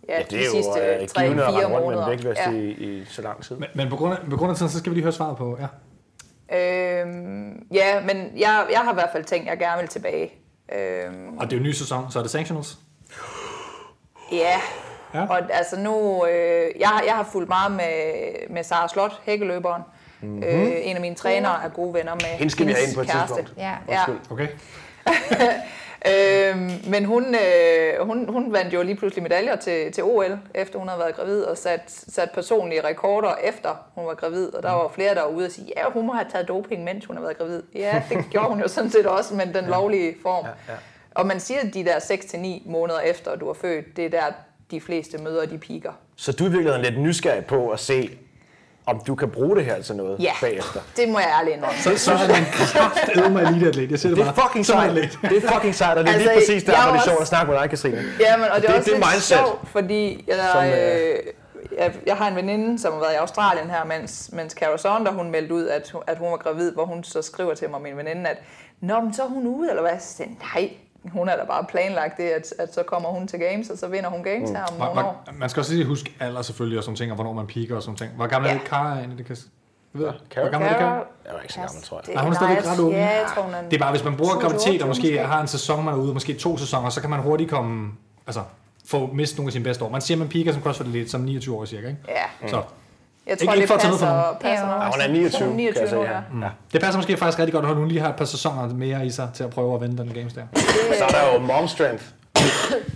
[0.08, 2.04] ja, Ja, det er de jo sidste øh, 3-4 givende at rende rundt med måneder.
[2.04, 2.50] en vægtvæst Ja.
[2.50, 3.56] i, i så lang tid.
[3.56, 5.36] Men, men på, grund af, på grund af tiden, så skal vi lige høre svaret
[5.36, 5.66] på, ja.
[6.58, 10.32] Øhm, ja, men jeg, jeg har i hvert fald tænkt, at jeg gerne vil tilbage.
[10.74, 12.78] Øhm, Og det er jo en ny sæson, så er det sanctionals.
[14.32, 14.60] ja,
[15.20, 15.26] Ja.
[15.30, 17.94] og altså nu, øh, jeg, har- jeg har fulgt meget med,
[18.50, 19.82] med Sara Slot, hækkeløberen.
[20.20, 20.42] Mm-hmm.
[20.42, 23.00] Øh, en af mine trænere er gode venner med Hende skal vi have ind på
[23.00, 23.34] et kæreste.
[23.36, 23.60] tidspunkt.
[23.60, 23.72] Ja.
[23.88, 24.00] Ja.
[24.08, 24.32] Undskyld.
[24.32, 24.48] Okay.
[26.12, 30.78] Øhm, men hun, øh, hun, hun vandt jo lige pludselig medaljer til, til OL, efter
[30.78, 34.54] hun havde været gravid, og sat, sat personlige rekorder efter hun var gravid.
[34.54, 36.84] Og der var flere, der var ude og sige, ja, hun må have taget doping,
[36.84, 37.62] mens hun har været gravid.
[37.74, 40.44] Ja, det gjorde hun jo sådan set også, men den lovlige form.
[40.44, 40.78] Ja, ja.
[41.14, 44.24] Og man siger, at de der 6-9 måneder efter, du har født, det er der,
[44.70, 45.92] de fleste møder, de piker.
[46.16, 48.10] Så du er i virkeligheden lidt nysgerrig på at se,
[48.86, 50.80] om du kan bruge det her til noget Ja, bagefter.
[50.96, 51.78] det må jeg ærligt indrømme.
[51.80, 53.90] Så, så er man kraftedme eliteatlet.
[53.90, 54.48] Jeg siger det, Det er bare.
[54.48, 54.94] fucking sejt.
[55.22, 57.04] Det er fucking sejt, og det er Altså, lige præcis jeg er derfor, det er
[57.04, 58.02] sjovt at snakke med dig, Katrine.
[58.20, 60.64] Ja, men, og det er Det- også det er lidt mindset, sjovt, fordi jeg, som,
[60.64, 61.16] øh,
[61.78, 65.12] jeg, jeg har en veninde, som har været i Australien her, mens, mens Cara Sonder,
[65.12, 67.80] hun meldte ud, at, hun- at hun var gravid, hvor hun så skriver til mig,
[67.82, 68.36] min veninde, at
[68.80, 69.98] Nå, men så er hun ude, eller hvad?
[70.00, 70.70] Så siger jeg, nej,
[71.12, 73.88] hun er da bare planlagt det, at, at så kommer hun til Games, og så
[73.88, 75.22] vinder hun Games her om Man, nogle år.
[75.26, 77.76] man, man skal også lige huske alder selvfølgelig, og sådan ting, og hvornår man piker
[77.76, 78.10] og sådan ting.
[78.16, 78.58] Hvor gammel er Ja.
[78.60, 79.18] det Kara egentlig?
[79.18, 79.36] Det kan,
[79.94, 80.44] jeg ved, Kara?
[80.44, 80.94] hvor gammel er det Kara?
[80.94, 82.06] Jeg var ikke så gammel, tror jeg.
[82.06, 82.92] Det- Nej, hun er stadigvæk ret ung.
[82.92, 83.62] Ja, jeg tror, hun er...
[83.62, 85.18] Det er bare, hvis man bruger 22 graviditet, og måske måske.
[85.26, 87.92] har en sæson, man er ude, måske to sæsoner, så kan man hurtigt komme,
[88.26, 88.40] altså,
[88.86, 89.88] få miste nogle af sine bedste år.
[89.88, 92.00] Man siger, man piker som crossfit lidt som 29 år cirka, ikke?
[92.08, 92.62] Ja, Så
[93.26, 94.82] jeg Ikke- tror, ikke det for passer, passer Ja.
[94.84, 95.98] Ja, hun er 29, Hun er kan jeg 29 sige.
[95.98, 96.12] nu, Ja.
[96.12, 96.20] ja.
[96.32, 96.42] mm.
[96.72, 99.10] det passer måske faktisk rigtig godt, at hun lige har et par sæsoner mere i
[99.10, 100.42] sig til at prøve at vinde den games der.
[100.98, 102.04] Så er der jo mom strength.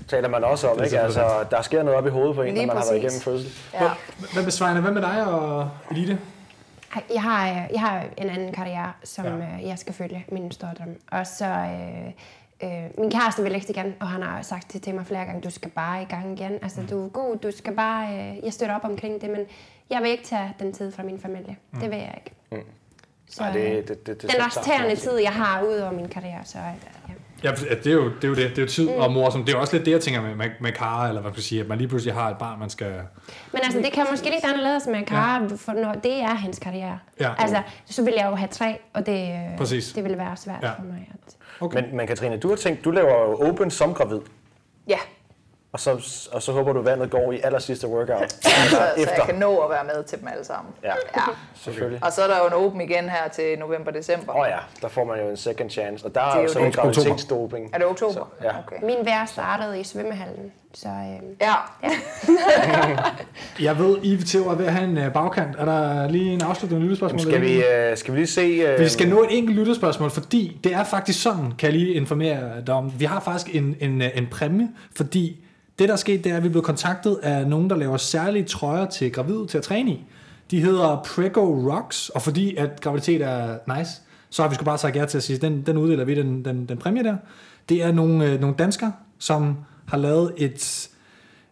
[0.08, 1.00] taler man også om, er ikke?
[1.00, 3.20] Altså, der sker noget op i hovedet på en, Lige når man har været igennem
[3.20, 3.50] fødsel.
[3.74, 3.88] Ja.
[4.32, 4.80] Hvad med Svejne?
[4.80, 6.18] Hvad med dig og Elite?
[7.14, 9.30] Jeg har, øh, jeg har en anden karriere, som Ja.
[9.34, 9.68] ja.
[9.68, 10.88] jeg skal følge, min store drøm.
[11.12, 12.06] Og så, øh,
[12.70, 15.40] øh, min kæreste vil ikke igen, og han har sagt det til mig flere gange,
[15.40, 16.52] du skal bare i gang igen.
[16.62, 19.40] Altså, du er god, du skal bare, øh, jeg støtter op omkring det, men
[19.90, 21.56] jeg vil ikke tage den tid fra min familie.
[21.70, 21.80] Mm.
[21.80, 22.36] Det vil jeg ikke.
[22.52, 22.70] Mm.
[23.30, 26.08] Så, Ej, øh, det, det, det, det, den resterende tid, jeg har ud over min
[26.08, 26.64] karriere, så øh,
[27.08, 27.14] ja.
[27.44, 28.24] Ja, det er jo det.
[28.24, 28.50] Er jo det.
[28.50, 28.94] det er jo tid mm.
[28.94, 29.30] og mor.
[29.30, 31.30] Som, det er jo også lidt det, jeg tænker med, med, med Kara, eller hvad
[31.30, 32.92] man skal sige, at man lige pludselig har et barn, man skal...
[33.52, 35.48] Men altså, det kan måske lidt anderledes med Kara, ja.
[35.56, 36.98] for når det er hans karriere.
[37.20, 37.32] Ja.
[37.38, 39.92] Altså, så vil jeg jo have tre, og det, øh, Præcis.
[39.92, 40.72] det vil være svært ja.
[40.72, 41.08] for mig.
[41.12, 41.36] At...
[41.60, 41.82] Okay.
[41.82, 44.20] Men, men Katrine, du har tænkt, du laver jo open som gravid,
[44.88, 44.98] Ja,
[45.72, 45.90] og så,
[46.32, 48.32] og så håber du, vandet går i aller sidste workout.
[48.42, 49.24] så, så jeg efter.
[49.26, 50.72] kan nå at være med til dem alle sammen.
[50.82, 51.22] Ja, Ja.
[51.54, 52.04] selvfølgelig.
[52.04, 54.32] Og så er der jo en åben igen her til november-december.
[54.32, 56.48] Åh oh ja, der får man jo en second chance, og der er, er jo
[56.48, 56.80] sådan en det.
[56.80, 57.70] Graviditetsdoping.
[57.72, 58.12] Er det oktober?
[58.12, 58.48] Så, ja.
[58.66, 58.76] Okay.
[58.86, 61.54] Min vejr startede i svømmehallen, så øh, Ja,
[63.60, 65.56] Jeg ved, I til er ved at have en øh, bagkant.
[65.58, 67.20] Er der lige en afsluttende lyttespørgsmål?
[67.20, 68.40] Skal vi, øh, skal vi lige se...
[68.40, 71.94] Øh, Vi skal nå et enkelt lytterspørgsmål, fordi det er faktisk sådan, kan jeg lige
[71.94, 72.92] informere dig om.
[73.00, 75.44] Vi har faktisk en, en, en præmie, fordi
[75.80, 78.44] det, der er sket, det er, at vi blev kontaktet af nogen, der laver særlige
[78.44, 80.04] trøjer til gravide til at træne i.
[80.50, 83.90] De hedder Prego Rocks, og fordi at graviditet er nice,
[84.30, 86.44] så har vi sgu bare sagt ja til at sige, den, den uddeler vi den,
[86.44, 87.16] den, den præmie der.
[87.68, 89.56] Det er nogle, øh, nogle danskere, som
[89.86, 90.88] har lavet et,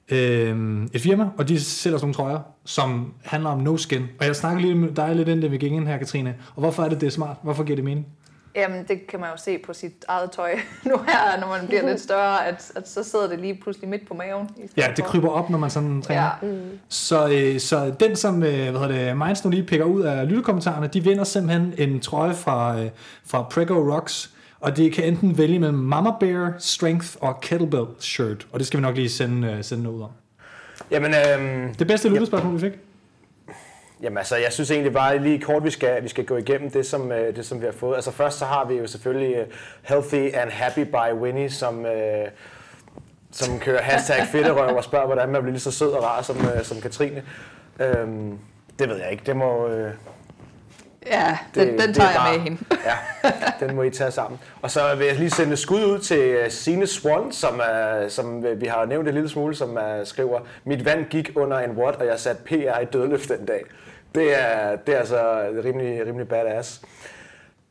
[0.09, 4.03] øh, et firma, og de sælger sådan nogle trøjer, som handler om no skin.
[4.21, 6.35] Og jeg snakker lige med dig lidt ind, da vi gik ind her, Katrine.
[6.55, 7.37] Og hvorfor er det, det er smart?
[7.43, 8.07] Hvorfor giver det mening?
[8.59, 10.51] Jamen, det kan man jo se på sit eget tøj
[10.91, 14.09] nu her, når man bliver lidt større, at, at så sidder det lige pludselig midt
[14.09, 14.49] på maven.
[14.57, 16.23] i Ja, det kryber op, når man sådan træner.
[16.23, 16.79] Ja, mm.
[16.89, 20.29] Så, øh, så den, som øh, hvad hedder det, Minds nu lige pikker ud af
[20.29, 22.91] lyttekommentarerne, de vinder simpelthen en trøje fra, øh,
[23.27, 24.31] fra Prego Rocks.
[24.61, 28.47] Og det kan enten vælge mellem Mama Bear, Strength og Kettlebell Shirt.
[28.53, 30.11] Og det skal vi nok lige sende, øh, sende noget ud om.
[30.91, 32.73] Jamen, øh, Det bedste lyttespørgsmål, vi fik?
[34.03, 36.87] Jamen altså, jeg synes egentlig bare lige kort, vi skal, vi skal gå igennem det
[36.87, 37.95] som, øh, det, som vi har fået.
[37.95, 39.47] Altså først så har vi jo selvfølgelig øh,
[39.83, 42.29] Healthy and Happy by Winnie, som, øh,
[43.31, 46.37] som kører hashtag fedterøv og spørger, hvordan man bliver lige så sød og rar som,
[46.37, 47.23] øh, som Katrine.
[47.81, 48.39] Øhm,
[48.79, 49.23] det ved jeg ikke.
[49.27, 49.91] Det må, øh,
[51.07, 52.65] ja det, den, den det tager er jeg med hende.
[52.85, 53.31] Ja,
[53.67, 54.41] den må I tage sammen.
[54.63, 58.45] Og så vil jeg lige sende skud ud til øh, Signe Swan, som, er, som
[58.57, 61.97] vi har nævnt en lille smule, som er, skriver, mit vand gik under en watt,
[61.97, 63.65] og jeg satte PR i dødløft den dag.
[64.15, 66.83] Det er, det er altså rimelig, rimelig badass.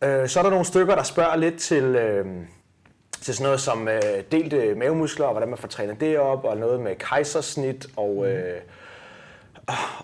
[0.04, 2.26] Øh, så er der nogle stykker, der spørger lidt til, øh,
[3.22, 6.58] til sådan noget som øh, delte mavemuskler, og hvordan man får trænet det op, og
[6.58, 8.62] noget med kejsersnit, og, øh,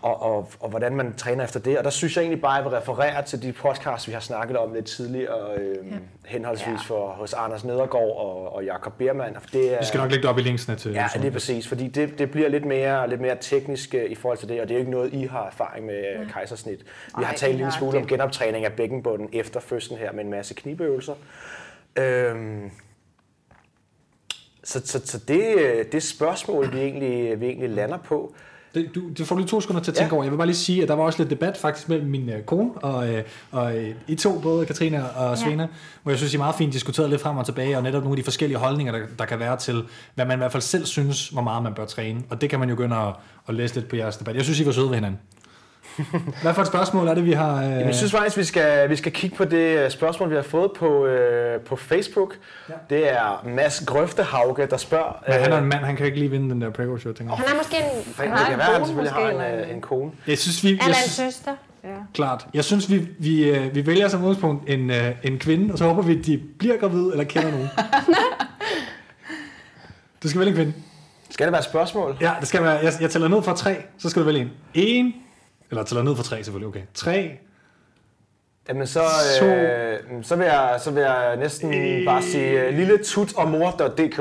[0.02, 1.78] og, og, og hvordan man træner efter det.
[1.78, 4.20] Og der synes jeg egentlig bare, at jeg vil referere til de podcasts, vi har
[4.20, 5.96] snakket om lidt tidligere, øh, ja.
[6.26, 6.78] henholdsvis Ja.
[6.96, 9.36] for hos Anders Nedergaard og, og Jakob Bermann.
[9.42, 10.92] For det er, Vi skal nok lægge det op i linksene til.
[10.92, 11.22] Ja, episoden.
[11.22, 14.50] lige præcis, fordi det, det bliver lidt mere, lidt mere teknisk øh, i forhold til
[14.50, 16.80] det, og det er jo ikke noget, I har erfaring med øh, kejsersnit.
[16.80, 16.86] Vi
[17.18, 18.10] Nej, har talt en lille smule om det.
[18.12, 21.14] genoptræning af bækkenbunden efter fødslen her med en masse knibøvelser.
[21.96, 22.72] Øhm,
[24.64, 28.36] så, så, så det, øh, det spørgsmål, vi egentlig, vi egentlig lander på,
[28.76, 30.16] Det, du, det får lige to sekunder til at tænke Ja.
[30.16, 30.24] over.
[30.24, 32.44] Jeg vil bare lige sige, at der var også lidt debat faktisk mellem min øh,
[32.44, 35.68] kone og, øh, og øh, I to, både Katrine og Svena,
[36.04, 38.18] hvor jeg synes, I meget fint diskuterede lidt frem og tilbage, og netop nogle af
[38.18, 39.84] de forskellige holdninger, der, der kan være til,
[40.16, 42.22] hvad man i hvert fald selv synes, hvor meget man bør træne.
[42.30, 43.14] Og det kan man jo begynde at,
[43.48, 44.36] at læse lidt på jeres debat.
[44.36, 45.20] Jeg synes, I var søde ved hinanden.
[46.42, 47.58] Hvad for et spørgsmål er det, vi har?
[47.58, 47.64] Øh...
[47.64, 50.42] Jamen, jeg synes faktisk, vi skal, vi skal kigge på det øh, spørgsmål, vi har
[50.42, 52.36] fået på, øh, på Facebook.
[52.70, 52.74] Ja.
[52.90, 55.24] Det er Mads Grøftehauge, der spørger.
[55.28, 57.14] Men han er øh, en mand, han kan ikke lige vinde den der prego show,
[57.14, 57.44] tænker jeg.
[57.46, 59.54] Han er måske en, det har kan en være, han kone selvfølgelig måske, har en,
[59.54, 60.12] eller øh, en- kone.
[60.28, 60.70] Jeg synes, vi...
[60.70, 61.52] Jeg, eller en søster.
[61.84, 61.90] Ja.
[62.14, 62.46] klart.
[62.54, 65.86] Jeg synes, vi, vi, øh, vi vælger som udgangspunkt en, øh, en kvinde, og så
[65.86, 67.70] håber vi, at de bliver gravide eller kender nogen.
[70.24, 70.74] Du skal vælge en kvinde.
[71.30, 72.18] Skal det være et spørgsmål?
[72.22, 74.50] Ja, det skal være, jeg, jeg tæller ned fra tre, så skal du vælge en.
[74.74, 75.14] En,
[75.74, 76.82] eller tæller ned fra tre selvfølgelig, okay.
[76.94, 77.38] Tre,
[78.70, 79.02] Jamen så,
[79.40, 79.46] To.
[79.46, 81.72] øh, så, vil jeg, så vil jeg næsten
[82.06, 84.20] bare sige uh, lille tut og mor.dk.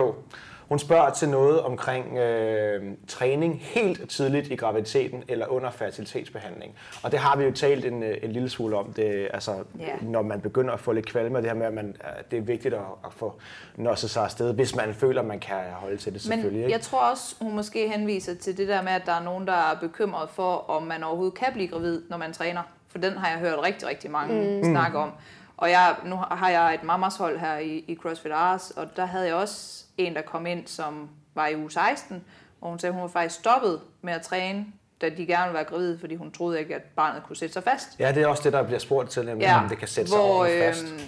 [0.73, 6.75] Hun spørger til noget omkring øh, træning helt tidligt i graviditeten eller under fertilitetsbehandling.
[7.03, 9.87] Og det har vi jo talt en, øh, en lille smule om, det, altså, Ja.
[10.03, 12.43] når man begynder at få lidt kvalme, det her med, at man, øh, det er
[12.43, 13.35] vigtigt at, at få
[13.77, 16.53] nosset sig afsted, hvis man føler, at man kan holde til det selvfølgelig.
[16.53, 16.73] Men ikke?
[16.73, 19.53] jeg tror også, hun måske henviser til det der med, at der er nogen, der
[19.53, 22.63] er bekymret for, om man overhovedet kan blive gravid, når man træner.
[22.89, 24.65] For den har jeg hørt rigtig, rigtig mange mm.
[24.65, 25.11] snakke om.
[25.57, 29.05] Og jeg, nu har jeg et mamas hold her i, i CrossFit Ars, og der
[29.05, 32.25] havde jeg også en, der kom ind, som var i uge 16,
[32.61, 34.67] og hun sagde, at hun var faktisk stoppet med at træne,
[35.01, 37.63] da de gerne ville være gravide, fordi hun troede ikke, at barnet kunne sætte sig
[37.63, 37.89] fast.
[37.99, 40.11] Ja, det er også det, der bliver spurgt til, nemlig, ja, om det kan sætte
[40.11, 40.83] sig hvor, ordentligt fast.
[40.85, 41.01] øhm,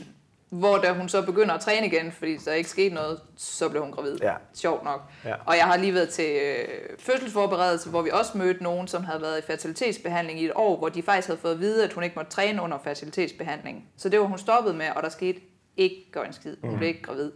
[0.49, 3.83] Hvor da hun så begynder at træne igen, fordi der ikke skete noget, så blev
[3.83, 4.19] hun gravid.
[4.23, 4.35] Ja.
[4.55, 5.03] Sjovt nok.
[5.25, 5.35] Ja.
[5.47, 9.23] Og jeg har lige været til øh, fødselsforberedelse, hvor vi også mødte nogen, som havde
[9.23, 12.05] været i fertilitetsbehandling i et år, hvor de faktisk havde fået at vide, at hun
[12.05, 13.89] ikke måtte træne under fertilitetsbehandling.
[13.97, 15.41] Så det var hun stoppet med, og der skete
[15.77, 16.57] ikke gør en skid.
[16.65, 17.31] Hun blev ikke gravid.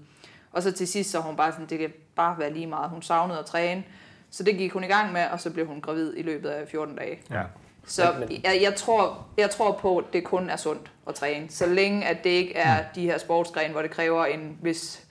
[0.52, 2.90] Og så til sidst, så hun bare sådan, det kan bare være lige meget.
[2.90, 3.82] Hun savnede at træne.
[4.30, 6.68] Så det gik hun i gang med, og så blev hun gravid i løbet af
[6.68, 7.18] 14 dage.
[7.30, 7.42] Ja.
[7.86, 8.02] Så
[8.44, 11.46] jeg, jeg, tror, jeg tror på, at det kun er sundt at træne.
[11.50, 15.02] Så længe at det ikke er de her sportsgrene, hvor det kræver en vis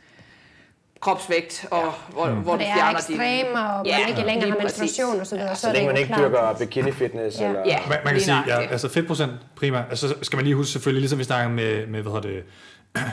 [0.99, 4.49] kropsvægt, og hvor, hvor Hvor du det er fjerner ekstremer, og Ja, man ikke længere
[4.49, 7.47] har menstruation og så videre, så Så det længe man ikke dyrker bikini fitness Ja.
[7.47, 7.61] eller...
[7.65, 7.79] Ja.
[7.89, 11.01] Man, man kan sige, ja, altså fedtprocent primært, altså så skal man lige huske selvfølgelig,
[11.01, 12.43] ligesom vi snakker med, med hvad hedder det,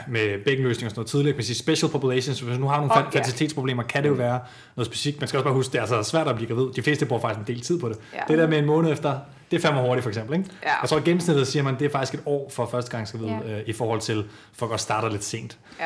[0.07, 3.11] med bækkenløsning og sådan noget tidligere, man special populations, hvis man nu har nogle oh,
[3.11, 4.39] fertilitetsproblemer, kan det jo være
[4.75, 5.19] noget specifikt.
[5.21, 6.73] Man skal også bare huske, det er altså svært at blive gravid.
[6.73, 7.97] De fleste bruger faktisk en del tid på det.
[8.13, 8.19] Ja.
[8.27, 9.19] Det der med en måned efter,
[9.51, 10.37] det er fandme hurtigt for eksempel.
[10.37, 10.49] Ikke?
[10.63, 10.69] Ja.
[10.81, 13.27] Jeg tror, at gennemsnittet siger man, det er faktisk et år for første gang gravid,
[13.27, 13.57] Ja.
[13.59, 15.57] øh, i forhold til folk også starter lidt sent.
[15.79, 15.85] Ja.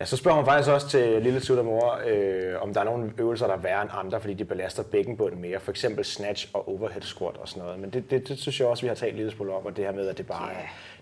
[0.00, 3.12] Ja, så spørger man faktisk også til lille Tutter mor, øh, om der er nogle
[3.18, 5.60] øvelser, der er værre end andre, fordi de belaster bækkenbunden mere.
[5.60, 7.78] For eksempel snatch og overhead squat og sådan noget.
[7.78, 9.92] Men det, det, det synes jeg også, vi har talt smule om, og det her
[9.92, 10.56] med, at det bare Ja, er,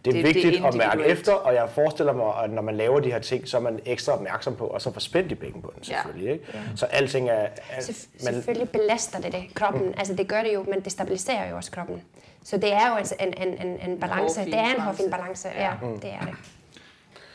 [0.04, 2.62] det er det- vigtigt det er at mærke efter, og jeg forestiller mig, at når
[2.62, 5.32] man laver de her ting, så er man ekstra opmærksom på, og så få spændt
[5.32, 5.94] i bækkenbunden Ja.
[5.94, 6.32] selvfølgelig.
[6.32, 6.44] Ikke?
[6.76, 7.32] Så alting er...
[7.32, 7.48] er
[7.80, 9.94] Selvf- man, Selvfølgelig belaster det, det kroppen.
[9.98, 12.02] Altså det gør det jo, men det stabiliserer jo også kroppen.
[12.44, 14.40] Så det er jo altså en, en, en, en balance.
[14.44, 14.80] Det er en balance.
[14.82, 15.48] hårfin balance.
[15.56, 16.00] Ja, Mm.
[16.00, 16.34] det er det.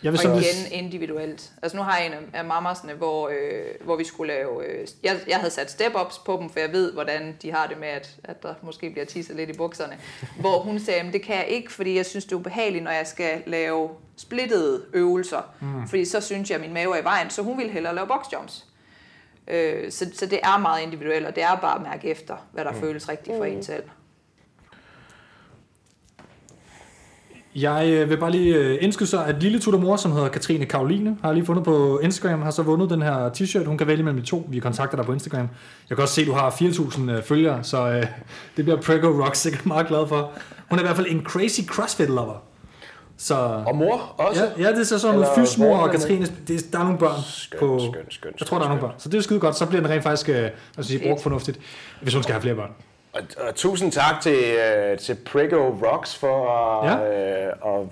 [0.04, 1.52] Jeg vil Og igen individuelt.
[1.62, 4.66] Altså nu har jeg en af- mammasne, hvor, øh, hvor vi skulle lave...
[4.66, 7.78] Øh, jeg, jeg havde sat step-ups på dem, for jeg ved, hvordan de har det
[7.80, 9.98] med, at, at der måske bliver tisset lidt i bukserne.
[10.40, 12.92] hvor hun sagde, at det kan jeg ikke, fordi jeg synes, det er ubehageligt, når
[12.92, 15.42] jeg skal lave splittede øvelser.
[15.62, 15.88] Mm.
[15.88, 18.08] Fordi så synes jeg, at min mave er i vejen, så hun ville hellere lave
[18.08, 18.66] boxjumps.
[19.48, 22.66] Øh, så, så det er meget individuelt, og det er bare at mærke efter, hvad
[22.66, 22.80] der mm.
[22.80, 23.84] føles rigtigt for en selv.
[27.56, 31.18] Jeg øh, vil bare lige øh, indskyde sig, at lille tutormor, som hedder Katrine Karoline,
[31.22, 33.66] har lige fundet på Instagram, har så vundet den her t-shirt.
[33.66, 34.46] Hun kan vælge mellem de to.
[34.50, 35.50] Vi kontakter dig på Instagram.
[35.90, 38.06] Jeg kan også se, at du har 4.000 øh, følgere, så øh,
[38.58, 40.32] det bliver Prego Rock sikkert meget glad for.
[40.70, 42.44] Hun er i hvert fald en crazy CrossFit-lover.
[43.18, 43.36] Så,
[43.68, 44.44] og mor også?
[44.58, 45.92] ja, ja, det er så sådan Eller noget fysmor og?
[45.92, 46.28] Katrine.
[46.48, 47.80] Det, der er nogle børn Skønt, på...
[47.80, 48.94] skønt, skønt, jeg tror, der er nogle børn.
[48.98, 49.58] Så det er skide godt.
[49.58, 51.04] Så bliver den rent faktisk øh, Fedt.
[51.04, 51.60] brugt fornuftigt,
[52.02, 52.70] hvis hun skal have flere børn.
[53.14, 54.38] Og, og tusind tak til,
[54.91, 57.45] øh, til Prego Rocks for at, Ja.
[57.45, 57.88] øh, at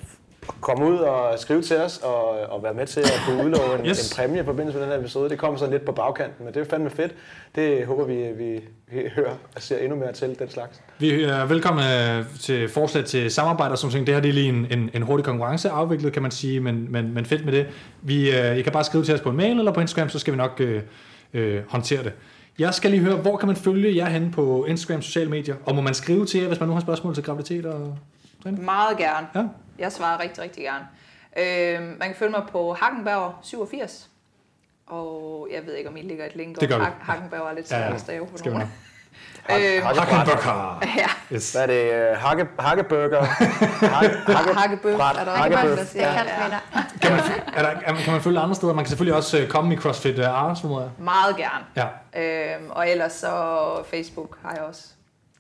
[0.62, 3.86] komme ud og skrive til os og, og være med til at kunne udlove en,
[3.90, 4.12] Yes.
[4.12, 5.30] en præmie i forbindelse med den her episode.
[5.30, 7.12] Det kom sådan lidt på bagkanten, men det er fandme fedt.
[7.56, 8.60] Det håber vi, vi,
[8.92, 10.82] vi hører og ser endnu mere til den slags.
[11.00, 14.06] Vi er velkommen øh, til forslag til samarbejder, som sådan.
[14.08, 16.92] Det her det er lige en, en, en hurtig konkurrence afviklet, kan man sige, men,
[16.92, 17.68] men, men fedt med det.
[18.02, 20.20] Vi, øh, I kan bare skrive til os på en mail eller på Instagram, så
[20.20, 20.82] skal vi nok øh,
[21.34, 22.12] øh, håndtere det.
[22.60, 25.56] Jeg skal lige høre, hvor kan man følge jer henne på Instagram, sociale medier?
[25.66, 27.98] Og må man skrive til jer, hvis man nu har spørgsmål til graviditet og
[28.44, 28.64] træning?
[28.66, 29.28] Meget gerne.
[29.36, 29.44] Ja.
[29.80, 30.86] Jeg svarer rigtig, rigtig gerne.
[31.38, 34.10] Øh, man kan følge mig på Hagenbauer 87.
[34.88, 36.84] Og jeg ved ikke, om I ligger et link Det gør vi.
[36.84, 37.94] Hak- Hagenbauer er lidt Ja, svært ja.
[37.94, 38.38] at stave på
[39.50, 40.84] Øh, Hackenbøcker.
[40.98, 41.52] ja, Yes.
[41.52, 41.94] Hvad er det?
[42.12, 43.24] Øh, Hakke, hakkeburger?
[43.24, 45.96] Hakke, hakke, Hakkebøf er der hakkebøf.
[45.96, 46.24] er Ja.
[47.02, 47.20] Kan man,
[47.54, 48.74] er der, er, kan man følge andre steder?
[48.74, 50.24] Man kan selvfølgelig også øh, komme i CrossFit uh,
[50.82, 50.90] jeg.
[50.98, 51.66] Meget gerne.
[51.76, 52.56] Ja.
[52.56, 53.30] Øhm, og ellers så
[53.90, 54.84] Facebook har jeg også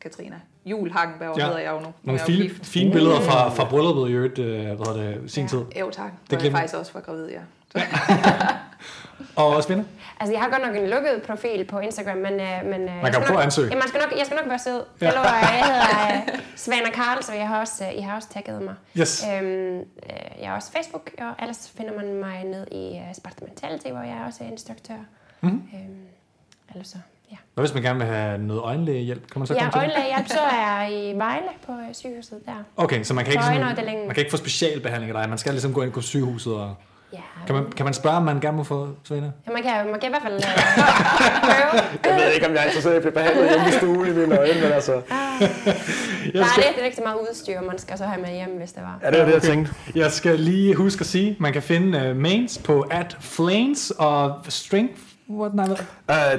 [0.02, 0.36] Katrina.
[0.66, 1.44] Jul Hagenberg Ja.
[1.46, 1.86] hedder jeg jo nu.
[1.86, 4.94] Nu Nogle er jo fine, fine billeder fra, fra brylluppet i øvrigt, øh, hvad hedder
[5.22, 5.62] det, sin tid.
[5.76, 6.12] Ja, jo tak.
[6.26, 7.40] Det jeg glemmer- faktisk også var gravid, ja.
[9.36, 9.86] Og Svende?
[10.20, 12.34] Altså, jeg har godt nok en lukket profil på Instagram, men...
[12.34, 13.68] øh, men øh, jeg kan skal prøve nok, at ansøge.
[13.70, 14.82] Ja, man skal nok, jeg skal nok være sød.
[15.02, 18.30] Hallo, øh, jeg hedder øh, Svana Karl, så jeg har også, øh, I har også
[18.30, 18.76] tagget mig.
[18.98, 19.26] Yes.
[19.34, 19.46] Øhm,
[19.80, 19.84] øh,
[20.42, 24.02] jeg har også Facebook, og ellers finder man mig ned i uh, Sparta Mentality, hvor
[24.02, 24.94] jeg også er instruktør.
[25.42, 25.52] Mhm.
[25.54, 25.62] Mm.
[25.74, 25.98] Øhm,
[26.70, 26.98] ellers så,
[27.32, 27.38] ja.
[27.54, 29.32] Hvad hvis man gerne vil have noget øjenlægehjælp?
[29.32, 32.52] Kan man så Ja, komme til øjenlægehjælp, så er jeg i Vejle på sygehuset der.
[32.78, 35.30] Okay, så man kan, ikke, Så sådan, man kan ikke få specialbehandling af dig.
[35.30, 36.54] Man skal ligesom gå ind på sygehuset.
[36.54, 36.76] Og,
[37.14, 39.32] Ja, kan, man, kan man spørge, om man gerne må få Svende?
[39.48, 40.42] ja man, kan, man kan i hvert fald øh,
[41.48, 41.84] prøve.
[42.06, 44.12] Jeg ved ikke, om jeg er interesseret i at blive behandlet hjemme i stuen i
[44.12, 44.92] mine øjne, men altså...
[44.92, 48.50] Der er lidt, det er ikke så meget udstyr, man skal så have med hjem,
[48.58, 49.00] hvis det var.
[49.04, 49.74] Ja, det var det, jeg tænkte.
[49.96, 54.36] Jeg skal lige huske at sige, man kan finde uh, mains på at flames og
[54.50, 55.02] strength.
[55.40, 55.70] What, hvad?
[55.70, 55.76] Uh,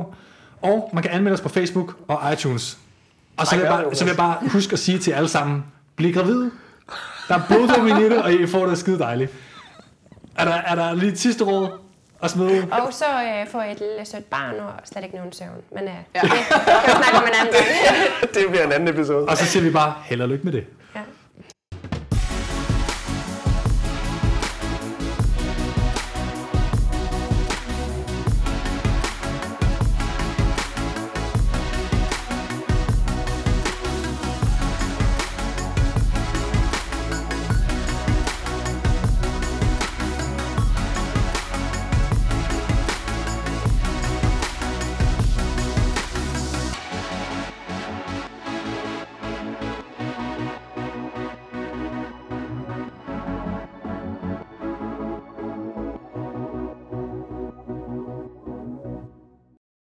[0.62, 2.78] Og man kan anmelde os på Facebook og iTunes.
[3.36, 5.64] Og så vil, jeg bare, så vil jeg bare huske at sige til alle sammen,
[5.96, 6.50] bliv gravid.
[7.28, 9.32] Der er bloddrum i det, og I får det skide dejligt.
[10.36, 11.68] Er der, er der lige et sidste råd?
[12.20, 12.68] og smide.
[12.70, 15.62] Og så øh, får jeg et lille sødt barn og slet ikke nogen søvn.
[15.74, 16.20] Men øh, ja.
[16.20, 18.32] det kan vi snakke om en anden gang.
[18.34, 19.26] det bliver en anden episode.
[19.28, 20.64] Og så siger vi bare, held og lykke med det.